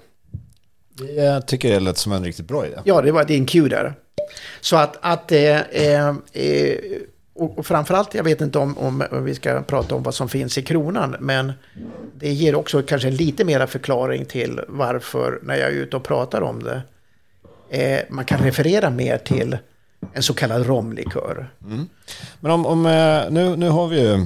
Jag 1.17 1.47
tycker 1.47 1.71
det 1.71 1.81
lät 1.81 1.99
som 1.99 2.13
en 2.13 2.25
riktigt 2.25 2.49
bra 2.49 2.67
idé. 2.67 2.77
Ja, 2.85 3.03
det 3.03 3.13
var 3.13 3.25
din 3.25 3.47
cue 3.47 3.69
där. 3.69 3.95
Så 4.61 4.77
att, 4.77 4.97
att 5.01 5.33
eh, 5.33 5.61
eh, 5.61 6.15
eh 7.39 7.45
och, 7.45 7.67
framförallt, 7.67 8.15
jag 8.15 8.25
vet 8.25 8.41
inte 8.41 8.59
om, 8.59 8.79
om 8.79 9.25
vi 9.25 9.35
ska 9.35 9.63
prata 9.63 9.95
om 9.95 10.03
vad 10.03 10.15
som 10.15 10.29
finns 10.29 10.59
i 10.59 10.63
kronan, 10.63 11.17
men 11.21 11.53
det 12.15 12.33
ger 12.33 12.55
också 12.55 12.83
kanske 12.83 13.11
lite 13.11 13.45
mera 13.45 13.67
förklaring 13.67 14.25
till 14.25 14.61
varför, 14.69 15.39
när 15.43 15.57
jag 15.57 15.69
är 15.69 15.73
ute 15.73 15.97
och 15.97 16.05
pratar 16.05 16.41
om 16.41 16.63
det, 16.63 16.83
eh, 17.71 18.01
man 18.11 18.25
kan 18.25 18.41
referera 18.41 18.91
mer 18.91 19.19
till 19.19 19.59
en 20.13 20.23
så 20.23 20.35
kallad 20.35 20.67
romlikör. 20.67 21.51
Mm. 21.65 21.89
Men 22.41 22.53
om, 22.53 22.67
om, 22.67 22.87
eh, 22.87 23.31
nu, 23.31 23.57
nu 23.57 23.69
har 23.69 23.89
vi 23.89 24.01
ju 24.01 24.25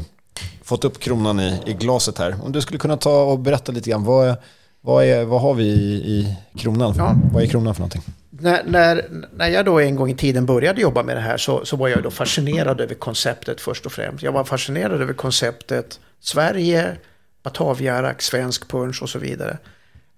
fått 0.62 0.84
upp 0.84 0.98
kronan 0.98 1.40
i, 1.40 1.60
i 1.66 1.72
glaset 1.72 2.18
här. 2.18 2.34
Om 2.44 2.52
du 2.52 2.60
skulle 2.60 2.78
kunna 2.78 2.96
ta 2.96 3.22
och 3.22 3.38
berätta 3.38 3.72
lite 3.72 3.90
grann, 3.90 4.04
vad, 4.04 4.36
vad, 4.80 5.04
är, 5.04 5.24
vad 5.24 5.40
har 5.40 5.54
vi 5.54 5.64
i, 5.64 5.94
i 5.94 6.36
kronan? 6.58 6.94
Ja. 6.96 7.16
Vad 7.32 7.42
är 7.42 7.46
kronan 7.46 7.74
för 7.74 7.80
någonting? 7.80 8.02
När, 8.40 8.64
när, 8.64 9.08
när 9.36 9.48
jag 9.48 9.64
då 9.64 9.80
en 9.80 9.96
gång 9.96 10.10
i 10.10 10.16
tiden 10.16 10.46
började 10.46 10.80
jobba 10.80 11.02
med 11.02 11.16
det 11.16 11.20
här 11.20 11.36
så, 11.36 11.64
så 11.64 11.76
var 11.76 11.88
jag 11.88 12.02
då 12.02 12.10
fascinerad 12.10 12.80
över 12.80 12.94
konceptet 12.94 13.60
först 13.60 13.86
och 13.86 13.92
främst. 13.92 14.22
Jag 14.22 14.32
var 14.32 14.44
fascinerad 14.44 15.02
över 15.02 15.12
konceptet 15.12 16.00
Sverige, 16.20 16.96
Bataviarak, 17.42 18.22
svensk 18.22 18.68
punch 18.68 19.02
och 19.02 19.08
så 19.08 19.18
vidare. 19.18 19.58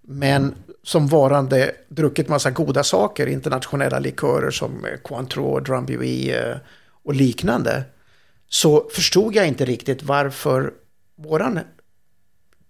Men 0.03 0.55
som 0.83 1.09
varande 1.09 1.73
druckit 1.89 2.29
massa 2.29 2.51
goda 2.51 2.83
saker, 2.83 3.27
internationella 3.27 3.99
likörer 3.99 4.51
som 4.51 4.85
eh, 4.85 4.97
Cointreau, 5.03 5.61
Drambuie 5.61 6.51
eh, 6.51 6.57
och 7.05 7.15
liknande. 7.15 7.83
Så 8.49 8.89
förstod 8.93 9.35
jag 9.35 9.49
inte 9.49 9.65
riktigt 9.65 10.03
varför 10.03 10.73
våran 11.17 11.61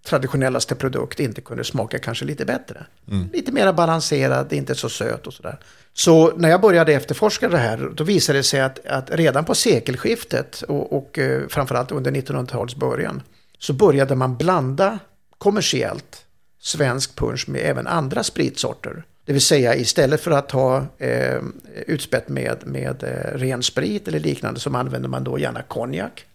traditionellaste 0.05 0.75
produkt 0.75 1.21
inte 1.21 1.41
kunde 1.41 1.65
smaka 1.65 1.99
kanske 1.99 2.25
lite 2.25 2.45
bättre. 2.45 2.87
Mm. 3.11 3.29
Lite 3.33 3.53
mer 3.53 3.73
balanserad, 3.73 4.53
inte 4.53 4.75
så 4.75 4.89
söt 4.89 5.27
och 5.27 5.33
sådär. 5.33 5.59
Så 5.95 6.37
när 6.37 6.49
jag 6.49 6.61
började 6.61 6.93
efterforska 6.93 7.49
det 7.49 7.59
här, 7.59 7.91
då 7.95 8.05
visade 8.05 8.39
det 8.39 8.43
sig 8.43 8.61
att, 8.61 8.87
att 8.87 9.11
redan 9.11 9.45
på 9.45 9.55
sekelskiftet 9.55 10.63
och, 10.63 10.97
och 10.97 11.19
eh, 11.19 11.49
framförallt 11.49 11.93
under 11.93 12.11
1900-talets 12.11 12.77
början 12.77 13.23
så 13.59 13.73
började 13.73 14.15
man 14.15 14.37
blanda 14.37 14.99
kommersiellt 15.39 16.25
svensk 16.61 17.17
punch 17.17 17.49
med 17.49 17.61
även 17.61 17.87
andra 17.87 18.23
spritsorter. 18.23 19.05
Det 19.25 19.33
vill 19.33 19.43
säga 19.43 19.77
istället 19.77 20.21
för 20.21 20.31
att 20.31 20.51
ha 20.51 20.87
eh, 20.99 21.43
utspätt 21.87 22.29
med, 22.29 22.57
med 22.67 23.03
eh, 23.03 23.39
ren 23.39 23.63
sprit 23.63 24.09
eller 24.09 24.21
liknande 24.21 24.61
så 24.61 24.77
använder 24.77 25.09
man 25.09 25.25
då 25.25 25.39
gärna 25.39 25.63
konjak. 25.63 26.27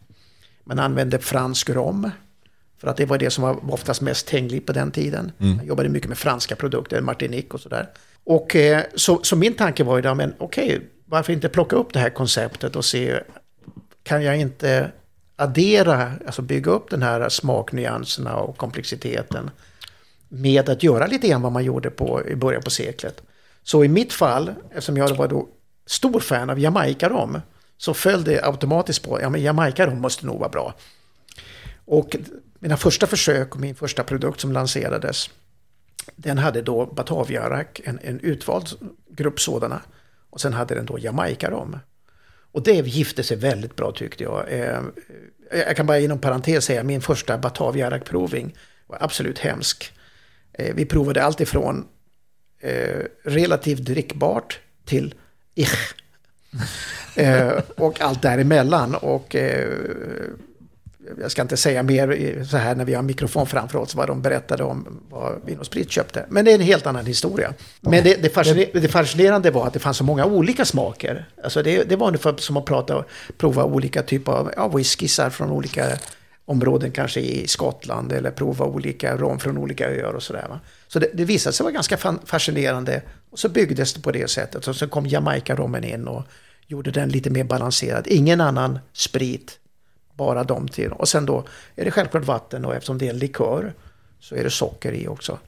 Man 0.63 0.79
använder 0.79 1.17
fransk 1.17 1.69
rom. 1.69 2.11
För 2.77 2.87
att 2.87 2.97
det 2.97 3.05
var 3.05 3.17
det 3.17 3.29
som 3.29 3.43
var 3.43 3.73
oftast 3.73 4.01
mest 4.01 4.29
hängligt 4.29 4.65
på 4.65 4.73
den 4.73 4.91
tiden. 4.91 5.31
Mm. 5.39 5.57
Jag 5.57 5.65
jobbade 5.65 5.89
mycket 5.89 6.09
med 6.09 6.17
franska 6.17 6.55
produkter, 6.55 7.01
Martinique 7.01 7.53
och 7.53 7.61
sådär. 7.61 7.89
Och 8.23 8.55
eh, 8.55 8.83
så, 8.95 9.19
så, 9.23 9.35
min 9.35 9.53
tanke 9.53 9.83
var 9.83 9.95
ju 9.95 10.01
då, 10.01 10.15
men 10.15 10.33
okej, 10.37 10.67
okay, 10.67 10.79
varför 11.05 11.33
inte 11.33 11.49
plocka 11.49 11.75
upp 11.75 11.93
det 11.93 11.99
här 11.99 12.09
konceptet 12.09 12.75
och 12.75 12.85
se, 12.85 13.19
kan 14.03 14.23
jag 14.23 14.37
inte 14.37 14.91
addera, 15.35 16.11
alltså 16.25 16.41
bygga 16.41 16.71
upp 16.71 16.89
den 16.89 17.01
här 17.01 17.29
smaknyanserna 17.29 18.35
och 18.35 18.57
komplexiteten 18.57 19.49
med 20.27 20.69
att 20.69 20.83
göra 20.83 21.07
lite 21.07 21.27
grann 21.27 21.41
vad 21.41 21.51
man 21.51 21.63
gjorde 21.63 21.89
på, 21.89 22.27
i 22.27 22.35
början 22.35 22.61
på 22.61 22.69
seklet. 22.69 23.21
Så 23.63 23.83
i 23.83 23.87
mitt 23.87 24.13
fall, 24.13 24.53
eftersom 24.69 24.97
jag 24.97 25.15
var 25.15 25.27
då 25.27 25.47
stor 25.85 26.19
fan 26.19 26.49
av 26.49 26.59
Jamaica-rom, 26.59 27.41
så 27.77 27.93
föll 27.93 28.23
det 28.23 28.43
automatiskt 28.43 29.03
på, 29.03 29.21
ja 29.21 29.29
men 29.29 29.41
Jamaica-rom 29.41 30.01
måste 30.01 30.25
nog 30.25 30.39
vara 30.39 30.49
bra. 30.49 30.73
Och 31.85 32.15
mina 32.67 32.77
första 32.77 33.07
försök 33.07 33.55
och 33.55 33.61
min 33.61 33.75
första 33.75 34.03
produkt 34.03 34.39
som 34.39 34.51
lanserades, 34.51 35.29
den 36.15 36.37
hade 36.37 36.61
då 36.61 36.85
Bataviarak, 36.85 37.81
en, 37.83 37.99
en 38.03 38.19
utvald 38.19 38.67
grupp 39.09 39.39
sådana. 39.39 39.81
Och 40.29 40.41
sen 40.41 40.53
hade 40.53 40.75
den 40.75 40.85
då 40.85 40.99
Jamaica-rom. 40.99 41.79
Och 42.51 42.63
det 42.63 42.87
gifte 42.87 43.23
sig 43.23 43.37
väldigt 43.37 43.75
bra 43.75 43.91
tyckte 43.91 44.23
jag. 44.23 44.51
Eh, 44.51 44.81
jag 45.51 45.75
kan 45.75 45.85
bara 45.85 45.99
inom 45.99 46.19
parentes 46.19 46.65
säga, 46.65 46.83
min 46.83 47.01
första 47.01 47.37
Bataviarak-proving 47.37 48.55
var 48.87 48.97
absolut 49.01 49.39
hemsk. 49.39 49.93
Eh, 50.53 50.75
vi 50.75 50.85
provade 50.85 51.23
allt 51.23 51.41
ifrån 51.41 51.87
eh, 52.59 53.05
relativt 53.23 53.85
drickbart 53.85 54.59
till 54.85 55.15
ich. 55.55 55.69
Ehm, 57.15 57.61
och 57.75 58.01
allt 58.01 58.21
däremellan. 58.21 58.95
Och 58.95 59.35
ehm, 59.35 60.46
jag 61.21 61.31
ska 61.31 61.41
inte 61.41 61.57
säga 61.57 61.83
mer 61.83 62.43
så 62.43 62.57
här 62.57 62.75
när 62.75 62.85
vi 62.85 62.93
har 62.93 63.03
mikrofon 63.03 63.47
framför 63.47 63.79
oss 63.79 63.95
vad 63.95 64.07
de 64.07 64.21
berättade 64.21 64.63
om 64.63 65.01
vad 65.09 65.41
Vin 65.45 65.59
och 65.59 65.65
Sprit 65.65 65.91
köpte. 65.91 66.25
Men 66.29 66.45
det 66.45 66.51
är 66.51 66.55
en 66.55 66.61
helt 66.61 66.87
annan 66.87 67.05
historia. 67.05 67.53
Men 67.81 68.03
det, 68.03 68.23
det, 68.23 68.29
fasciner, 68.29 68.67
det 68.73 68.87
fascinerande 68.87 69.51
var 69.51 69.67
att 69.67 69.73
det 69.73 69.79
fanns 69.79 69.97
så 69.97 70.03
många 70.03 70.25
olika 70.25 70.65
smaker. 70.65 71.29
Alltså 71.43 71.63
det, 71.63 71.83
det 71.83 71.95
var 71.95 72.07
ungefär 72.07 72.35
som 72.37 72.57
att 72.57 72.65
prata, 72.65 73.03
prova 73.37 73.63
olika 73.63 74.03
typer 74.03 74.31
av 74.31 74.51
ja, 74.55 74.67
whiskysar 74.67 75.29
från 75.29 75.51
olika 75.51 75.97
områden, 76.45 76.91
kanske 76.91 77.19
i 77.19 77.47
Skottland, 77.47 78.11
eller 78.11 78.31
prova 78.31 78.65
olika 78.65 79.17
rom 79.17 79.39
från 79.39 79.57
olika 79.57 79.89
öar 79.89 80.13
och 80.13 80.23
sådär. 80.23 80.59
Så 80.87 80.99
det, 80.99 81.09
det 81.13 81.25
visade 81.25 81.53
sig 81.53 81.63
vara 81.63 81.73
ganska 81.73 81.97
fascinerande. 82.25 83.01
Och 83.31 83.39
så 83.39 83.49
byggdes 83.49 83.93
det 83.93 84.01
på 84.01 84.11
det 84.11 84.29
sättet. 84.29 84.67
Och 84.67 84.75
så 84.75 84.87
kom 84.87 85.07
Jamaica-rommen 85.07 85.83
in 85.83 86.07
och 86.07 86.23
gjorde 86.67 86.91
den 86.91 87.09
lite 87.09 87.29
mer 87.29 87.43
balanserad. 87.43 88.07
Ingen 88.07 88.41
annan 88.41 88.79
sprit 88.93 89.59
bara 90.17 90.43
de 90.43 90.67
till. 90.67 90.91
Och 90.91 91.09
sen 91.09 91.25
då 91.25 91.45
är 91.75 91.85
det 91.85 91.91
självklart 91.91 92.25
vatten 92.25 92.65
och 92.65 92.75
eftersom 92.75 92.97
det 92.97 93.05
är 93.05 93.09
en 93.09 93.19
likör 93.19 93.73
så 94.19 94.35
är 94.35 94.43
det 94.43 94.49
socker 94.49 94.91
i 94.91 95.07
också. 95.07 95.39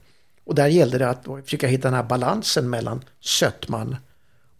Och 0.44 0.54
där 0.54 0.66
gällde 0.66 0.98
det 0.98 1.08
att 1.08 1.24
försöka 1.44 1.66
hitta 1.66 1.88
den 1.88 1.94
här 1.94 2.02
balansen 2.02 2.70
mellan 2.70 3.04
sötman 3.20 3.96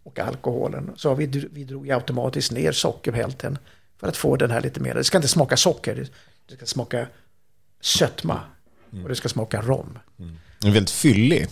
och 0.03 0.19
alkoholen. 0.19 0.91
Så 0.95 1.15
vi, 1.15 1.25
vi 1.51 1.63
drog 1.63 1.91
automatiskt 1.91 2.51
ner 2.51 2.71
sockerhälten 2.71 3.57
för 3.97 4.07
att 4.07 4.17
få 4.17 4.35
den 4.35 4.51
här 4.51 4.61
lite 4.61 4.79
mer. 4.79 4.95
Det 4.95 5.03
ska 5.03 5.17
inte 5.17 5.27
smaka 5.27 5.57
socker, 5.57 6.07
det 6.47 6.55
ska 6.55 6.65
smaka 6.65 7.07
sötma. 7.81 8.39
Och 9.03 9.09
det 9.09 9.15
ska 9.15 9.29
smaka 9.29 9.61
rom. 9.61 9.99
Den 10.59 10.69
är 10.69 10.73
väldigt 10.73 10.89
fyllig. 10.91 11.47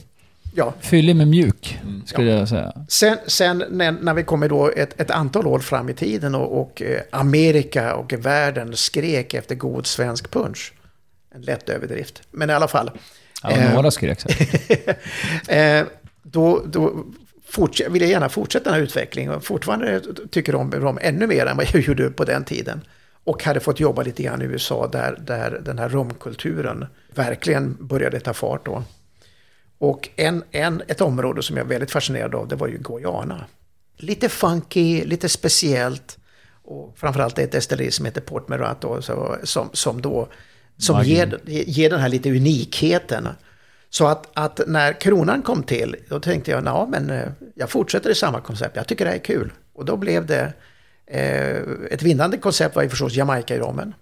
Ja. 0.55 0.73
Fyllig 0.79 1.15
med 1.15 1.27
mjuk, 1.27 1.79
skulle 2.05 2.31
jag 2.31 2.47
säga. 2.47 2.73
Sen, 2.87 3.17
sen 3.27 3.63
när, 3.69 3.91
när 3.91 4.13
vi 4.13 4.23
kommer 4.23 4.49
då 4.49 4.71
ett, 4.75 5.01
ett 5.01 5.11
antal 5.11 5.47
år 5.47 5.59
fram 5.59 5.89
i 5.89 5.93
tiden 5.93 6.35
och, 6.35 6.61
och 6.61 6.81
eh, 6.81 7.01
Amerika 7.11 7.95
och 7.95 8.13
världen 8.13 8.75
skrek 8.75 9.33
efter 9.33 9.55
god 9.55 9.87
svensk 9.87 10.31
punch. 10.31 10.73
En 11.35 11.41
lätt 11.41 11.69
överdrift. 11.69 12.21
Men 12.31 12.49
i 12.49 12.53
alla 12.53 12.67
fall. 12.67 12.91
Ja, 13.43 13.51
Eh, 13.51 13.73
några 13.73 13.91
skrek 13.91 14.19
eh, 15.47 15.85
då 16.23 16.63
då 16.65 17.05
vill 17.89 18.01
jag 18.01 18.11
gärna 18.11 18.29
fortsätta 18.29 18.63
den 18.63 18.73
här 18.73 18.81
utvecklingen. 18.81 19.33
Och 19.33 19.43
fortfarande 19.43 20.01
tycker 20.31 20.55
om 20.55 20.71
rom 20.71 20.99
ännu 21.01 21.27
mer 21.27 21.45
än 21.45 21.57
vad 21.57 21.65
jag 21.73 21.81
gjorde 21.87 22.09
på 22.09 22.23
den 22.23 22.43
tiden. 22.43 22.81
Och 23.23 23.43
hade 23.43 23.59
fått 23.59 23.79
jobba 23.79 24.01
lite 24.01 24.23
grann 24.23 24.41
i 24.41 24.45
USA 24.45 24.87
där, 24.87 25.19
där 25.21 25.61
den 25.65 25.79
här 25.79 25.89
romkulturen 25.89 26.85
verkligen 27.15 27.77
började 27.79 28.19
ta 28.19 28.33
fart 28.33 28.65
då. 28.65 28.83
Och 29.79 30.09
en, 30.15 30.43
en, 30.51 30.81
ett 30.87 31.01
område 31.01 31.43
som 31.43 31.57
jag 31.57 31.65
är 31.65 31.69
väldigt 31.69 31.91
fascinerad 31.91 32.35
av 32.35 32.47
det 32.47 32.55
var 32.55 32.67
ju 32.67 32.77
Guyana. 32.77 33.45
Lite 33.97 34.29
funky, 34.29 35.05
lite 35.05 35.29
speciellt. 35.29 36.17
Och 36.63 36.93
framförallt 36.97 37.39
ett 37.39 37.51
destilleri 37.51 37.91
som 37.91 38.05
heter 38.05 38.21
Port 38.21 38.47
Merat 38.47 38.81
då, 38.81 39.01
som, 39.43 39.69
som 39.73 40.01
då 40.01 40.27
som 40.77 40.95
Magi. 40.95 41.09
ger, 41.09 41.39
ger 41.45 41.89
den 41.89 41.99
här 41.99 42.09
lite 42.09 42.29
unikheten. 42.29 43.27
Så 43.89 44.07
att, 44.07 44.27
att 44.33 44.61
när 44.67 44.93
kronan 44.93 45.41
kom 45.41 45.63
till, 45.63 45.95
då 46.07 46.19
tänkte 46.19 46.51
jag, 46.51 46.65
ja 46.65 46.87
men 46.91 47.09
eh, 47.09 47.27
jag 47.55 47.69
fortsätter 47.69 48.09
i 48.09 48.15
samma 48.15 48.41
koncept, 48.41 48.75
jag 48.75 48.87
tycker 48.87 49.05
det 49.05 49.11
här 49.11 49.17
är 49.17 49.23
kul. 49.23 49.51
Och 49.73 49.85
då 49.85 49.97
blev 49.97 50.25
det, 50.25 50.53
eh, 51.05 51.57
ett 51.91 52.03
vinnande 52.03 52.37
koncept 52.37 52.75
var 52.75 52.83
ju 52.83 52.89
förstås 52.89 53.13
Jamaica 53.13 53.55
i 53.55 53.59
rommen. 53.59 53.93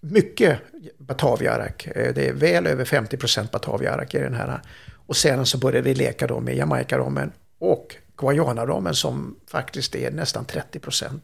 Mycket 0.00 0.58
Bataviarak, 0.98 1.86
eh, 1.86 2.14
det 2.14 2.28
är 2.28 2.32
väl 2.32 2.66
över 2.66 2.84
50% 2.84 3.50
Bataviarak 3.50 4.14
i 4.14 4.18
den 4.18 4.34
här. 4.34 4.60
Och 5.06 5.16
sen 5.16 5.46
så 5.46 5.58
började 5.58 5.88
vi 5.88 5.94
leka 5.94 6.26
då 6.26 6.40
med 6.40 6.56
Jamaica-rommen 6.56 7.32
och 7.58 7.96
Guayana-rommen 8.16 8.94
som 8.94 9.36
faktiskt 9.46 9.94
är 9.94 10.10
nästan 10.10 10.44
30%. 10.44 11.20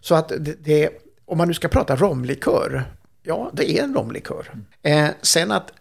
Så 0.00 0.14
att 0.14 0.32
det, 0.58 0.90
om 1.24 1.38
man 1.38 1.48
nu 1.48 1.54
ska 1.54 1.68
prata 1.68 1.96
romlikör, 1.96 2.84
ja 3.22 3.50
det 3.52 3.78
är 3.78 3.82
en 3.82 3.94
romlikör. 3.94 4.50
Eh, 4.82 5.08
sen 5.22 5.52
att 5.52 5.72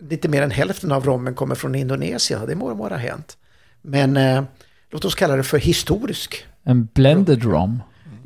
lite 0.00 0.28
mer 0.28 0.42
än 0.42 0.50
hälften 0.50 0.92
av 0.92 1.04
rommen 1.04 1.34
kommer 1.34 1.54
från 1.54 1.74
Indonesien, 1.74 2.46
det 2.46 2.54
må 2.54 2.74
vara 2.74 2.96
hänt. 2.96 3.36
Men 3.82 4.16
eh, 4.16 4.42
låt 4.90 5.04
oss 5.04 5.14
kalla 5.14 5.36
det 5.36 5.42
för 5.42 5.58
historisk. 5.58 6.46
En 6.64 6.88
blended 6.94 7.44
rom. 7.44 7.82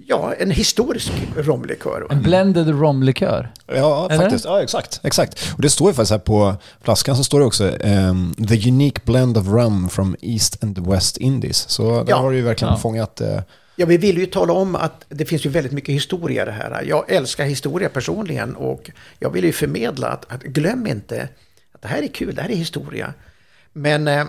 Ja, 0.07 0.35
en 0.39 0.51
historisk 0.51 1.13
romlikör. 1.37 2.07
En 2.11 2.23
blended 2.23 2.69
romlikör. 2.69 3.53
Ja, 3.67 4.09
Eller? 4.11 4.23
faktiskt. 4.23 4.45
Ja, 4.45 4.63
exakt. 4.63 5.01
exakt. 5.03 5.53
Och 5.57 5.63
det 5.63 5.71
står 5.71 5.91
ju 5.91 5.95
faktiskt 5.95 6.11
här 6.11 6.19
på 6.19 6.55
flaskan 6.83 7.17
så 7.17 7.25
står 7.25 7.41
det 7.41 7.47
också 7.47 7.79
ehm, 7.81 8.35
The 8.49 8.69
unique 8.69 9.01
blend 9.05 9.39
of 9.39 9.47
rum 9.47 9.89
from 9.89 10.17
East 10.21 10.65
and 10.65 10.87
West 10.87 11.17
Indies. 11.17 11.69
Så 11.69 12.03
där 12.05 12.11
Ja. 12.11 12.17
har 12.17 12.31
du 12.31 12.37
ju 12.37 12.43
verkligen 12.43 12.73
Ja. 12.75 12.79
fångat... 12.79 13.21
Eh, 13.21 13.41
Ja, 13.77 13.87
vi 13.87 13.97
vill 13.97 14.19
ju 14.19 14.27
tala 14.27 14.53
om 14.53 14.77
att 14.77 15.05
det 15.09 15.25
finns 15.25 15.47
ju 15.47 15.51
väldigt 15.51 15.73
mycket 15.73 15.95
historia 15.95 16.43
i 16.43 16.47
det 16.47 16.53
här. 16.53 16.83
Jag 16.89 17.11
älskar 17.13 17.45
historia 17.45 17.89
personligen 17.89 18.57
och 18.57 18.91
jag 19.19 19.31
vill 19.31 19.45
ju 19.45 19.53
förmedla 19.53 20.09
att, 20.09 20.33
att 20.33 20.43
glöm 20.43 20.87
inte 20.87 21.29
att 21.75 21.83
det 21.83 21.89
här 21.89 22.03
är 22.03 22.07
kul, 22.09 22.35
det 22.35 22.43
här 22.43 22.51
är 22.51 22.57
historia. 22.57 23.15
Men, 23.73 24.09
eh, 24.09 24.25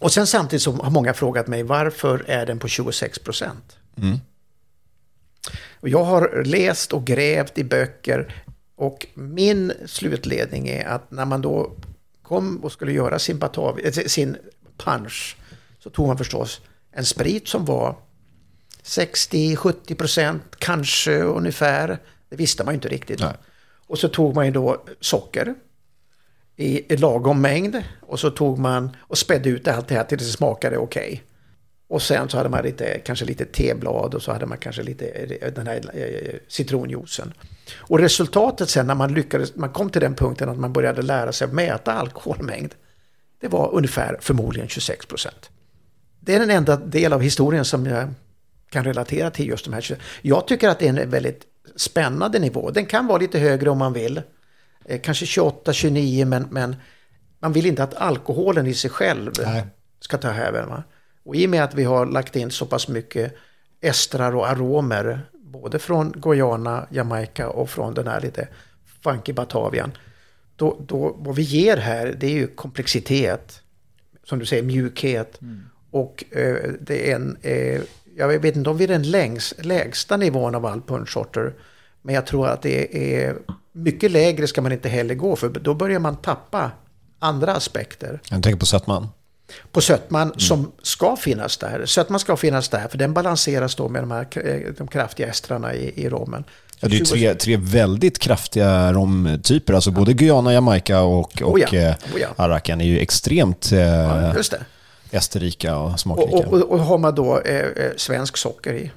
och 0.00 0.12
sen 0.12 0.26
samtidigt 0.26 0.62
så 0.62 0.72
har 0.72 0.90
många 0.90 1.14
frågat 1.14 1.46
mig 1.46 1.62
varför 1.62 2.24
är 2.28 2.46
den 2.46 2.58
på 2.58 2.68
26 2.68 3.18
procent? 3.18 3.76
Och 5.86 5.90
jag 5.90 6.04
har 6.04 6.42
läst 6.44 6.92
och 6.92 7.04
grävt 7.04 7.58
i 7.58 7.64
böcker 7.64 8.44
och 8.76 9.06
min 9.14 9.72
slutledning 9.86 10.68
är 10.68 10.86
att 10.86 11.10
när 11.10 11.24
man 11.24 11.42
då 11.42 11.72
kom 12.22 12.64
och 12.64 12.72
skulle 12.72 12.92
göra 12.92 13.18
sin, 13.18 13.38
Batavi, 13.38 13.86
eh, 13.86 13.92
sin 13.92 14.36
punch 14.76 15.36
så 15.78 15.90
tog 15.90 16.06
man 16.06 16.18
förstås 16.18 16.60
en 16.92 17.04
sprit 17.04 17.48
som 17.48 17.64
var 17.64 17.96
60-70 18.82 19.94
procent, 19.94 20.42
kanske 20.58 21.22
ungefär. 21.22 21.98
Det 22.28 22.36
visste 22.36 22.64
man 22.64 22.74
ju 22.74 22.76
inte 22.76 22.88
riktigt. 22.88 23.20
Nej. 23.20 23.34
Och 23.86 23.98
så 23.98 24.08
tog 24.08 24.34
man 24.34 24.46
ju 24.46 24.52
då 24.52 24.84
socker 25.00 25.54
i, 26.56 26.96
lagom 26.96 27.40
mängd 27.40 27.82
och 28.00 28.20
så 28.20 28.30
tog 28.30 28.58
man 28.58 28.96
och 29.00 29.18
spädde 29.18 29.48
ut 29.48 29.68
allt 29.68 29.88
det 29.88 29.94
här 29.94 30.04
tills 30.04 30.22
det 30.22 30.32
smakade 30.32 30.76
okej. 30.76 31.22
Och 31.88 32.02
sen 32.02 32.28
så 32.28 32.36
hade 32.36 32.48
man 32.48 32.64
lite, 32.64 33.00
kanske 33.04 33.24
lite 33.24 33.44
teblad 33.44 34.14
och 34.14 34.22
så 34.22 34.32
hade 34.32 34.46
man 34.46 34.58
kanske 34.58 34.82
lite 34.82 35.06
eh, 35.06 35.52
den 35.52 35.66
här 35.66 35.80
eh, 35.94 36.34
citronjuicen. 36.48 37.32
Och 37.76 37.98
resultatet 37.98 38.70
sen 38.70 38.86
när 38.86 38.94
man 38.94 39.14
lyckades, 39.14 39.56
man 39.56 39.70
kom 39.70 39.90
till 39.90 40.00
den 40.00 40.14
punkten 40.14 40.48
att 40.48 40.58
man 40.58 40.72
började 40.72 41.02
lära 41.02 41.32
sig 41.32 41.44
att 41.44 41.52
mäta 41.52 41.92
alkoholmängd. 41.92 42.74
Det 43.40 43.48
var 43.48 43.74
ungefär 43.74 44.18
förmodligen 44.20 44.68
26 44.68 45.06
procent. 45.06 45.50
Det 46.20 46.34
är 46.34 46.40
den 46.40 46.50
enda 46.50 46.76
del 46.76 47.12
av 47.12 47.20
historien 47.20 47.64
som 47.64 47.86
jag 47.86 48.08
kan 48.70 48.84
relatera 48.84 49.30
till 49.30 49.48
just 49.48 49.64
de 49.64 49.74
här. 49.74 49.80
20. 49.80 49.96
Jag 50.22 50.46
tycker 50.46 50.68
att 50.68 50.78
det 50.78 50.88
är 50.88 51.00
en 51.00 51.10
väldigt 51.10 51.42
spännande 51.76 52.38
nivå. 52.38 52.70
Den 52.70 52.86
kan 52.86 53.06
vara 53.06 53.18
lite 53.18 53.38
högre 53.38 53.70
om 53.70 53.78
man 53.78 53.92
vill. 53.92 54.22
Eh, 54.84 55.00
Kanske 55.00 55.26
28, 55.26 55.72
29 55.72 56.26
men, 56.26 56.48
men 56.50 56.76
man 57.38 57.52
vill 57.52 57.66
inte 57.66 57.82
att 57.82 57.94
alkoholen 57.94 58.66
i 58.66 58.74
sig 58.74 58.90
själv 58.90 59.32
Nej. 59.44 59.66
ska 60.00 60.18
ta 60.18 60.28
över. 60.28 60.82
Och 61.26 61.36
i 61.36 61.46
och 61.46 61.50
med 61.50 61.64
att 61.64 61.74
vi 61.74 61.84
har 61.84 62.06
lagt 62.06 62.36
in 62.36 62.50
så 62.50 62.66
pass 62.66 62.88
mycket 62.88 63.36
estrar 63.80 64.36
och 64.36 64.48
aromer 64.48 65.30
både 65.32 65.78
från 65.78 66.12
Guyana, 66.12 66.86
Jamaica 66.90 67.48
och 67.48 67.70
från 67.70 67.94
den 67.94 68.06
här 68.06 68.20
lite 68.20 68.48
funky 69.02 69.32
Batavian. 69.32 69.92
Då, 70.56 70.76
då, 70.86 71.16
vad 71.18 71.36
vi 71.36 71.42
ger 71.42 71.76
här 71.76 72.16
det 72.20 72.26
är 72.26 72.30
ju 72.30 72.46
komplexitet, 72.46 73.62
som 74.24 74.38
du 74.38 74.46
säger 74.46 74.62
mjukhet 74.62 75.40
och 75.90 76.24
eh, 76.30 76.70
det 76.80 77.10
är 77.10 77.16
en, 77.16 77.36
eh, 77.42 77.80
jag 78.16 78.28
vet 78.28 78.56
inte 78.56 78.70
om 78.70 78.76
vi 78.76 78.84
är 78.84 78.88
den 78.88 79.10
längs, 79.10 79.54
lägsta 79.58 80.16
nivån 80.16 80.54
av 80.54 80.66
all 80.66 80.82
punschsorter. 80.82 81.52
Men 82.02 82.14
jag 82.14 82.26
tror 82.26 82.48
att 82.48 82.62
det 82.62 83.16
är 83.16 83.36
mycket 83.72 84.10
lägre 84.10 84.46
ska 84.46 84.62
man 84.62 84.72
inte 84.72 84.88
heller 84.88 85.14
gå 85.14 85.36
för 85.36 85.48
då 85.48 85.74
börjar 85.74 85.98
man 85.98 86.16
tappa 86.16 86.70
andra 87.18 87.54
aspekter 87.54 88.20
jag 88.30 88.42
tänker 88.42 88.58
på 88.58 88.66
sötman. 88.66 89.08
På 89.72 89.80
sötman 89.80 90.32
som 90.36 90.72
ska 90.82 91.16
finnas 91.16 91.56
där. 91.56 91.86
Sötman 91.86 92.20
ska 92.20 92.36
finnas 92.36 92.68
där 92.68 92.88
för 92.88 92.98
den 92.98 93.14
balanseras 93.14 93.74
då 93.74 93.88
med 93.88 94.02
de 94.02 94.10
här 94.10 94.26
eh, 94.46 94.72
de 94.78 94.88
kraftiga 94.88 95.28
estrarna 95.28 95.74
i, 95.74 95.92
i 96.04 96.08
rommen. 96.08 96.44
Ja, 96.80 96.88
det 96.88 96.96
är 96.96 97.04
tre, 97.04 97.34
tre 97.34 97.56
väldigt 97.56 98.18
kraftiga 98.18 98.92
romtyper. 98.92 99.74
Alltså 99.74 99.90
både 99.90 100.12
Guyana, 100.12 100.52
Jamaica 100.52 101.00
och, 101.02 101.42
och 101.42 101.54
Oh 101.54 101.60
ja, 101.60 101.78
eh, 101.78 101.94
oh 102.14 102.20
ja. 102.20 102.28
Arakan 102.36 102.80
är 102.80 102.84
ju 102.84 102.98
extremt 102.98 103.72
eh, 103.72 103.80
Ja, 103.80 104.34
esterrika 105.10 105.76
och 105.76 106.00
smakrika. 106.00 106.36
Och, 106.36 106.44
och, 106.44 106.52
och, 106.52 106.70
och 106.70 106.78
har 106.78 106.98
man 106.98 107.14
då 107.14 107.40
eh, 107.40 107.56
eh, 107.56 107.90
svensk 107.96 108.36
socker 108.36 108.74
i. 108.74 108.90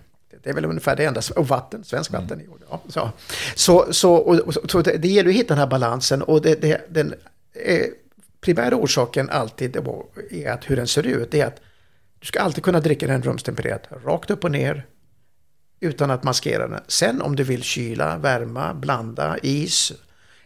Det 0.43 0.49
är 0.49 0.53
väl 0.53 0.65
ungefär 0.65 0.95
det 0.95 1.05
enda. 1.05 1.21
Och 1.35 1.47
vatten, 1.47 1.83
svensk 1.83 2.11
vatten. 2.11 2.41
i. 2.41 2.45
Ja, 2.69 2.81
så 2.89 3.11
så, 3.55 3.93
så, 3.93 4.13
och, 4.13 4.53
så 4.71 4.81
det, 4.81 4.97
det 4.97 5.07
gäller 5.07 5.29
att 5.29 5.35
hitta 5.35 5.47
den 5.47 5.57
här 5.57 5.67
balansen. 5.67 6.21
Och 6.21 6.41
det, 6.41 6.61
det, 6.61 6.81
den 6.89 7.13
primära 8.41 8.75
orsaken 8.75 9.29
alltid 9.29 9.77
var- 9.77 10.05
är 10.31 10.51
att 10.51 10.69
hur 10.69 10.75
den 10.75 10.87
ser 10.87 11.07
ut. 11.07 11.33
Är 11.33 11.45
att 11.45 11.61
du 12.19 12.25
ska 12.25 12.41
alltid 12.41 12.63
kunna 12.63 12.79
dricka 12.79 13.07
den 13.07 13.21
rumstempererat. 13.21 13.87
Rakt 14.05 14.29
upp 14.31 14.43
och 14.43 14.51
ner. 14.51 14.85
Utan 15.79 16.11
att 16.11 16.23
maskera 16.23 16.67
den. 16.67 16.79
Sen 16.87 17.21
om 17.21 17.35
du 17.35 17.43
vill 17.43 17.63
kyla, 17.63 18.17
värma, 18.17 18.73
blanda, 18.73 19.37
is. 19.43 19.91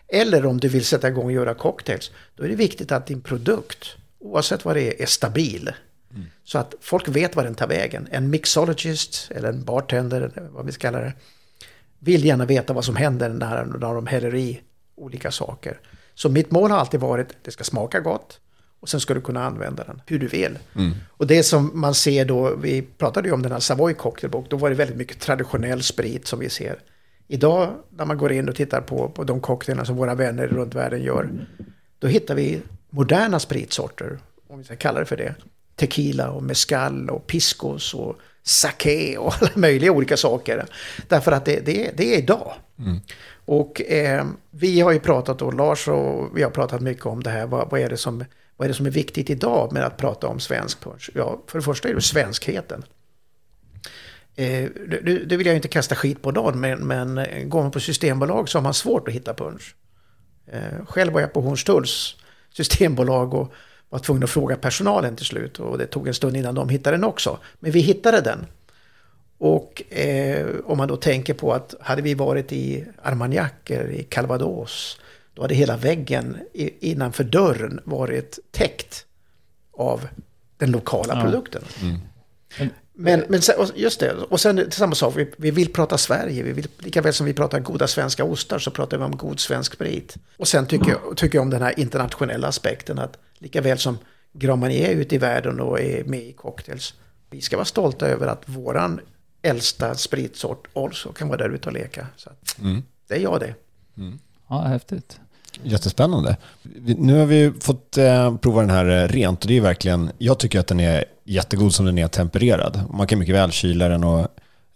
Eller 0.07 0.45
om 0.45 0.59
du 0.59 0.67
vill 0.67 0.85
sätta 0.85 1.07
igång 1.07 1.25
och 1.25 1.31
göra 1.31 1.53
cocktails. 1.53 2.11
Då 2.35 2.43
är 2.43 2.47
det 2.49 2.55
viktigt 2.55 2.91
att 2.91 3.07
din 3.07 3.21
produkt, 3.21 3.95
oavsett 4.19 4.65
vad 4.65 4.75
det 4.75 4.81
är, 4.81 5.01
är 5.01 5.05
stabil. 5.05 5.71
Så 6.43 6.57
att 6.57 6.75
folk 6.81 7.07
vet 7.07 7.35
vad 7.35 7.45
den 7.45 7.55
tar 7.55 7.67
vägen. 7.67 8.07
En 8.11 8.29
mixologist 8.29 9.31
eller 9.31 9.49
en 9.49 9.63
bartender, 9.63 10.31
vad 10.51 10.65
vi 10.65 10.71
ska 10.71 10.81
kalla 10.81 10.99
det, 10.99 11.13
vill 11.99 12.25
gärna 12.25 12.45
veta 12.45 12.73
vad 12.73 12.85
som 12.85 12.95
händer 12.95 13.29
när, 13.29 13.65
när 13.65 13.93
de 13.93 14.07
häller 14.07 14.35
i 14.35 14.61
olika 14.95 15.31
saker. 15.31 15.79
Så 16.15 16.29
mitt 16.29 16.51
mål 16.51 16.71
har 16.71 16.77
alltid 16.77 16.99
varit 16.99 17.29
att 17.31 17.43
det 17.43 17.51
ska 17.51 17.63
smaka 17.63 17.99
gott 17.99 18.39
och 18.79 18.89
sen 18.89 18.99
ska 18.99 19.13
du 19.13 19.21
kunna 19.21 19.45
använda 19.45 19.83
den 19.83 20.01
hur 20.05 20.19
du 20.19 20.27
vill. 20.27 20.59
Och 21.09 21.27
det 21.27 21.43
som 21.43 21.71
man 21.73 21.93
ser 21.93 22.25
då, 22.25 22.55
vi 22.55 22.81
pratade 22.81 23.27
ju 23.27 23.33
om 23.33 23.41
den 23.41 23.51
här 23.51 23.59
Savoy 23.59 23.93
Cocktailbook, 23.93 24.49
då 24.49 24.57
var 24.57 24.69
det 24.69 24.75
väldigt 24.75 24.97
mycket 24.97 25.19
traditionell 25.19 25.83
sprit 25.83 26.27
som 26.27 26.39
vi 26.39 26.49
ser. 26.49 26.79
Idag 27.27 27.73
när 27.89 28.05
man 28.05 28.17
går 28.17 28.31
in 28.31 28.49
och 28.49 28.55
tittar 28.55 28.81
på, 28.81 29.09
på 29.09 29.23
de 29.23 29.41
cocktailarna 29.41 29.85
som 29.85 29.95
våra 29.95 30.15
vänner 30.15 30.47
runt 30.47 30.75
världen 30.75 31.03
gör, 31.03 31.29
då 31.99 32.07
hittar 32.07 32.35
vi 32.35 32.61
moderna 32.89 33.39
spritsorter, 33.39 34.19
om 34.47 34.57
vi 34.57 34.63
ska 34.63 34.75
kalla 34.75 34.99
det 34.99 35.05
för 35.05 35.17
det. 35.17 35.35
Tequila 35.75 36.29
och 36.29 36.43
mezcal 36.43 37.09
och 37.09 37.27
piscos 37.27 37.93
och 37.93 38.15
sake 38.43 39.17
och 39.17 39.33
alla 39.41 39.51
möjliga 39.55 39.91
olika 39.91 40.17
saker. 40.17 40.65
Därför 41.07 41.31
att 41.31 41.45
det, 41.45 41.65
det, 41.65 41.91
det 41.97 42.15
är 42.15 42.17
idag. 42.17 42.53
Och 43.45 43.81
eh, 43.81 44.25
vi 44.51 44.81
har 44.81 44.91
ju 44.91 44.99
pratat 44.99 45.41
och 45.41 45.53
Lars 45.53 45.87
och 45.87 46.37
vi 46.37 46.43
har 46.43 46.49
pratat 46.49 46.81
mycket 46.81 47.05
om 47.05 47.23
det 47.23 47.29
här. 47.29 47.47
Vad, 47.47 47.69
vad, 47.69 47.81
är 47.81 47.89
det 47.89 47.97
som, 47.97 48.25
vad 48.57 48.65
är 48.65 48.69
det 48.69 48.75
som 48.75 48.85
är 48.85 48.91
viktigt 48.91 49.29
idag 49.29 49.73
med 49.73 49.85
att 49.85 49.97
prata 49.97 50.27
om 50.27 50.39
svensk 50.39 50.79
punch? 50.79 51.09
Ja, 51.13 51.41
för 51.47 51.59
det 51.59 51.63
första 51.63 51.89
är 51.89 51.93
det 51.93 52.01
svenskheten. 52.01 52.83
Eh, 54.35 54.69
det, 54.87 55.25
det 55.25 55.37
vill 55.37 55.47
jag 55.47 55.55
inte 55.55 55.67
kasta 55.67 55.95
skit 55.95 56.21
på 56.21 56.31
någon, 56.31 56.59
men, 56.59 56.79
men 56.79 57.17
eh, 57.17 57.43
går 57.43 57.61
man 57.61 57.71
på 57.71 57.79
systembolag 57.79 58.49
så 58.49 58.57
har 58.57 58.63
man 58.63 58.73
svårt 58.73 59.07
att 59.07 59.13
hitta 59.13 59.33
punch. 59.33 59.75
Eh, 60.47 60.85
själv 60.85 61.13
var 61.13 61.21
jag 61.21 61.33
på 61.33 61.41
Hornstulls 61.41 62.15
systembolag 62.53 63.33
och 63.33 63.53
var 63.89 63.99
tvungen 63.99 64.23
att 64.23 64.29
fråga 64.29 64.55
personalen 64.55 65.15
till 65.15 65.25
slut. 65.25 65.59
Och 65.59 65.77
det 65.77 65.85
tog 65.85 66.07
en 66.07 66.13
stund 66.13 66.37
innan 66.37 66.55
de 66.55 66.69
hittade 66.69 66.97
den 66.97 67.03
också. 67.03 67.39
Men 67.59 67.71
vi 67.71 67.79
hittade 67.79 68.21
den. 68.21 68.45
Och 69.37 69.93
eh, 69.93 70.47
om 70.65 70.77
man 70.77 70.87
då 70.87 70.95
tänker 70.97 71.33
på 71.33 71.53
att 71.53 71.75
hade 71.81 72.01
vi 72.01 72.13
varit 72.13 72.51
i 72.51 72.85
Armagnac 73.01 73.51
eller 73.65 73.91
i 73.91 74.03
Calvados 74.03 74.99
då 75.33 75.41
hade 75.41 75.55
hela 75.55 75.77
väggen 75.77 76.37
i, 76.53 76.91
innanför 76.91 77.23
dörren 77.23 77.79
varit 77.83 78.39
täckt 78.51 79.05
av 79.73 80.07
den 80.57 80.71
lokala 80.71 81.21
produkten. 81.21 81.63
Men, 82.95 83.23
men 83.29 83.41
sen- 83.41 83.67
just 83.75 83.99
det, 83.99 84.11
och 84.13 84.39
sen 84.39 84.71
samma 84.71 84.95
sak, 84.95 85.13
vi, 85.17 85.31
vi 85.37 85.51
vill 85.51 85.73
prata 85.73 85.97
Sverige, 85.97 86.43
vi 86.43 86.51
vill, 86.51 86.67
lika 86.79 87.01
väl 87.01 87.13
som 87.13 87.25
vi 87.25 87.33
pratar 87.33 87.59
goda 87.59 87.87
svenska 87.87 88.23
ostar 88.23 88.59
så 88.59 88.71
pratar 88.71 88.97
vi 88.97 89.03
om 89.03 89.17
god 89.17 89.39
svensk 89.39 89.73
sprit. 89.73 90.15
Och 90.37 90.47
sen 90.47 90.65
tycker 90.67 90.91
jag, 90.91 91.17
tycker 91.17 91.37
jag 91.37 91.41
om 91.43 91.49
den 91.49 91.61
här 91.61 91.79
internationella 91.79 92.47
aspekten 92.47 92.99
att 92.99 93.17
lika 93.39 93.61
väl 93.61 93.77
som 93.77 93.97
Grand 94.33 94.59
Marnier 94.61 94.89
är 94.89 94.95
ute 94.95 95.15
i 95.15 95.17
världen 95.17 95.59
och 95.59 95.79
är 95.79 96.03
med 96.03 96.19
i 96.23 96.33
cocktails, 96.33 96.93
vi 97.29 97.41
ska 97.41 97.57
vara 97.57 97.65
stolta 97.65 98.07
över 98.07 98.27
att 98.27 98.43
våran 98.45 98.99
äldsta 99.43 99.95
spritsort 99.95 100.67
också 100.73 101.11
kan 101.11 101.27
vara 101.27 101.37
där 101.37 101.49
ute 101.49 101.69
och 101.69 101.73
leka. 101.73 102.07
Så 102.15 102.29
att, 102.29 102.55
Det 103.07 103.15
är 103.15 103.19
jag 103.19 103.39
det. 103.39 103.55
Ja, 104.47 104.61
häftigt. 104.61 105.19
Jättespännande. 105.63 106.37
Nu 106.97 107.19
har 107.19 107.25
vi 107.25 107.53
fått 107.61 107.97
eh, 107.97 108.37
prova 108.37 108.61
den 108.61 108.69
här 108.69 108.85
eh, 109.03 109.07
rent 109.07 109.41
och 109.41 109.47
det 109.47 109.57
är 109.57 109.61
verkligen, 109.61 110.11
jag 110.17 110.39
tycker 110.39 110.59
att 110.59 110.67
den 110.67 110.79
är 110.79 111.05
jättegod 111.23 111.73
som 111.73 111.85
den 111.85 111.97
är 111.97 112.07
tempererad. 112.07 112.83
Man 112.89 113.07
kan 113.07 113.19
mycket 113.19 113.35
väl 113.35 113.51
kyla 113.51 113.87
den 113.89 114.03
och 114.03 114.27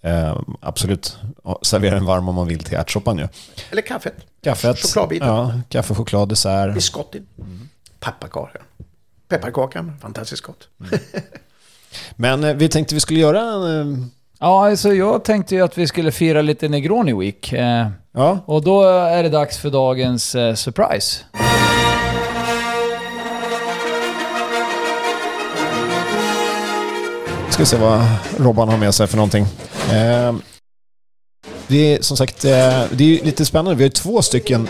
eh, 0.01 0.39
absolut 0.59 1.18
servera 1.61 1.95
den 1.95 2.05
varm 2.05 2.30
om 2.30 2.36
man 2.36 2.47
vill 2.47 2.63
till 2.63 2.78
ärtsoppan 2.78 3.18
ju. 3.18 3.28
Eller 3.72 3.82
kaffet, 3.82 4.13
Kaffet, 4.43 4.78
Chokladbitar. 4.80 5.28
ja, 5.28 5.61
kaffe, 5.70 5.93
choklad, 5.95 6.30
dessert. 6.30 6.74
biscotti, 6.74 7.22
pepparkaka. 7.99 8.59
Pepparkakan, 9.28 9.97
fantastiskt 10.01 10.41
gott. 10.43 10.70
Men 12.15 12.43
eh, 12.43 12.55
vi 12.55 12.70
tänkte 12.70 12.95
vi 12.95 13.01
skulle 13.01 13.20
göra 13.20 13.41
en, 13.41 14.11
Ja, 14.40 14.70
alltså 14.70 14.94
jag 14.94 15.24
tänkte 15.24 15.56
ju 15.56 15.62
att 15.62 15.78
vi 15.78 15.88
skulle 15.88 16.12
fira 16.12 16.42
lite 16.42 16.70
Negroni 16.70 17.14
Week. 17.14 17.54
Eh, 17.54 17.88
ja, 18.14 18.40
och 18.46 18.64
då 18.64 18.84
är 18.84 19.24
det 19.24 19.30
dags 19.30 19.58
för 19.58 19.70
dagens 19.70 20.36
eh, 20.36 20.54
surprise. 20.54 21.24
ska 27.58 27.66
se 27.66 27.78
vad 27.78 28.02
Robban 28.38 28.70
har 28.70 28.78
med 28.78 28.96
sig 28.96 29.08
för 29.08 29.18
någonting. 29.18 29.44
Eh, 29.92 30.36
det 31.68 31.96
är 31.96 32.02
som 32.02 32.18
sagt, 32.18 32.46
eh, 32.46 32.84
det 32.92 33.20
är 33.20 33.26
lite 33.26 33.46
spännande. 33.46 33.76
Vi 33.76 33.84
har 33.84 33.88
ju 33.88 33.90
två 33.90 34.22
stycken 34.22 34.68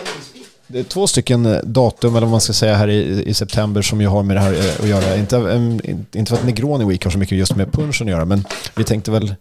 det 0.68 0.80
är 0.80 0.84
två 0.84 1.08
stycken 1.08 1.46
eh, 1.46 1.60
datum, 1.64 2.16
eller 2.16 2.26
vad 2.28 2.32
man 2.32 2.42
ska 2.42 2.54
säga, 2.54 2.76
här 2.76 2.88
i, 2.88 3.24
i 3.24 3.34
september 3.34 3.82
som 3.82 4.02
ju 4.02 4.08
har 4.08 4.24
med 4.24 4.36
det 4.36 4.40
här 4.40 4.54
eh, 4.54 4.82
att 4.84 4.88
göra. 4.88 5.16
Inte, 5.16 5.38
eh, 5.38 5.62
inte 6.20 6.26
för 6.30 6.36
att 6.36 6.44
Negroni 6.46 6.86
Week 6.86 7.04
har 7.04 7.12
så 7.12 7.18
mycket 7.18 7.38
just 7.38 7.56
med 7.56 7.72
punchen 7.72 8.08
att 8.08 8.12
göra, 8.12 8.26
men 8.26 8.46
vi 8.76 8.84
tänkte 8.84 9.12
väl... 9.12 9.36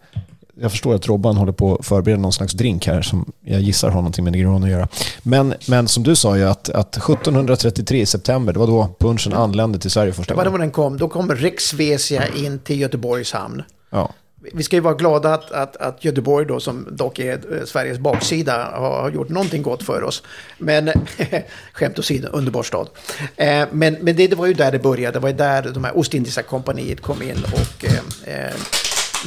Jag 0.61 0.71
förstår 0.71 0.95
att 0.95 1.07
Robban 1.07 1.37
håller 1.37 1.51
på 1.51 1.75
att 1.75 1.85
förbereda 1.85 2.21
någon 2.21 2.33
slags 2.33 2.53
drink 2.53 2.87
här 2.87 3.01
som 3.01 3.31
jag 3.45 3.61
gissar 3.61 3.89
har 3.89 3.95
någonting 3.95 4.23
med 4.23 4.33
Negroni 4.33 4.65
att 4.65 4.71
göra. 4.71 4.87
Men, 5.23 5.53
men 5.67 5.87
som 5.87 6.03
du 6.03 6.15
sa 6.15 6.37
ju 6.37 6.43
att, 6.43 6.69
att 6.69 6.97
1733 6.97 8.01
i 8.01 8.05
september, 8.05 8.53
det 8.53 8.59
var 8.59 8.67
då 8.67 8.95
punchen 8.99 9.33
anlände 9.33 9.79
till 9.79 9.91
Sverige 9.91 10.13
första 10.13 10.33
Det 10.33 10.37
var 10.37 10.43
då 10.45 10.49
gången. 10.51 10.61
den 10.61 10.71
kom. 10.71 10.97
Då 10.97 11.07
kom 11.07 11.31
Rex 11.31 11.73
Vesia 11.73 12.23
in 12.35 12.59
till 12.59 12.79
Göteborgs 12.79 13.33
hamn. 13.33 13.63
Ja. 13.89 14.13
Vi 14.53 14.63
ska 14.63 14.75
ju 14.75 14.81
vara 14.81 14.93
glada 14.93 15.33
att, 15.33 15.51
att, 15.51 15.75
att 15.75 16.05
Göteborg 16.05 16.45
då, 16.45 16.59
som 16.59 16.87
dock 16.91 17.19
är 17.19 17.33
eh, 17.33 17.65
Sveriges 17.65 17.99
baksida, 17.99 18.71
har, 18.73 19.11
gjort 19.11 19.29
någonting 19.29 19.61
gott 19.61 19.83
för 19.83 20.03
oss. 20.03 20.23
Men, 20.57 20.91
skämt 21.73 21.99
åsido, 21.99 22.27
underbar 22.27 22.63
stad. 22.63 22.89
Eh, 23.35 23.67
men 23.71 23.93
men 24.01 24.15
det, 24.15 24.27
det 24.27 24.35
var 24.35 24.45
ju 24.45 24.53
där 24.53 24.71
det 24.71 24.79
började, 24.79 25.11
det 25.11 25.19
var 25.19 25.29
ju 25.29 25.35
där 25.35 25.71
de 25.73 25.83
här 25.83 25.97
Ostindiska 25.97 26.43
kompaniet 26.43 27.01
kom 27.01 27.21
in 27.21 27.45
och 27.53 27.85
eh, 27.85 28.45
eh, 28.45 28.53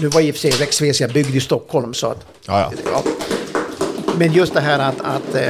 nu 0.01 0.09
var 0.09 0.21
i 0.21 0.31
och 0.31 0.35
för 0.35 0.41
sig 0.41 0.51
Rex 0.51 0.81
Vesia 0.81 1.09
byggd 1.09 1.37
i 1.37 1.41
Stockholm 1.41 1.95
så 1.95 2.07
att... 2.07 2.27
Ja, 2.47 2.73
ja. 2.85 3.03
Men 4.19 4.33
just 4.33 4.55
det 4.55 4.61
här 4.61 4.79
att, 4.79 5.01
att 5.01 5.35
eh, 5.35 5.43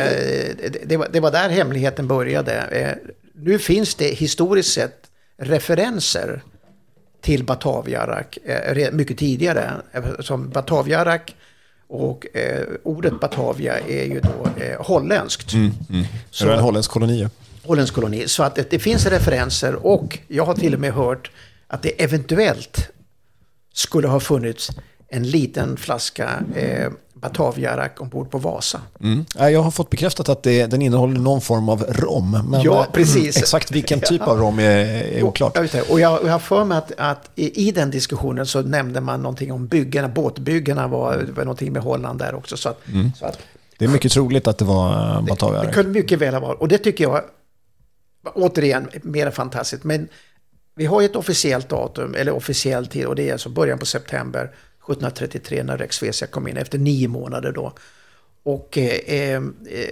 det, 0.71 0.83
det, 0.85 0.97
var, 0.97 1.09
det 1.13 1.21
var 1.21 1.31
där 1.31 1.49
hemligheten 1.49 2.09
började. 2.09 2.99
Nu 3.35 3.59
finns 3.59 3.95
det 3.95 4.09
historiskt 4.09 4.73
sett 4.73 4.97
referenser 5.39 6.43
till 7.21 7.45
Bataviarak 7.45 8.39
eh, 8.45 8.93
mycket 8.93 9.19
tidigare. 9.19 9.71
Som 10.21 10.51
Bataviarak 10.51 11.35
och 11.91 12.37
eh, 12.37 12.67
ordet 12.83 13.21
Batavia 13.21 13.79
är 13.79 14.05
ju 14.05 14.21
då 14.21 14.63
eh, 14.65 14.87
holländskt. 14.87 15.51
Så 16.31 16.45
det 16.45 16.51
var 16.51 16.57
en 16.57 16.63
holländsk 16.63 16.91
koloni. 16.91 17.29
Holländsk 17.63 17.95
koloni. 17.95 18.29
Så 18.29 18.43
att 18.43 18.55
det, 18.55 18.71
det 18.71 18.79
finns 18.79 19.07
referenser 19.07 19.87
och 19.87 20.19
jag 20.29 20.45
har 20.45 20.55
till 20.55 20.75
och 20.75 20.81
med 20.81 20.93
hört 20.93 21.31
att 21.67 21.83
det 21.83 22.03
eventuellt 22.03 22.91
skulle 23.75 24.09
ha 24.09 24.21
funnits 24.21 24.71
en 25.09 25.23
liten 25.23 25.77
flaska 25.77 26.43
eh, 26.57 26.91
Bataviarak 27.21 28.01
ombord 28.01 28.31
på 28.31 28.39
Vasa. 28.39 28.81
Mm. 29.01 29.25
Ja, 29.39 29.51
Jag 29.51 29.63
har 29.63 29.71
fått 29.71 29.91
bekräftat 29.91 30.29
att 30.29 30.43
det, 30.43 30.67
den 30.67 30.83
innehåller 30.83 31.21
någon 31.21 31.41
form 31.41 31.69
av 31.69 31.85
rom. 31.89 32.31
Men 32.51 32.63
Ja, 32.63 32.81
eh, 32.81 32.93
precis. 32.93 33.37
Exakt 33.43 33.71
vilken 33.71 34.01
typ 34.01 34.23
av 34.23 34.39
rom 34.39 34.59
är, 34.59 34.65
är 34.67 35.23
oklart. 35.23 35.57
Och, 35.57 35.65
jag 35.65 35.71
det. 35.71 35.83
och 35.83 36.01
jag, 36.01 36.19
har 36.19 36.39
för 36.39 36.65
mig 36.65 36.79
att, 36.79 36.93
att 36.97 37.31
i, 37.35 37.73
den 37.73 37.91
diskussionen 37.91 38.47
så 38.47 38.63
nämnde 38.63 39.01
man 39.01 39.23
någonting 39.23 39.53
om 39.53 39.67
byggarna, 39.67 40.09
båtbyggarna 40.09 40.89
var, 40.89 41.17
det 41.17 41.33
var 41.33 41.45
någonting 41.45 41.73
med 41.73 41.83
Holland 41.83 42.19
där 42.19 42.35
också. 42.35 42.57
Så 42.57 42.69
att, 42.69 42.81
så 43.19 43.27
att 43.27 43.39
Det 43.79 43.85
är 43.85 43.89
mycket 43.89 44.13
troligt 44.13 44.47
att 44.49 44.59
det 44.59 44.65
var 44.65 45.17
uh, 45.17 45.23
det 45.23 45.29
Batavia. 45.29 45.73
kunde 45.73 45.91
mycket 45.91 46.19
väl 46.19 46.35
ha 46.35 46.41
varit. 46.41 46.61
Och 46.61 46.69
det 46.69 46.79
tycker 46.79 47.05
jag, 47.05 47.23
återigen, 48.35 48.89
mer 49.03 49.31
fantastiskt. 49.31 49.85
Men 49.85 50.09
vi 50.77 50.87
har 50.87 51.01
ju 51.01 51.05
ett 51.05 51.17
officiellt 51.17 51.69
datum, 51.69 52.15
eller 52.15 52.33
officiellt 52.33 52.91
tid, 52.91 53.05
och 53.07 53.17
det 53.17 53.29
är 53.29 53.33
alltså 53.33 53.49
början 53.49 53.79
på 53.79 53.87
september 53.87 54.51
1733 54.83 55.63
när 55.63 55.79
Rex 55.79 56.03
Vesia 56.03 56.29
kom 56.29 56.49
in, 56.49 56.57
efter 56.57 56.79
nio 56.79 57.09
månader 57.09 57.53
då. 57.53 57.73
Och, 58.43 58.79
eh, 58.79 59.35
eh, 59.35 59.43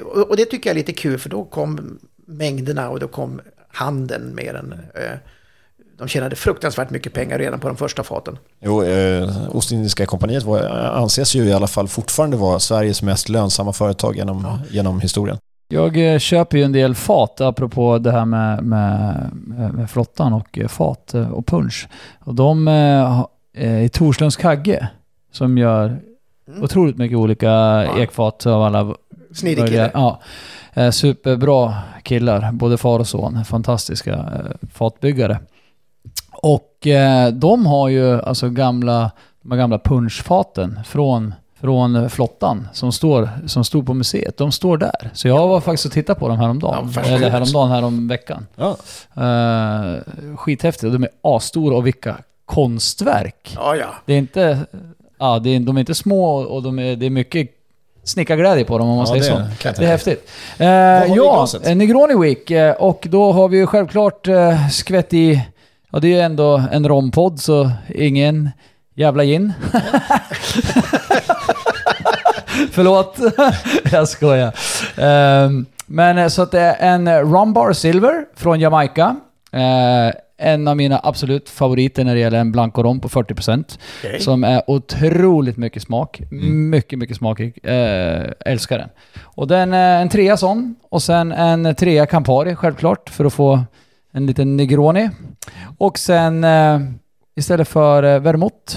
och 0.06 0.36
det 0.36 0.44
tycker 0.44 0.70
jag 0.70 0.74
är 0.74 0.78
lite 0.78 0.92
kul, 0.92 1.18
för 1.18 1.28
då 1.28 1.44
kom 1.44 1.98
mängderna 2.26 2.90
och 2.90 3.00
då 3.00 3.08
kom 3.08 3.40
handeln 3.68 4.34
med 4.34 4.54
den. 4.54 4.72
Eh, 4.72 5.18
de 5.98 6.08
tjänade 6.08 6.36
fruktansvärt 6.36 6.90
mycket 6.90 7.12
pengar 7.12 7.38
redan 7.38 7.60
på 7.60 7.68
de 7.68 7.76
första 7.76 8.02
faten. 8.02 8.38
Jo, 8.60 8.82
eh, 8.82 9.56
Ostindiska 9.56 10.06
kompaniet 10.06 10.42
var, 10.42 10.60
anses 10.94 11.34
ju 11.34 11.44
i 11.44 11.52
alla 11.52 11.66
fall 11.66 11.88
fortfarande 11.88 12.36
vara 12.36 12.58
Sveriges 12.58 13.02
mest 13.02 13.28
lönsamma 13.28 13.72
företag 13.72 14.16
genom, 14.16 14.58
genom 14.70 15.00
historien. 15.00 15.38
Jag 15.68 16.12
eh, 16.12 16.18
köper 16.18 16.58
ju 16.58 16.64
en 16.64 16.72
del 16.72 16.94
fat, 16.94 17.40
apropå 17.40 17.98
det 17.98 18.10
här 18.10 18.24
med, 18.24 18.64
med, 18.64 19.30
med 19.74 19.90
flottan 19.90 20.32
och 20.32 20.58
fat 20.68 21.14
och 21.14 21.46
punch. 21.46 21.88
Och 22.20 22.34
de 22.34 22.68
eh, 23.58 23.72
eh, 23.72 23.84
i 23.84 23.88
Torslunds 23.88 24.36
Kagge, 24.36 24.88
som 25.32 25.58
gör 25.58 26.00
otroligt 26.62 26.98
mycket 26.98 27.18
olika 27.18 27.84
ekfat 27.98 28.46
av 28.46 28.62
alla 28.62 28.94
Snidig 29.32 29.66
kille. 29.66 29.90
Ja. 29.94 30.20
Eh, 30.74 30.90
Superbra 30.90 31.74
killar, 32.02 32.52
både 32.52 32.76
far 32.76 32.98
och 32.98 33.08
son. 33.08 33.44
Fantastiska 33.44 34.12
eh, 34.12 34.68
fatbyggare. 34.72 35.38
Och 36.30 36.86
eh, 36.86 37.32
de 37.32 37.66
har 37.66 37.88
ju 37.88 38.22
alltså 38.22 38.50
gamla, 38.50 39.10
de 39.42 39.50
här 39.50 39.58
gamla 39.58 39.78
punschfaten 39.78 40.80
från, 40.84 41.34
från 41.60 42.10
flottan 42.10 42.68
som 42.72 42.92
står, 42.92 43.28
som 43.46 43.64
stod 43.64 43.86
på 43.86 43.94
museet. 43.94 44.36
De 44.36 44.52
står 44.52 44.76
där. 44.76 45.10
Så 45.12 45.28
jag 45.28 45.48
var 45.48 45.60
faktiskt 45.60 45.86
och 45.86 45.92
tittade 45.92 46.20
på 46.20 46.28
dem 46.28 46.38
häromdagen. 46.38 46.92
Ja. 46.94 47.02
Eller 47.02 47.30
häromdagen, 47.30 47.70
härom 47.70 48.08
veckan. 48.08 48.46
Ja. 48.56 48.76
Uh, 49.22 50.36
skithäftigt. 50.36 50.92
De 50.92 51.02
är 51.02 51.10
asstora 51.22 51.76
och 51.76 51.86
vilka 51.86 52.16
konstverk. 52.48 53.52
Ja, 53.56 53.76
ja. 53.76 53.86
Det 54.06 54.14
är 54.14 54.18
inte, 54.18 54.58
ja, 55.18 55.38
det 55.38 55.50
är, 55.50 55.60
de 55.60 55.76
är 55.76 55.80
inte 55.80 55.94
små 55.94 56.34
och 56.36 56.62
de 56.62 56.78
är, 56.78 56.96
det 56.96 57.06
är 57.06 57.10
mycket 57.10 57.48
snickarglädje 58.04 58.64
på 58.64 58.78
dem 58.78 58.88
om 58.88 58.96
man 58.96 59.06
Ja, 59.06 59.22
säger 59.22 59.36
det 59.62 59.72
så. 59.72 59.80
Det 59.80 59.84
är 59.84 59.88
häftigt. 59.90 60.30
Eh, 60.58 60.66
ja, 61.16 61.46
en 61.64 61.78
Negroni 61.78 62.14
Week. 62.14 62.50
eh, 62.50 62.74
Och 62.74 63.06
då 63.10 63.32
har 63.32 63.48
vi 63.48 63.56
ju 63.56 63.66
självklart 63.66 64.28
eh, 64.28 64.68
skvätt 64.68 65.14
i, 65.14 65.42
ja 65.92 65.98
det 65.98 66.08
är 66.08 66.12
ju 66.12 66.20
ändå 66.20 66.62
en 66.72 66.88
rompodd 66.88 67.40
så 67.40 67.70
ingen 67.94 68.50
jävla 68.94 69.24
gin. 69.24 69.52
Förlåt, 72.72 73.16
jag 73.92 74.08
skojar. 74.08 74.52
Ehm, 74.96 75.66
men 75.86 76.18
eh, 76.18 76.28
så 76.28 76.42
att 76.42 76.50
det 76.50 76.60
är 76.60 76.76
en 76.94 77.20
Rum 77.20 77.52
Bar 77.52 77.72
Silver 77.72 78.24
från 78.36 78.60
Jamaica. 78.60 79.16
Eh, 79.52 80.14
en 80.38 80.68
av 80.68 80.76
mina 80.76 81.00
absolut 81.02 81.48
favoriter 81.48 82.04
när 82.04 82.14
det 82.14 82.20
gäller 82.20 82.38
en 82.38 82.52
Blanco 82.52 82.82
Rom 82.82 83.00
på 83.00 83.08
40%. 83.08 83.78
Okej. 84.04 84.20
Som 84.20 84.44
är 84.44 84.62
otroligt 84.66 85.56
mycket 85.56 85.82
smak. 85.82 86.20
Mycket, 86.70 86.98
mycket 86.98 87.16
smakig. 87.16 87.58
Eh, 87.62 88.22
älskar 88.46 88.78
den. 88.78 88.88
Och 89.22 89.46
den 89.48 89.72
är 89.72 90.02
en 90.02 90.08
trea 90.08 90.36
sån. 90.36 90.74
Och 90.90 91.02
sen 91.02 91.32
en 91.32 91.74
trea 91.74 92.06
Campari 92.06 92.54
självklart 92.54 93.10
för 93.10 93.24
att 93.24 93.32
få 93.32 93.60
en 94.12 94.26
liten 94.26 94.56
Negroni. 94.56 95.10
Och 95.78 95.98
sen 95.98 96.44
eh, 96.44 96.80
istället 97.36 97.68
för 97.68 98.02
eh, 98.02 98.18
vermouth 98.20 98.76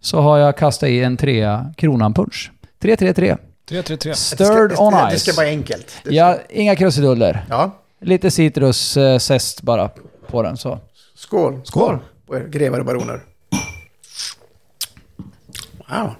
så 0.00 0.20
har 0.20 0.38
jag 0.38 0.56
kastat 0.56 0.88
i 0.88 1.02
en 1.02 1.16
trea 1.16 1.74
Kronan 1.76 2.14
Punch. 2.14 2.50
333. 2.82 3.36
3-3-3. 3.70 4.12
Stirred 4.14 4.70
det, 4.70 4.76
on 4.76 4.92
det, 4.92 5.06
det 5.10 5.16
ice. 5.16 5.22
ska 5.22 5.32
vara 5.36 5.46
enkelt. 5.46 5.90
Ska, 5.90 6.10
Ja, 6.12 6.36
inga 6.50 6.76
krusiduller. 6.76 7.44
ja. 7.48 7.70
Lite 8.02 8.30
citruszest 8.30 9.62
bara 9.62 9.90
på 10.26 10.42
den 10.42 10.56
så. 10.56 10.78
Skål. 11.20 11.60
Skål. 11.64 11.98
på 12.26 12.36
er 12.36 12.48
grevar 12.48 12.78
och 12.78 12.86
baroner. 12.86 13.20
Wow. 15.88 16.14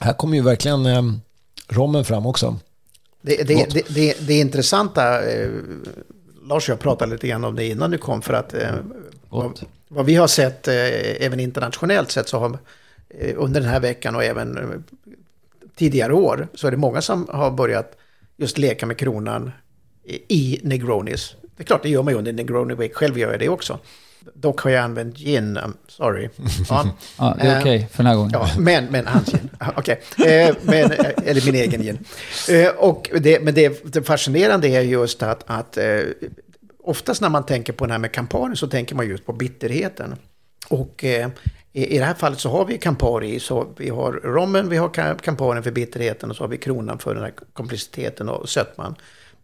Här 0.00 0.12
kommer 0.12 0.36
ju 0.36 0.42
verkligen 0.42 0.86
eh, 0.86 1.02
rommen 1.68 2.04
fram 2.04 2.26
också. 2.26 2.58
Det, 3.22 3.36
det, 3.36 3.66
det, 3.70 3.94
det, 3.94 4.26
det 4.26 4.34
intressanta, 4.34 5.30
eh, 5.32 5.50
Lars 6.42 6.68
och 6.68 6.72
jag 6.72 6.80
pratade 6.80 7.12
lite 7.12 7.28
grann 7.28 7.44
om 7.44 7.56
det 7.56 7.66
innan 7.66 7.90
du 7.90 7.98
kom, 7.98 8.22
för 8.22 8.34
att 8.34 8.54
eh, 8.54 8.74
vad, 9.28 9.60
vad 9.88 10.06
vi 10.06 10.14
har 10.14 10.26
sett, 10.26 10.68
eh, 10.68 11.24
även 11.26 11.40
internationellt 11.40 12.10
sett, 12.10 12.28
så 12.28 12.38
har 12.38 12.58
eh, 13.08 13.34
under 13.36 13.60
den 13.60 13.70
här 13.70 13.80
veckan 13.80 14.16
och 14.16 14.24
även 14.24 14.58
eh, 14.58 14.64
tidigare 15.76 16.14
år, 16.14 16.48
så 16.54 16.66
är 16.66 16.70
det 16.70 16.76
många 16.76 17.02
som 17.02 17.28
har 17.30 17.50
börjat 17.50 17.96
just 18.36 18.58
leka 18.58 18.86
med 18.86 18.98
kronan 18.98 19.52
i, 20.04 20.14
i 20.28 20.60
Negronis. 20.62 21.36
Det 21.56 21.62
är 21.62 21.64
klart, 21.64 21.82
det 21.82 21.88
gör 21.88 22.02
man 22.02 22.12
ju 22.12 22.18
under 22.18 22.32
Negroni 22.32 22.74
Week, 22.74 22.94
själv 22.94 23.18
gör 23.18 23.30
jag 23.30 23.40
det 23.40 23.48
också. 23.48 23.78
Dock 24.34 24.60
har 24.60 24.70
jag 24.70 24.84
använt 24.84 25.16
gin, 25.18 25.58
I'm 25.58 25.72
sorry. 25.88 26.28
Ja. 26.68 26.86
Ja, 27.18 27.36
det 27.40 27.46
är 27.46 27.54
Eh, 27.56 27.60
okej 27.60 27.88
för 27.90 27.96
den 28.02 28.06
här 28.06 28.16
gången. 28.16 28.30
Ja, 28.34 28.48
men, 28.58 28.84
men 28.84 29.06
hans 29.06 29.26
gin. 29.32 29.50
Okej. 29.76 30.00
Eh, 30.18 30.56
men, 30.62 30.92
eh, 30.92 31.06
eller 31.24 31.44
min 31.46 31.54
egen 31.54 31.82
gin. 31.82 31.98
Eh, 32.50 32.68
och 32.68 33.10
det, 33.20 33.40
men 33.42 33.54
det, 33.54 33.82
det 33.94 34.02
fascinerande 34.02 34.68
är 34.68 34.80
just 34.80 35.22
att, 35.22 35.44
att 35.46 35.76
eh, 35.76 36.00
oftast 36.84 37.20
när 37.20 37.28
man 37.28 37.46
tänker 37.46 37.72
på 37.72 37.84
den 37.84 37.90
här 37.92 37.98
med 37.98 38.12
Campari 38.12 38.56
så 38.56 38.66
tänker 38.68 38.94
man 38.94 39.08
just 39.08 39.26
på 39.26 39.32
bitterheten. 39.32 40.14
Och 40.68 41.04
eh, 41.04 41.28
i, 41.72 41.86
i 41.96 41.98
det 41.98 42.04
här 42.04 42.14
fallet 42.14 42.40
så 42.40 42.50
har 42.50 42.64
vi 42.64 42.78
Campari, 42.78 43.40
så 43.40 43.66
vi 43.76 43.88
har 43.88 44.12
rommen, 44.12 44.68
vi 44.68 44.76
har 44.76 44.88
Ca- 44.88 45.18
Campari 45.18 45.62
för 45.62 45.70
bitterheten 45.70 46.30
och 46.30 46.36
så 46.36 46.42
har 46.44 46.48
vi 46.48 46.56
kronan 46.58 46.98
för 46.98 47.14
den 47.14 47.22
här 47.22 47.32
kompliciteten 47.52 48.28
och 48.28 48.48
sötman. 48.48 48.94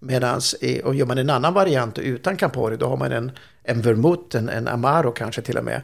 Medan, 0.01 0.41
och 0.85 0.95
gör 0.95 1.07
man 1.07 1.19
en 1.19 1.31
annan 1.31 1.55
variant 1.55 1.99
utan 1.99 2.37
Campari, 2.37 2.77
då 2.77 2.87
har 2.89 2.97
man 2.97 3.13
en, 3.13 3.33
en 3.63 3.81
vermouth, 3.83 4.37
en, 4.37 4.49
en 4.49 4.69
Amaro 4.69 5.13
kanske 5.13 5.43
till 5.43 5.57
och 5.59 5.65
med, 5.65 5.83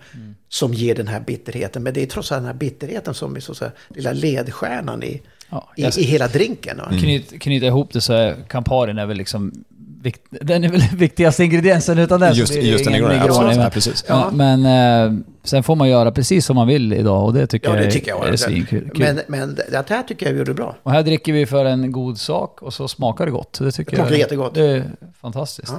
som 0.48 0.74
ger 0.74 0.94
den 0.94 1.08
här 1.08 1.20
bitterheten. 1.20 1.82
Men 1.82 1.94
det 1.94 2.02
är 2.02 2.06
trots 2.06 2.32
allt 2.32 2.38
den 2.38 2.46
här 2.46 2.54
bitterheten 2.54 3.14
som 3.14 3.36
är 3.36 3.40
så 3.40 3.52
att 3.52 3.58
säga, 3.58 3.72
lilla 3.88 4.12
ledstjärnan 4.12 5.02
i, 5.02 5.22
Ja, 5.50 5.72
i, 5.76 5.82
i 5.82 6.02
hela 6.04 6.28
drinken. 6.28 6.76
va? 6.76 6.88
Knyt, 7.00 7.40
knyta 7.42 7.66
ihop 7.66 7.92
det 7.92 8.00
så 8.00 8.12
är 8.12 8.36
Camparin 8.48 8.98
är 8.98 9.06
väl 9.06 9.16
liksom 9.16 9.64
vikt, 10.04 10.22
den 10.30 10.64
är 10.64 10.68
väl 10.68 10.80
viktigaste 10.96 11.44
ingrediensen 11.44 11.98
utan 11.98 12.20
den. 12.20 12.34
så 12.34 12.40
Just, 12.40 12.52
blir 12.52 12.62
det 12.62 12.68
just 12.68 12.84
den 12.84 12.94
ingen 12.94 13.08
Negroni. 13.08 13.28
Absolut. 13.30 13.56
men- 13.56 13.70
precis. 13.70 14.04
Ja. 14.08 14.30
Men, 14.32 14.66
eh, 14.66 15.18
sen 15.44 15.62
får 15.62 15.76
man 15.76 15.88
göra 15.88 16.12
precis 16.12 16.46
som 16.46 16.56
man 16.56 16.66
vill 16.66 16.92
idag 16.92 17.24
och 17.24 17.32
det 17.34 17.46
tycker 17.46 17.68
Ja, 17.68 17.74
jag 17.74 17.82
det 17.84 17.86
är- 17.88 17.90
tycker 17.90 18.08
jag. 18.10 18.24
är 18.26 18.30
var 18.30 18.36
svinkul. 18.36 18.90
Kul. 18.94 18.98
Men, 18.98 19.20
men 19.28 19.54
det 19.54 19.88
här 19.90 20.02
tycker 20.02 20.26
jag 20.26 20.32
vi 20.32 20.38
gjorde 20.38 20.54
bra. 20.54 20.76
Och 20.82 20.92
här 20.92 21.02
dricker 21.02 21.32
vi 21.32 21.46
för 21.46 21.64
en 21.64 21.92
god 21.92 22.18
sak 22.20 22.62
och 22.62 22.74
så 22.74 22.88
smakar 22.88 23.24
det 23.26 23.30
gott. 23.32 23.58
Det 23.58 23.72
tycker 23.72 23.90
Det 23.90 23.96
smakar 23.96 24.10
jag 24.12 24.20
jättegott. 24.20 24.54
Det 24.54 24.66
är 24.66 24.90
fantastiskt. 25.20 25.72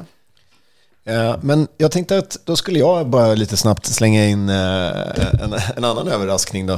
Ja. 1.03 1.13
Eh, 1.13 1.35
Men 1.41 1.67
jag 1.77 1.91
tänkte 1.91 2.17
att 2.17 2.37
då 2.45 2.55
skulle 2.55 2.79
jag 2.79 3.07
bara 3.09 3.33
lite 3.35 3.57
snabbt 3.57 3.85
slänga 3.85 4.25
in 4.25 4.49
eh, 4.49 4.55
en, 5.43 5.53
en 5.75 5.83
annan 5.83 6.07
överraskning 6.07 6.67
då. 6.67 6.73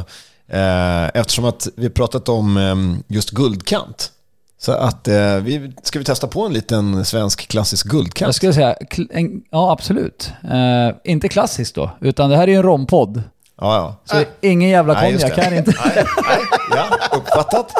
Eh, 0.49 1.07
Eftersom 1.13 1.45
att 1.45 1.67
vi 1.75 1.89
pratat 1.89 2.29
om 2.29 2.57
eh, 2.57 3.15
just 3.15 3.29
guldkant. 3.31 4.11
Så 4.59 4.71
att 4.71 5.07
eh, 5.07 5.35
vi, 5.35 5.73
ska 5.83 5.99
vi 5.99 6.05
testa 6.05 6.27
på 6.27 6.45
en 6.45 6.53
liten 6.53 7.05
svensk 7.05 7.47
klassisk 7.47 7.85
Jag 7.85 7.91
guldkant? 7.91 8.35
skulle 8.35 8.53
säga, 8.53 8.75
kl- 8.91 9.07
en, 9.11 9.41
ja 9.51 9.71
absolut. 9.71 10.31
Eh, 10.51 10.95
inte 11.11 11.29
klassiskt 11.29 11.75
då, 11.75 11.91
utan 12.01 12.29
det 12.29 12.35
här 12.37 12.43
är 12.43 12.47
ju 12.47 12.55
en 12.57 12.63
rompodd. 12.63 13.23
Ja, 13.61 13.75
ja. 14.05 14.17
Så 14.19 14.23
ingen 14.41 14.69
jävla 14.69 15.01
konjak 15.01 15.37
här 15.37 15.53
inte. 15.57 15.73
Nej, 15.85 16.05
nej, 16.29 16.39
ja, 16.71 17.17
uppfattat. 17.17 17.71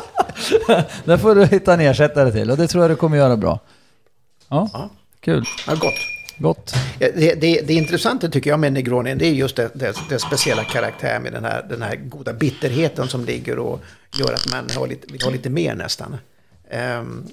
Där 1.06 1.18
får 1.18 1.36
du 1.36 1.46
hitta 1.46 1.74
en 1.74 1.80
ersättare 1.80 2.32
till 2.32 2.52
och 2.52 2.58
det 2.58 2.68
tror 2.68 2.84
jag 2.84 2.92
du 2.92 2.96
kommer 2.96 3.18
göra 3.18 3.38
bra. 3.38 3.60
Ja, 4.50 4.70
Ja. 4.74 4.90
kul. 5.20 5.46
Ja, 5.68 5.74
gott. 5.76 5.94
Gott. 6.40 6.74
Det, 7.00 7.42
det, 7.42 7.62
det 7.68 7.74
intressanta 7.74 8.30
tycker 8.30 8.50
jag 8.50 8.60
med 8.60 8.74
Negroni, 8.74 9.16
det 9.16 9.26
är 9.26 9.32
just 9.34 9.56
det, 9.56 9.70
det, 9.74 9.96
det 10.10 10.20
speciella 10.20 10.64
karaktär 10.64 11.20
med 11.20 11.34
den 11.34 11.44
här, 11.46 11.66
den 11.70 11.82
här 11.82 11.96
goda 11.96 12.34
bitterheten 12.34 13.08
som 13.08 13.26
ligger 13.26 13.60
och 13.60 13.82
gör 14.20 14.34
att 14.34 14.52
man 14.52 14.68
har 14.78 14.88
lite, 14.88 15.14
vill 15.14 15.22
ha 15.22 15.30
lite 15.32 15.50
mer 15.50 15.76
nästan. 15.76 16.18
Ehm, 16.70 17.24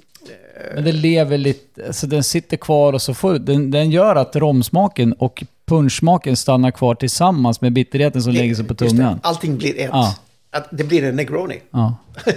Men 0.75 0.85
det 0.85 0.93
lever 0.93 1.39
lite, 1.39 1.93
så 1.93 2.07
den 2.07 2.25
sitter 2.25 2.57
kvar 2.57 2.93
och 2.93 3.03
så 3.03 3.15
får 3.15 3.39
den, 3.39 3.71
den 3.71 3.91
gör 3.91 4.17
att 4.17 4.37
romsmaken 4.37 5.13
och 5.13 5.45
punschsmaken 5.67 6.37
stannar 6.37 6.71
kvar 6.71 6.95
tillsammans 6.95 7.61
med 7.61 7.73
bitterheten 7.73 8.23
som 8.23 8.33
lägger 8.33 8.55
sig 8.55 8.65
på 8.65 8.73
just 8.73 8.81
det, 8.81 8.89
tungan. 9.03 9.21
allting 9.23 9.57
blir 9.57 9.81
ett. 9.81 9.91
Ja. 9.93 10.15
Att 10.51 10.69
det 10.71 10.85
blir 10.85 11.05
en 11.05 11.17
Negroni. 11.17 11.61
Ja. 11.71 11.95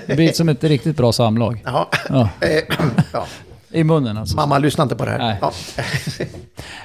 Det 0.07 0.15
blir 0.15 0.31
som 0.33 0.49
ett 0.49 0.63
riktigt 0.63 0.97
bra 0.97 1.11
samlag. 1.11 1.61
Jaha. 1.65 1.85
Ja. 2.09 2.29
Eh, 2.41 2.63
ja. 3.13 3.27
I 3.71 3.83
munnen 3.83 4.17
alltså. 4.17 4.35
Mamma, 4.35 4.57
lyssna 4.57 4.83
inte 4.83 4.95
på 4.95 5.05
det 5.05 5.11
här. 5.11 5.17
Nej. 5.17 5.37
Ja. 5.41 5.51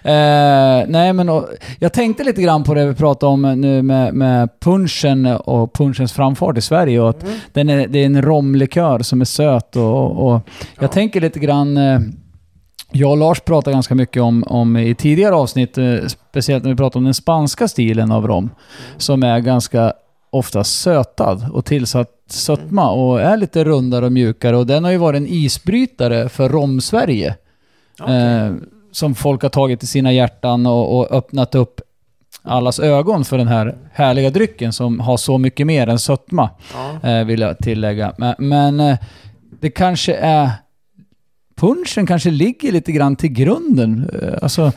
Eh, 0.05 0.85
nej, 0.89 1.13
men 1.13 1.29
och, 1.29 1.49
jag 1.79 1.93
tänkte 1.93 2.25
lite 2.25 2.43
grann 2.43 2.65
på 2.65 2.75
det 2.75 2.87
vi 2.87 2.95
pratade 2.95 3.33
om 3.33 3.43
nu 3.43 3.83
med, 3.83 4.15
med 4.15 4.49
punchen 4.61 5.27
och 5.27 5.75
punchens 5.75 6.13
framfart 6.13 6.59
i 6.59 6.61
Sverige. 6.61 7.01
Och 7.01 7.11
att 7.11 7.25
den 7.53 7.71
är, 7.71 7.87
det 7.87 7.99
är 7.99 8.07
en 8.07 8.23
romlikör 8.23 8.99
som 8.99 9.21
är 9.21 9.25
söt. 9.25 9.77
Och, 9.77 10.27
och 10.27 10.41
jag 10.81 10.93
tänker 10.93 11.21
lite 11.21 11.39
grann... 11.39 11.77
Eh, 11.77 12.01
jag 12.93 13.11
och 13.11 13.17
Lars 13.17 13.41
pratade 13.41 13.75
ganska 13.75 13.95
mycket 13.95 14.23
om, 14.23 14.45
om 14.47 14.77
i 14.77 14.95
tidigare 14.95 15.35
avsnitt, 15.35 15.79
eh, 15.79 15.97
speciellt 16.31 16.65
när 16.65 16.71
vi 16.71 16.77
pratade 16.77 16.99
om 16.99 17.05
den 17.05 17.15
spanska 17.15 17.69
stilen 17.69 18.13
av 18.13 18.27
rom, 18.27 18.51
som 18.97 19.23
är 19.23 19.39
ganska 19.39 19.93
ofta 20.31 20.65
sötad 20.65 21.51
och 21.53 21.65
tillsatt 21.65 22.09
sötma 22.33 22.91
och 22.91 23.21
är 23.21 23.37
lite 23.37 23.65
rundare 23.65 24.07
och 24.07 24.13
mjukare. 24.13 24.57
Och 24.57 24.67
den 24.67 24.85
har 24.85 24.91
ju 24.91 24.97
varit 24.99 25.17
en 25.17 25.27
isbrytare 25.27 26.29
för 26.29 26.49
rom-Sverige. 26.49 27.35
Eh, 28.09 28.53
som 28.93 29.15
folk 29.15 29.43
har 29.43 29.49
tagit 29.49 29.83
i 29.83 29.87
sina 29.87 30.13
hjärtan 30.13 30.67
och, 30.67 30.99
och 30.99 31.13
öppnat 31.13 31.55
upp 31.55 31.81
allas 32.43 32.81
ögon 32.81 33.25
för 33.25 33.39
den 33.39 33.49
här 33.49 33.77
härliga 33.93 34.31
drycken 34.31 34.73
som 34.73 35.01
har 35.01 35.17
så 35.17 35.39
mycket 35.39 35.67
mer 35.67 35.87
än 35.87 35.99
sötma, 35.99 36.51
Ja. 37.03 37.11
eh, 37.11 37.25
vill 37.25 37.41
jag 37.41 37.59
tillägga. 37.59 38.15
Men, 38.19 38.35
men 38.39 38.81
eh, 38.81 38.99
det 39.61 39.71
kanske 39.71 40.15
är... 40.15 40.51
Punchen 41.57 42.07
kanske 42.07 42.31
ligger 42.31 42.73
lite 42.73 42.93
grann 42.93 43.17
till 43.17 43.33
grunden. 43.33 44.11
eh, 44.23 44.39
Alltså 44.43 44.73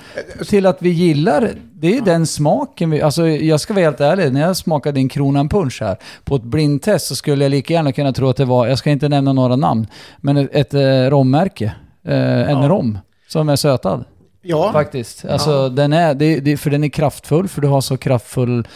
till 0.49 0.65
att 0.65 0.81
vi 0.81 0.89
gillar, 0.89 1.49
det 1.77 1.87
är 1.87 1.91
ju 1.91 2.01
den 2.01 2.25
smaken 2.27 2.89
vi, 2.89 3.01
alltså 3.01 3.27
jag 3.27 3.59
ska 3.59 3.73
vara 3.73 3.83
helt 3.83 4.01
ärlig, 4.01 4.33
när 4.33 4.41
jag 4.41 4.57
smakade 4.57 4.95
din 4.95 5.09
kronan 5.09 5.49
punch 5.49 5.77
här 5.81 5.97
på 6.23 6.35
ett 6.35 6.43
blindtest 6.43 7.07
så 7.07 7.15
skulle 7.15 7.45
jag 7.45 7.49
lika 7.51 7.73
gärna 7.73 7.91
kunna 7.91 8.13
tro 8.13 8.29
att 8.29 8.37
det 8.37 8.45
var, 8.45 8.67
jag 8.67 8.77
ska 8.77 8.89
inte 8.91 9.09
nämna 9.09 9.33
några 9.33 9.55
namn, 9.55 9.87
men 10.17 10.37
ett, 10.37 10.49
ett 10.51 10.73
eh, 10.73 11.09
rommärke, 11.09 11.73
eh, 12.05 12.49
en 12.49 12.61
Ja. 12.61 12.67
rom 12.69 12.97
som 13.27 13.49
är 13.49 13.55
sötad. 13.55 14.03
ja. 14.41 14.71
Faktiskt. 14.73 15.25
Alltså, 15.25 15.51
Ja. 15.51 15.69
den 15.69 15.93
är, 15.93 16.13
det, 16.13 16.39
det, 16.39 16.57
för 16.57 16.69
den 16.69 16.83
är 16.83 16.89
kraftfull, 16.89 17.47
för 17.47 17.61
du 17.61 17.67
har 17.67 17.81
så 17.81 17.97
kraftfull 17.97 18.67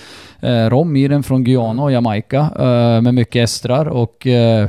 eh, 0.41 0.66
rom 0.70 0.95
i 0.95 1.08
den 1.08 1.24
från 1.24 1.43
Guyana 1.43 1.84
och 1.84 1.91
Jamaica 1.91 2.50
eh, 2.60 3.02
med 3.02 3.14
mycket 3.14 3.43
estrar 3.43 3.86
och 3.86 4.28
eh, 4.28 4.68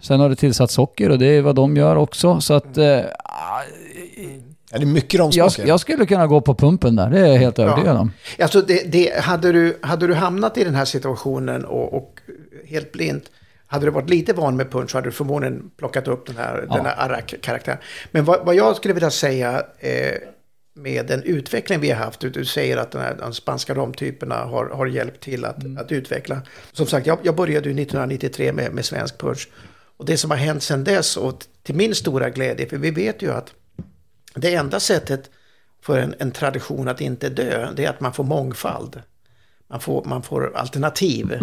sen 0.00 0.20
har 0.20 0.28
det 0.28 0.36
tillsatt 0.36 0.70
socker 0.70 1.10
och 1.10 1.18
det 1.18 1.26
är 1.26 1.42
vad 1.42 1.54
de 1.54 1.76
gör 1.76 1.96
också. 1.96 2.40
Så 2.40 2.54
att 2.54 2.78
eh, 2.78 2.98
Ja, 4.72 4.78
det 4.78 4.84
är 4.84 4.86
mycket 4.86 5.14
jag, 5.14 5.20
romsmaker. 5.24 5.66
jag 5.66 5.80
skulle 5.80 6.06
kunna 6.06 6.26
gå 6.26 6.40
på 6.40 6.54
pumpen 6.54 6.96
där, 6.96 7.10
det 7.10 7.20
är 7.20 7.26
jag 7.26 7.38
helt 7.38 7.58
övertygad 7.58 7.96
om. 7.96 8.12
Alltså 8.38 8.62
det, 8.62 8.92
det, 8.92 9.20
hade, 9.20 9.52
du, 9.52 9.78
hade 9.82 10.06
du 10.06 10.14
hamnat 10.14 10.58
i 10.58 10.64
den 10.64 10.74
här 10.74 10.84
situationen 10.84 11.64
och, 11.64 11.94
och 11.94 12.20
helt 12.66 12.92
blint, 12.92 13.24
hade 13.66 13.86
du 13.86 13.90
varit 13.90 14.10
lite 14.10 14.32
van 14.32 14.56
med 14.56 14.70
punch 14.70 14.90
så 14.90 14.96
hade 14.96 15.08
du 15.08 15.12
förmodligen 15.12 15.70
plockat 15.76 16.08
upp 16.08 16.26
den 16.26 16.36
här, 16.36 16.66
Ja. 16.68 16.76
den 16.76 16.86
här 16.86 16.94
Arak-karaktären. 16.98 17.78
Men 18.10 18.24
vad, 18.24 18.46
vad 18.46 18.54
jag 18.54 18.76
skulle 18.76 18.94
vilja 18.94 19.10
säga 19.10 19.62
eh, 19.78 20.12
med 20.74 21.06
den 21.06 21.22
utveckling 21.22 21.80
vi 21.80 21.90
har 21.90 22.04
haft, 22.04 22.20
du, 22.20 22.30
du 22.30 22.44
säger 22.44 22.76
att 22.76 22.90
den 22.90 23.00
här, 23.00 23.16
de 23.20 23.34
spanska 23.34 23.74
romtyperna 23.74 24.34
har, 24.34 24.66
har 24.66 24.86
hjälpt 24.86 25.20
till 25.22 25.44
att, 25.44 25.56
att 25.78 25.92
utveckla. 25.92 26.42
Som 26.72 26.86
sagt, 26.86 27.06
jag, 27.06 27.18
jag 27.22 27.36
började 27.36 27.68
ju 27.68 27.72
1993 27.82 28.52
med, 28.52 28.72
med 28.72 28.84
svensk 28.84 29.18
punch. 29.18 29.48
Och 29.96 30.04
det 30.06 30.16
som 30.16 30.30
har 30.30 30.38
hänt 30.38 30.62
sedan 30.62 30.84
dess, 30.84 31.16
och 31.16 31.44
till 31.62 31.74
min 31.74 31.94
stora 31.94 32.30
glädje, 32.30 32.68
för 32.68 32.76
vi 32.76 32.90
vet 32.90 33.22
ju 33.22 33.32
att 33.32 33.52
det 34.34 34.54
enda 34.54 34.80
sättet 34.80 35.30
för 35.80 35.98
en, 35.98 36.14
en 36.18 36.30
tradition 36.30 36.88
att 36.88 37.00
inte 37.00 37.28
dö, 37.28 37.72
det 37.76 37.84
är 37.84 37.90
att 37.90 38.00
man 38.00 38.12
får 38.12 38.24
mångfald. 38.24 39.02
Man 39.68 39.80
får, 39.80 40.04
man 40.04 40.22
får 40.22 40.56
alternativ. 40.56 41.38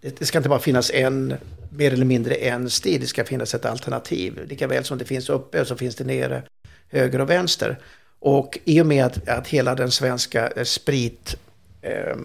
Det, 0.00 0.18
det 0.18 0.26
ska 0.26 0.38
inte 0.38 0.48
bara 0.48 0.58
finnas 0.58 0.90
en, 0.90 1.34
mer 1.70 1.92
eller 1.92 2.04
mindre 2.04 2.34
en 2.34 2.70
stil, 2.70 3.00
det 3.00 3.06
ska 3.06 3.24
finnas 3.24 3.54
ett 3.54 3.64
alternativ. 3.64 4.46
Lika 4.48 4.66
väl 4.66 4.84
som 4.84 4.98
det 4.98 5.04
finns 5.04 5.28
uppe 5.28 5.64
så 5.64 5.76
finns 5.76 5.96
det 5.96 6.04
nere, 6.04 6.42
höger 6.88 7.20
och 7.20 7.30
vänster. 7.30 7.78
Och 8.18 8.58
i 8.64 8.80
och 8.80 8.86
med 8.86 9.04
att, 9.04 9.28
att 9.28 9.48
hela 9.48 9.74
den 9.74 9.90
svenska 9.90 10.52
sprittillverkarbranschen 10.64 10.64
sprit 10.64 11.36
eh, 11.82 12.16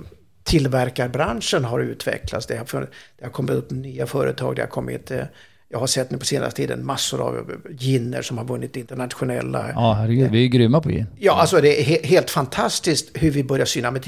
tillverkarbranschen 0.43 1.65
har 1.65 1.79
utvecklats. 1.79 2.45
Det 2.45 2.57
har, 2.57 2.87
det 3.17 3.25
har 3.25 3.31
kommit 3.31 3.51
upp 3.51 3.71
nya 3.71 4.07
företag, 4.07 4.55
det 4.55 4.61
har 4.61 4.69
kommit, 4.69 5.11
eh, 5.11 5.25
jag 5.69 5.79
har 5.79 5.87
sett 5.87 6.11
nu 6.11 6.17
på 6.17 6.25
senaste 6.25 6.57
tiden 6.57 6.85
massor 6.85 7.21
av 7.21 7.51
ginner 7.69 8.21
som 8.21 8.37
har 8.37 8.45
vunnit 8.45 8.75
internationella 8.77 9.71
Ja, 9.75 9.93
herregud, 9.93 10.31
vi 10.31 10.43
är 10.43 10.47
grymma 10.47 10.81
på 10.81 10.89
gin. 10.89 11.05
Ja, 11.17 11.33
alltså 11.33 11.61
det 11.61 11.81
är 11.81 11.83
he 11.83 12.07
helt 12.07 12.29
fantastiskt 12.29 13.09
hur 13.13 13.31
vi 13.31 13.43
börjar 13.43 13.65
syna. 13.65 13.91
Men 13.91 14.01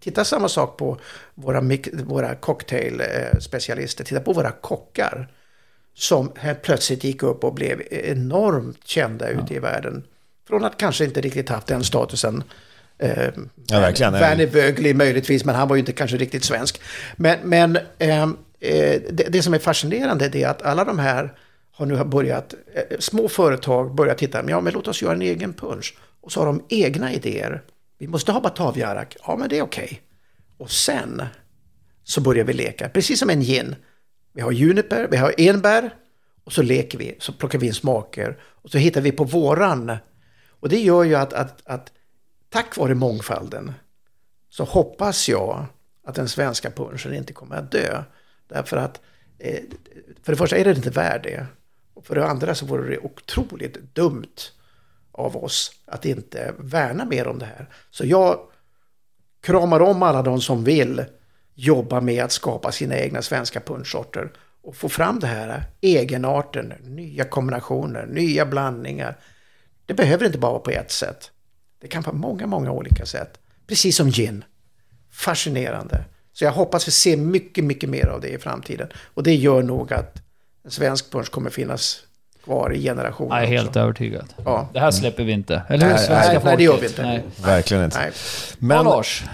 titta, 0.00 0.24
samma 0.24 0.48
sak 0.48 0.76
på 0.76 0.98
våra, 1.34 1.62
våra 1.92 2.34
cocktailspecialister. 2.34 4.04
Titta 4.04 4.20
på 4.20 4.32
våra 4.32 4.50
kockar. 4.50 5.28
som 5.94 6.32
plötsligt 6.62 7.04
gick 7.04 7.22
upp 7.22 7.44
och 7.44 7.54
blev 7.54 7.82
enormt 7.90 8.86
kända 8.86 9.28
ute 9.28 9.54
i 9.54 9.58
världen. 9.58 10.04
Från 10.48 10.64
att 10.64 10.78
kanske 10.78 11.04
inte 11.04 11.20
riktigt 11.20 11.48
haft 11.48 11.66
den 11.66 11.84
statusen. 11.84 12.42
Eh, 12.98 13.28
Ja, 13.68 13.80
verkligen. 13.80 14.12
Werner 14.12 14.46
Bögli 14.46 14.94
möjligtvis, 14.94 15.44
men 15.44 15.54
han 15.54 15.68
var 15.68 15.76
ju 15.76 15.80
inte 15.80 15.92
kanske 15.92 16.16
riktigt 16.16 16.44
svensk. 16.44 16.80
Men, 17.16 17.38
men 17.44 17.78
eh, 17.98 18.26
Eh, 18.60 19.02
det, 19.10 19.28
det 19.28 19.42
som 19.42 19.54
är 19.54 19.58
fascinerande 19.58 20.38
är 20.38 20.48
att 20.48 20.62
alla 20.62 20.84
de 20.84 20.98
här 20.98 21.38
har 21.72 21.86
nu 21.86 22.04
börjat, 22.04 22.54
eh, 22.74 22.98
små 22.98 23.28
företag 23.28 23.94
börjar 23.94 24.14
titta, 24.14 24.50
ja 24.50 24.60
men 24.60 24.72
låt 24.72 24.88
oss 24.88 25.02
göra 25.02 25.14
en 25.14 25.22
egen 25.22 25.52
punch. 25.52 25.96
Och 26.20 26.32
så 26.32 26.40
har 26.40 26.46
de 26.46 26.64
egna 26.68 27.12
idéer. 27.12 27.62
Vi 27.98 28.08
måste 28.08 28.32
ha 28.32 28.40
bataviarak, 28.40 29.16
ja 29.26 29.36
men 29.36 29.48
det 29.48 29.58
är 29.58 29.62
okej. 29.62 30.02
Och 30.58 30.70
sen 30.70 31.22
så 32.04 32.20
börjar 32.20 32.44
vi 32.44 32.52
leka, 32.52 32.88
precis 32.88 33.18
som 33.18 33.30
en 33.30 33.40
gin. 33.40 33.76
Vi 34.32 34.40
har 34.40 34.52
juniper, 34.52 35.08
vi 35.10 35.16
har 35.16 35.34
enbär 35.38 35.94
och 36.44 36.52
så 36.52 36.62
leker 36.62 36.98
vi, 36.98 37.16
så 37.18 37.32
plockar 37.32 37.58
vi 37.58 37.66
in 37.66 37.74
smaker 37.74 38.38
och 38.42 38.70
så 38.70 38.78
hittar 38.78 39.00
vi 39.00 39.12
på 39.12 39.24
våran. 39.24 39.96
Och 40.60 40.68
det 40.68 40.80
gör 40.80 41.04
ju 41.04 41.14
att, 41.14 41.32
att, 41.32 41.62
att 41.64 41.92
tack 42.48 42.76
vare 42.76 42.94
mångfalden 42.94 43.72
så 44.48 44.64
hoppas 44.64 45.28
jag 45.28 45.66
att 46.04 46.14
den 46.14 46.28
svenska 46.28 46.70
punschen 46.70 47.14
inte 47.14 47.32
kommer 47.32 47.56
att 47.56 47.72
dö. 47.72 48.02
Därför 48.48 48.76
att 48.76 49.00
eh, 49.38 49.62
för 50.22 50.32
det 50.32 50.36
första 50.36 50.56
är 50.56 50.64
den 50.64 50.76
inte 50.76 50.90
värd 50.90 51.22
det. 51.22 51.46
Och 51.94 52.06
för 52.06 52.14
det 52.14 52.26
andra 52.26 52.54
så 52.54 52.66
vore 52.66 52.90
det 52.90 52.98
otroligt 52.98 53.94
dumt 53.94 54.36
av 55.12 55.36
oss 55.36 55.72
att 55.86 56.04
inte 56.04 56.54
värna 56.58 57.04
mer 57.04 57.26
om 57.26 57.38
det 57.38 57.46
här. 57.46 57.68
Så 57.90 58.06
jag 58.06 58.38
kramar 59.40 59.80
om 59.80 60.02
alla 60.02 60.22
de 60.22 60.40
som 60.40 60.64
vill 60.64 61.04
jobba 61.54 62.00
med 62.00 62.24
att 62.24 62.32
skapa 62.32 62.72
sina 62.72 62.98
egna 62.98 63.22
svenska 63.22 63.60
punschsorter 63.60 64.32
och 64.62 64.76
få 64.76 64.88
fram 64.88 65.20
det 65.20 65.26
här 65.26 65.64
egenarten, 65.80 66.72
nya 66.80 67.24
kombinationer, 67.24 68.06
nya 68.06 68.46
blandningar. 68.46 69.18
Det 69.86 69.94
behöver 69.94 70.26
inte 70.26 70.38
bara 70.38 70.52
vara 70.52 70.62
på 70.62 70.70
ett 70.70 70.90
sätt. 70.90 71.30
Det 71.80 71.88
kan 71.88 72.02
vara 72.02 72.16
många, 72.16 72.46
många 72.46 72.70
olika 72.70 73.06
sätt. 73.06 73.38
Precis 73.66 73.96
som 73.96 74.10
gin. 74.10 74.44
Fascinerande. 75.10 76.04
Så 76.38 76.44
jag 76.44 76.52
hoppas 76.52 76.88
vi 76.88 76.92
ser 76.92 77.16
mycket, 77.16 77.64
mycket 77.64 77.88
mer 77.90 78.06
av 78.06 78.20
det 78.20 78.28
i 78.28 78.38
framtiden. 78.38 78.88
Och 79.14 79.22
det 79.22 79.34
gör 79.34 79.62
nog 79.62 79.92
att 79.92 80.14
en 80.64 80.70
svensk 80.70 81.10
punsch 81.10 81.30
kommer 81.30 81.50
finnas 81.50 81.98
kvar 82.44 82.74
i 82.74 82.82
generationer 82.82 83.34
Jag 83.36 83.42
är 83.44 83.46
helt 83.48 83.68
också. 83.68 83.80
övertygad. 83.80 84.24
Ja. 84.44 84.68
Det 84.72 84.80
här 84.80 84.90
släpper 84.90 85.24
vi 85.24 85.32
inte. 85.32 85.62
Eller 85.68 85.86
hur? 85.86 85.94
Nej, 85.94 86.06
Svenska 86.06 86.32
nej, 86.32 86.40
nej, 86.44 86.56
det 86.56 86.62
gör 86.62 86.72
vi 86.72 86.78
folket? 86.78 86.90
inte. 86.90 87.02
Nej. 87.02 87.22
Verkligen 87.44 87.84
inte. 87.84 87.98
Nej. 87.98 88.10
Men 88.58 88.86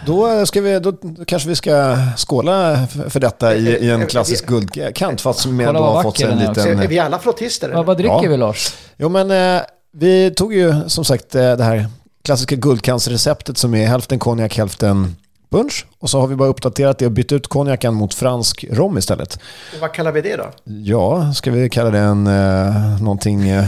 då, 0.07 0.47
ska 0.47 0.61
vi, 0.61 0.79
då 0.81 0.93
kanske 1.27 1.49
vi 1.49 1.55
ska 1.57 1.97
skåla 2.17 2.87
för 3.09 3.21
detta 3.21 3.55
i, 3.55 3.69
i 3.69 3.91
en 3.91 4.07
klassisk 4.07 4.47
guldkant 4.47 5.21
fast 5.21 5.47
med 5.47 5.75
då 5.75 5.81
har 5.81 6.03
fått 6.03 6.17
sig 6.19 6.31
en 6.33 6.39
liten... 6.39 6.81
är 6.81 6.89
vi 6.89 6.99
alla 6.99 7.19
flottister? 7.19 7.73
Vad, 7.73 7.87
vad 7.87 7.97
dricker 7.97 8.15
Ja. 8.23 8.29
vi 8.31 8.37
Lars? 8.37 8.75
Jo 8.97 9.09
men 9.09 9.31
eh, 9.57 9.63
vi 9.93 10.31
tog 10.31 10.55
ju 10.55 10.75
som 10.89 11.05
sagt 11.05 11.35
eh, 11.35 11.57
det 11.57 11.65
här 11.65 11.87
klassiska 12.25 12.57
guldkantsreceptet 12.57 13.59
som 13.59 13.75
är 13.75 13.87
hälften 13.87 14.19
konjak, 14.19 14.57
hälften 14.57 15.17
punch. 15.53 15.87
Och 15.99 16.11
så 16.11 16.21
har 16.21 16.27
vi 16.27 16.37
bara 16.37 16.49
uppdaterat 16.49 16.99
det 16.99 17.07
och 17.07 17.13
bytt 17.13 17.33
ut 17.33 17.47
konjaken 17.47 17.95
mot 17.95 18.15
fransk 18.15 18.65
rom 18.71 18.99
istället. 18.99 19.35
Och 19.75 19.81
Vad 19.81 19.93
kallar 19.93 20.13
vi 20.13 20.21
det 20.21 20.37
då? 20.37 20.51
Ja, 20.65 21.33
ska 21.35 21.51
vi 21.51 21.71
kalla 21.71 21.91
det 21.91 21.99
en 21.99 22.27
eh, 22.27 23.03
någonting... 23.03 23.49
Eh, 23.49 23.65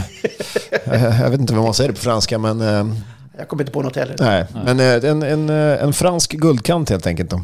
jag 1.21 1.29
vet 1.29 1.39
inte 1.39 1.53
vad 1.53 1.63
man 1.63 1.73
säger 1.73 1.91
på 1.91 1.97
franska 1.99 2.37
men... 2.37 2.61
Eh, 2.61 2.95
Jag 3.37 3.47
kommer 3.47 3.63
inte 3.63 3.71
på 3.73 3.81
något 3.81 3.95
heller. 3.95 4.15
nej, 4.19 4.45
men 4.65 4.79
eh, 4.79 5.09
en, 5.11 5.23
en, 5.23 5.49
eh, 5.49 5.83
en 5.83 5.93
fransk 5.93 6.31
guldkant 6.31 6.89
helt 6.89 7.07
enkelt 7.07 7.29
då. 7.29 7.41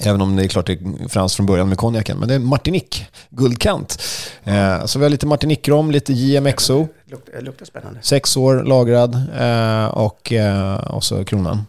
Även 0.00 0.20
om 0.20 0.36
det 0.36 0.44
är 0.44 0.48
klart 0.48 0.66
det 0.66 0.72
är 0.72 1.08
franskt 1.08 1.36
från 1.36 1.46
början 1.46 1.68
med 1.68 1.78
konjaken. 1.78 2.18
Men 2.18 2.28
det 2.28 2.34
är 2.34 2.38
Martinique 2.38 3.06
guldkant. 3.30 4.02
Eh, 4.44 4.84
så 4.84 4.98
vi 4.98 5.04
har 5.04 5.10
lite 5.10 5.26
Martinique-rom, 5.26 5.90
lite 5.90 6.12
JMXO. 6.12 6.88
Luktar, 7.10 7.32
det 7.32 7.40
luktar 7.40 7.66
spännande. 7.66 8.00
Sex 8.02 8.36
år 8.36 8.62
lagrad 8.64 9.14
eh, 9.38 9.84
och, 9.84 10.32
eh, 10.32 10.74
och 10.74 11.04
så 11.04 11.24
kronan. 11.24 11.66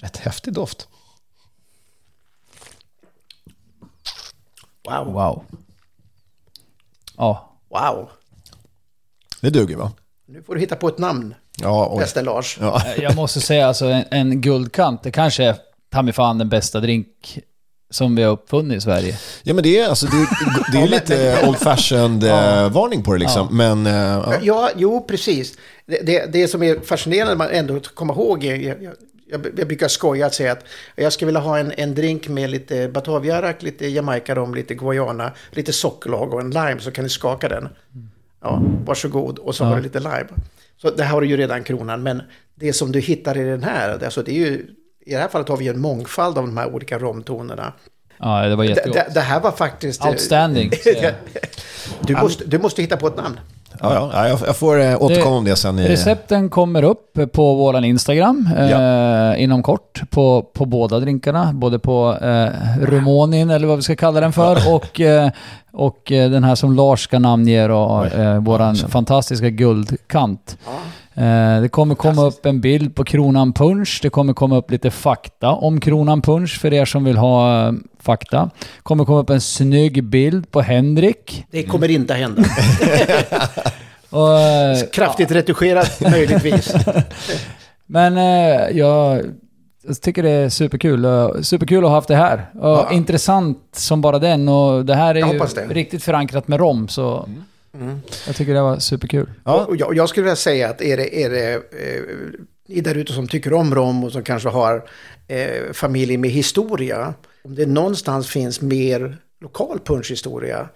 Rätt 0.00 0.16
häftig 0.16 0.52
doft. 0.52 0.88
Wow. 4.86 5.12
Wow. 5.12 5.44
Ja. 7.16 7.50
Wow. 7.68 8.08
Det 9.40 9.50
duger 9.50 9.76
va? 9.76 9.92
Nu 10.28 10.42
får 10.42 10.54
du 10.54 10.60
hitta 10.60 10.76
på 10.76 10.88
ett 10.88 10.98
namn, 10.98 11.34
Ja, 11.58 11.88
oj. 11.92 11.98
bäste 12.00 12.22
Lars. 12.22 12.58
Ja. 12.60 12.82
Jag 12.98 13.16
måste 13.16 13.40
säga 13.40 13.68
alltså 13.68 13.84
en, 13.86 14.04
en 14.10 14.40
guldkant, 14.40 15.02
det 15.02 15.10
kanske 15.10 15.44
är 15.44 15.56
ta 15.92 16.02
mig 16.02 16.12
fan 16.12 16.38
den 16.38 16.48
bästa 16.48 16.80
drink 16.80 17.38
som 17.90 18.16
vi 18.16 18.22
har 18.22 18.30
uppfunnit 18.32 18.76
i 18.78 18.80
Sverige. 18.80 19.18
ja, 19.42 19.54
men 19.54 19.62
det 19.64 19.78
är, 19.78 19.88
alltså, 19.88 20.06
det, 20.06 20.28
det 20.72 20.78
är 20.78 20.88
lite 20.88 21.46
old 21.48 21.56
fashioned 21.58 22.24
eh, 22.24 22.70
varning 22.72 23.02
på 23.02 23.12
det 23.12 23.18
liksom. 23.18 23.56
Men 23.56 23.86
eh, 23.86 23.92
ja. 23.94 24.34
Ja, 24.42 24.70
jo, 24.76 25.04
precis. 25.08 25.54
Det, 25.86 26.00
det, 26.06 26.32
det 26.32 26.48
som 26.48 26.62
är 26.62 26.80
fascinerande 26.80 27.36
man 27.36 27.50
ändå 27.50 27.80
kommer 27.80 28.14
ihåg 28.14 28.44
är, 28.44 28.82
jag, 28.82 28.94
jag, 29.30 29.46
jag, 29.58 29.66
brukar 29.68 29.88
skoja 29.88 30.26
att 30.26 30.34
säga 30.34 30.52
att 30.52 30.64
jag 30.96 31.12
skulle 31.12 31.26
vilja 31.26 31.40
ha 31.40 31.58
en, 31.58 31.72
en 31.76 31.94
drink 31.94 32.28
med 32.28 32.50
lite 32.50 32.88
bataviarak, 32.88 33.62
lite 33.62 33.86
jamaica 33.86 34.44
lite 34.44 34.74
guayana, 34.74 35.32
lite 35.50 35.72
sockerlag 35.72 36.34
och 36.34 36.40
en 36.40 36.50
lime 36.50 36.80
så 36.80 36.90
kan 36.90 37.04
ni 37.04 37.10
skaka 37.10 37.48
den. 37.48 37.68
Ja, 38.42 38.62
varsågod. 38.84 39.38
Och 39.38 39.54
så 39.54 39.64
Ja. 39.64 39.68
har 39.68 39.76
du 39.76 39.82
lite 39.82 39.98
lime. 40.00 40.26
Så 40.82 40.90
det 40.90 41.02
här 41.02 41.10
har 41.12 41.20
du 41.20 41.26
ju 41.26 41.36
redan 41.36 41.64
kronan, 41.64 42.02
men 42.02 42.22
det 42.54 42.72
som 42.72 42.92
du 42.92 43.00
hittar 43.00 43.36
i 43.38 43.44
den 43.44 43.62
här, 43.62 44.04
alltså 44.04 44.22
det 44.22 44.30
är 44.32 44.34
ju, 44.46 44.66
i 45.06 45.10
det 45.12 45.18
här 45.18 45.28
fallet 45.28 45.48
har 45.48 45.56
vi 45.56 45.68
en 45.68 45.80
mångfald 45.80 46.38
av 46.38 46.46
de 46.46 46.56
här 46.56 46.74
olika 46.74 46.98
romtonerna. 46.98 47.72
Ja, 48.18 48.42
det 48.48 48.56
var 48.56 48.64
Det, 48.64 48.70
jättegott. 48.70 48.94
det, 48.94 49.10
det 49.14 49.20
här 49.20 49.40
var 49.40 49.52
faktiskt... 49.52 50.00
eh, 50.04 50.08
Outstanding. 50.10 50.70
Du 52.00 52.14
måste, 52.16 52.44
du 52.44 52.58
måste 52.58 52.82
hitta 52.82 52.96
på 52.96 53.06
ett 53.06 53.16
namn. 53.16 53.40
Ja, 53.82 53.94
ja, 53.94 54.10
ja, 54.12 54.28
jag, 54.28 54.38
jag 54.46 54.56
får 54.56 54.80
eh, 54.80 55.02
återkomma 55.02 55.36
om 55.36 55.44
det 55.44 55.56
sen. 55.56 55.78
I, 55.78 55.88
Recepten 55.88 56.48
kommer 56.50 56.82
upp 56.82 57.18
på 57.32 57.54
våran 57.54 57.84
Instagram 57.84 58.48
eh, 58.58 59.42
inom 59.42 59.62
kort 59.62 60.02
på, 60.10 60.42
på 60.54 60.64
båda 60.64 61.00
drinkarna. 61.00 61.50
Både 61.54 61.78
på 61.78 62.16
eh, 62.22 62.48
Rumonin, 62.80 63.50
eller 63.50 63.66
vad 63.66 63.76
vi 63.76 63.82
ska 63.82 63.96
kalla 63.96 64.20
den 64.20 64.32
för, 64.32 64.74
och, 64.74 65.00
eh, 65.00 65.30
och 65.72 66.12
eh, 66.12 66.30
den 66.30 66.44
här 66.44 66.54
som 66.54 66.72
Lars 66.76 67.04
ska 67.04 67.18
namnge 67.18 67.68
då, 67.68 68.04
eh, 68.16 68.38
våran 68.38 68.76
fantastiska 68.76 69.48
guldkant. 69.50 70.58
Eh, 71.16 71.60
det 71.62 71.68
kommer 71.68 71.94
komma 71.94 72.24
upp 72.24 72.46
en 72.46 72.60
bild 72.60 72.94
på 72.94 73.04
Kronan 73.04 73.52
Punch. 73.52 73.98
Det 74.02 74.10
kommer 74.10 74.32
komma 74.32 74.56
upp 74.56 74.70
lite 74.70 74.90
fakta 74.90 75.50
om 75.50 75.80
Kronan 75.80 76.22
Punch 76.22 76.60
för 76.60 76.72
er 76.72 76.84
som 76.84 77.04
vill 77.04 77.16
ha 77.16 77.66
eh, 77.66 77.72
fakta. 78.00 78.50
kommer 78.82 79.04
komma 79.04 79.18
upp 79.18 79.30
en 79.30 79.40
snygg 79.40 80.04
bild 80.04 80.50
på 80.50 80.60
Henrik. 80.60 81.44
Det 81.50 81.62
kommer 81.62 81.90
inte 81.90 82.14
hända. 82.14 82.42
Och, 84.10 84.38
eh, 84.40 84.76
Kraftigt 84.92 85.30
retuscherat, 85.30 86.00
möjligtvis. 86.00 86.74
Men 87.86 88.16
jag 88.76 89.22
tycker 90.02 90.22
det 90.22 90.30
är 90.30 90.48
superkul. 90.48 91.06
Superkul 91.42 91.84
att 91.84 91.90
ha 91.90 91.96
haft 91.96 92.08
det 92.08 92.16
här. 92.16 92.50
Ja. 92.54 92.88
Intressant 92.92 93.58
som 93.72 94.00
bara 94.00 94.18
den. 94.18 94.48
Och 94.48 94.84
det 94.84 94.94
här 94.94 95.14
är 95.14 95.32
ju 95.32 95.38
det. 95.38 95.74
riktigt 95.74 96.02
förankrat 96.02 96.48
med 96.48 96.60
rom. 96.60 96.88
Så 96.88 97.28
jag 98.26 98.36
tycker 98.36 98.54
det 98.54 98.62
var 98.62 98.78
superkul. 98.78 99.30
Ja. 99.44 99.64
Och 99.64 99.76
jag, 99.76 99.96
jag 99.96 100.08
skulle 100.08 100.24
vilja 100.24 100.36
säga 100.36 100.70
att 100.70 100.80
är 100.80 100.96
det, 100.96 101.24
är 101.24 101.30
det 101.30 101.54
eh, 101.54 102.02
ni 102.68 102.80
där 102.80 102.94
ute 102.94 103.12
som 103.12 103.28
tycker 103.28 103.52
om 103.52 103.74
rom 103.74 104.04
och 104.04 104.12
som 104.12 104.22
kanske 104.22 104.48
har 104.48 104.88
eh, 105.28 105.72
familjer 105.72 106.18
med 106.18 106.30
historia. 106.30 107.14
Om 107.44 107.54
det 107.54 107.66
någonstans 107.66 108.28
finns 108.28 108.60
mer 108.60 109.16
lokal 109.40 109.78
punschhistoria 109.84 110.68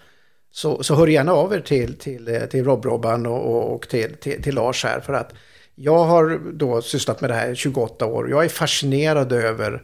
så, 0.51 0.83
så 0.83 0.95
hör 0.95 1.07
gärna 1.07 1.33
av 1.33 1.53
er 1.53 1.59
till, 1.59 1.93
till, 1.93 2.27
eh, 2.27 2.41
till 2.41 2.63
Rob-Robban 2.65 3.25
och, 3.25 3.55
och, 3.55 3.75
och 3.75 3.89
till, 3.89 4.15
till, 4.15 4.43
till 4.43 4.55
Lars 4.55 4.83
här. 4.83 4.99
För 4.99 5.13
att 5.13 5.33
jag 5.75 6.05
har 6.05 6.41
då 6.53 6.81
sysslat 6.81 7.21
med 7.21 7.29
det 7.29 7.33
här 7.33 7.51
i 7.51 7.55
28 7.55 8.05
år. 8.05 8.29
Jag 8.29 8.45
är 8.45 8.49
fascinerad 8.49 9.31
över 9.31 9.83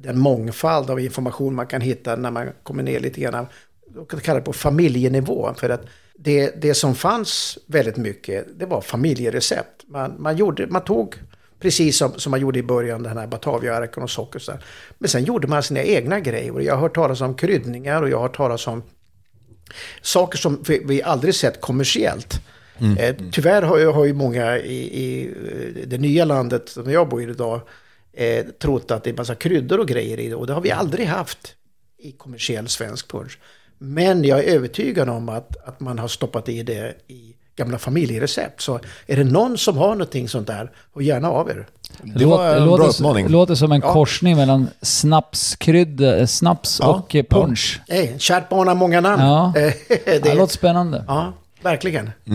den 0.00 0.18
mångfald 0.18 0.90
av 0.90 1.00
information 1.00 1.54
man 1.54 1.66
kan 1.66 1.80
hitta 1.80 2.16
när 2.16 2.30
man 2.30 2.48
kommer 2.62 2.82
ner 2.82 3.00
lite 3.00 3.20
grann. 3.20 3.46
Kan 4.04 4.20
kalla 4.20 4.38
det 4.38 4.44
på 4.44 4.52
familjenivå. 4.52 5.54
För 5.56 5.70
att 5.70 5.86
det, 6.14 6.62
det 6.62 6.74
som 6.74 6.94
fanns 6.94 7.58
väldigt 7.66 7.96
mycket, 7.96 8.58
det 8.58 8.66
var 8.66 8.80
familjerecept. 8.80 9.84
Man, 9.86 10.14
man, 10.18 10.36
gjorde, 10.36 10.66
man 10.66 10.84
tog, 10.84 11.14
precis 11.60 11.96
som, 11.96 12.12
som 12.12 12.30
man 12.30 12.40
gjorde 12.40 12.58
i 12.58 12.62
början, 12.62 13.02
den 13.02 13.18
här 13.18 13.26
bataviaarken 13.26 14.02
och 14.02 14.10
socker. 14.10 14.38
och 14.38 14.42
så 14.42 14.52
där. 14.52 14.64
Men 14.98 15.08
sen 15.08 15.24
gjorde 15.24 15.46
man 15.46 15.62
sina 15.62 15.82
egna 15.82 16.20
grejer. 16.20 16.60
Jag 16.60 16.74
har 16.74 16.80
hört 16.80 16.94
talas 16.94 17.20
om 17.20 17.34
kryddningar 17.34 18.02
och 18.02 18.08
jag 18.08 18.16
har 18.16 18.22
hört 18.22 18.36
talas 18.36 18.66
om 18.66 18.82
saker 20.02 20.38
som 20.38 20.62
vi, 20.68 20.82
vi 20.84 21.02
aldrig 21.02 21.34
sett 21.34 21.60
kommersiellt. 21.60 22.40
Eh, 22.98 23.16
tyvärr 23.32 23.62
har, 23.62 23.92
har 23.92 24.04
ju 24.04 24.12
många 24.12 24.58
i, 24.58 24.76
i 24.76 25.26
eh, 25.26 25.88
det 25.88 25.98
nya 25.98 26.24
landet 26.24 26.68
som 26.68 26.90
jag 26.90 27.08
bor 27.08 27.22
i 27.22 27.24
idag 27.24 27.60
eh, 28.12 28.46
trott 28.46 28.90
att 28.90 29.04
det 29.04 29.10
är 29.10 29.14
massa 29.14 29.34
kryddor 29.34 29.80
och 29.80 29.88
grejer 29.88 30.20
i 30.20 30.28
det. 30.28 30.34
Och 30.34 30.46
det 30.46 30.52
har 30.52 30.60
vi 30.60 30.70
aldrig 30.70 31.06
haft 31.06 31.54
i 31.98 32.12
kommersiell 32.12 32.68
svensk 32.68 33.10
punsch. 33.10 33.38
Men 33.78 34.24
jag 34.24 34.38
är 34.38 34.42
övertygad 34.54 35.08
om 35.08 35.28
att, 35.28 35.56
att 35.68 35.80
man 35.80 35.98
har 35.98 36.08
stoppat 36.08 36.48
i 36.48 36.62
det 36.62 36.94
i 37.08 37.32
gamla 37.56 37.78
familjerecept. 37.78 38.60
Så 38.60 38.80
är 39.06 39.16
det 39.16 39.24
någon 39.24 39.58
som 39.58 39.76
har 39.78 39.88
någonting 39.88 40.28
sånt 40.28 40.46
där, 40.46 40.70
och 40.92 41.02
gärna 41.02 41.30
av 41.30 41.50
er. 41.50 41.66
Det 42.02 42.24
var 42.24 42.46
en 42.56 42.64
bra 42.66 42.76
låter, 42.76 42.88
uppmaning. 42.88 43.28
låter 43.28 43.54
som 43.54 43.72
en 43.72 43.80
Ja. 43.84 43.92
korsning 43.92 44.36
mellan 44.36 44.68
snapskrydda, 44.82 46.26
snaps 46.26 46.78
Ja. 46.82 46.86
och 46.94 47.14
eh, 47.14 47.24
punch. 47.30 47.80
Hey, 47.88 48.18
kärt 48.18 48.48
barn 48.48 48.68
har 48.68 48.74
många 48.74 49.00
namn. 49.00 49.22
Ja. 49.22 49.52
Eh, 49.56 49.72
Det, 50.04 50.22
det, 50.24 50.34
låter 50.34 50.54
spännande. 50.54 51.04
ja. 51.08 51.32
verkligen. 51.62 52.06
Eh, 52.06 52.32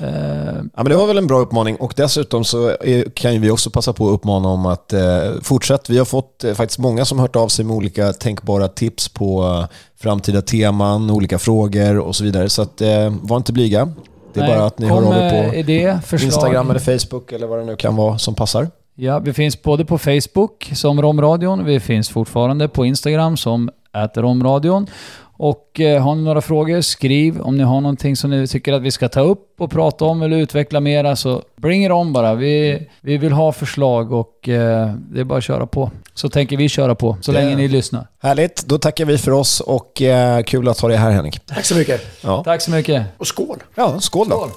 Ja, 0.00 0.82
men 0.82 0.84
det 0.84 0.96
var 0.96 1.06
väl 1.06 1.18
en 1.18 1.26
bra 1.26 1.38
uppmaning 1.38 1.76
och 1.76 1.92
dessutom 1.96 2.44
så 2.44 2.76
kan 3.14 3.34
ju 3.34 3.38
vi 3.38 3.50
också 3.50 3.70
passa 3.70 3.92
på 3.92 4.08
att 4.08 4.14
uppmana 4.14 4.48
om 4.48 4.66
att 4.66 4.92
eh, 4.92 5.00
fortsätt. 5.42 5.90
Vi 5.90 5.98
har 5.98 6.04
fått 6.04 6.44
eh, 6.44 6.54
faktiskt 6.54 6.78
många 6.78 7.04
som 7.04 7.18
hört 7.18 7.36
av 7.36 7.48
sig 7.48 7.64
med 7.64 7.76
olika 7.76 8.12
tänkbara 8.12 8.68
tips 8.68 9.08
på 9.08 9.42
eh, 9.44 9.76
framtida 10.00 10.42
teman, 10.42 11.10
olika 11.10 11.38
frågor 11.38 11.98
och 11.98 12.16
så 12.16 12.24
vidare. 12.24 12.48
Så 12.48 12.62
att, 12.62 12.80
eh, 12.80 13.14
var 13.22 13.36
inte 13.36 13.52
blyga. 13.52 13.92
Det 14.32 14.40
är 14.40 14.44
nej, 14.44 14.56
bara 14.56 14.66
att 14.66 14.78
ni 14.78 14.86
hör 14.86 15.02
av 15.02 15.12
er 15.12 15.50
på 15.50 15.54
idé. 15.54 15.98
Instagram 16.12 16.70
eller 16.70 16.98
Facebook 16.98 17.32
eller 17.32 17.46
vad 17.46 17.58
det 17.58 17.64
nu 17.64 17.76
kan 17.76 17.96
vara 17.96 18.18
som 18.18 18.34
passar. 18.34 18.68
Ja, 18.94 19.18
vi 19.18 19.32
finns 19.32 19.62
både 19.62 19.84
på 19.84 19.98
Facebook 19.98 20.70
som 20.74 21.02
Romradion. 21.02 21.64
Vi 21.64 21.80
finns 21.80 22.08
fortfarande 22.08 22.68
på 22.68 22.86
Instagram 22.86 23.36
som 23.36 23.70
äter 24.04 24.22
Romradion. 24.22 24.86
Och 25.40 25.80
eh, 25.80 26.02
har 26.02 26.14
ni 26.14 26.22
några 26.22 26.40
frågor, 26.40 26.80
skriv. 26.80 27.40
Om 27.40 27.56
ni 27.56 27.62
har 27.64 27.80
någonting 27.80 28.16
som 28.16 28.30
ni 28.30 28.46
tycker 28.46 28.72
att 28.72 28.82
vi 28.82 28.90
ska 28.90 29.08
ta 29.08 29.20
upp 29.20 29.60
och 29.60 29.70
prata 29.70 30.04
om 30.04 30.22
eller 30.22 30.36
utveckla 30.36 30.80
mera 30.80 31.16
så 31.16 31.42
bring 31.56 31.84
it 31.84 31.90
on 31.92 32.12
bara. 32.12 32.34
Vi, 32.34 32.86
vi 33.00 33.16
vill 33.18 33.32
ha 33.32 33.52
förslag 33.52 34.12
och 34.12 34.48
eh, 34.48 34.92
det 35.10 35.20
är 35.20 35.24
bara 35.24 35.38
att 35.38 35.44
köra 35.44 35.66
på. 35.66 35.90
Så 36.14 36.28
tänker 36.28 36.56
vi 36.56 36.68
köra 36.68 36.94
på, 36.94 37.16
så 37.20 37.32
Det- 37.32 37.38
länge 37.40 37.56
ni 37.56 37.68
lyssnar. 37.68 38.06
Härligt, 38.22 38.64
då 38.66 38.78
tackar 38.78 39.04
vi 39.04 39.18
för 39.18 39.30
oss 39.30 39.60
och 39.60 40.02
eh, 40.02 40.42
kul 40.42 40.68
att 40.68 40.80
ha 40.80 40.88
dig 40.88 40.96
här 40.96 41.10
Henrik. 41.10 41.46
Tack 41.46 41.64
så 41.64 41.74
mycket. 41.76 42.00
Ja, 42.24 42.44
Tack 42.44 42.60
så 42.62 42.70
mycket. 42.70 43.02
Och 43.18 43.26
skål. 43.26 43.56
ja 43.74 44.00
skål 44.00 44.28
då. 44.28 44.36
Skål. 44.36 44.50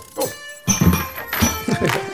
skål. 1.68 1.90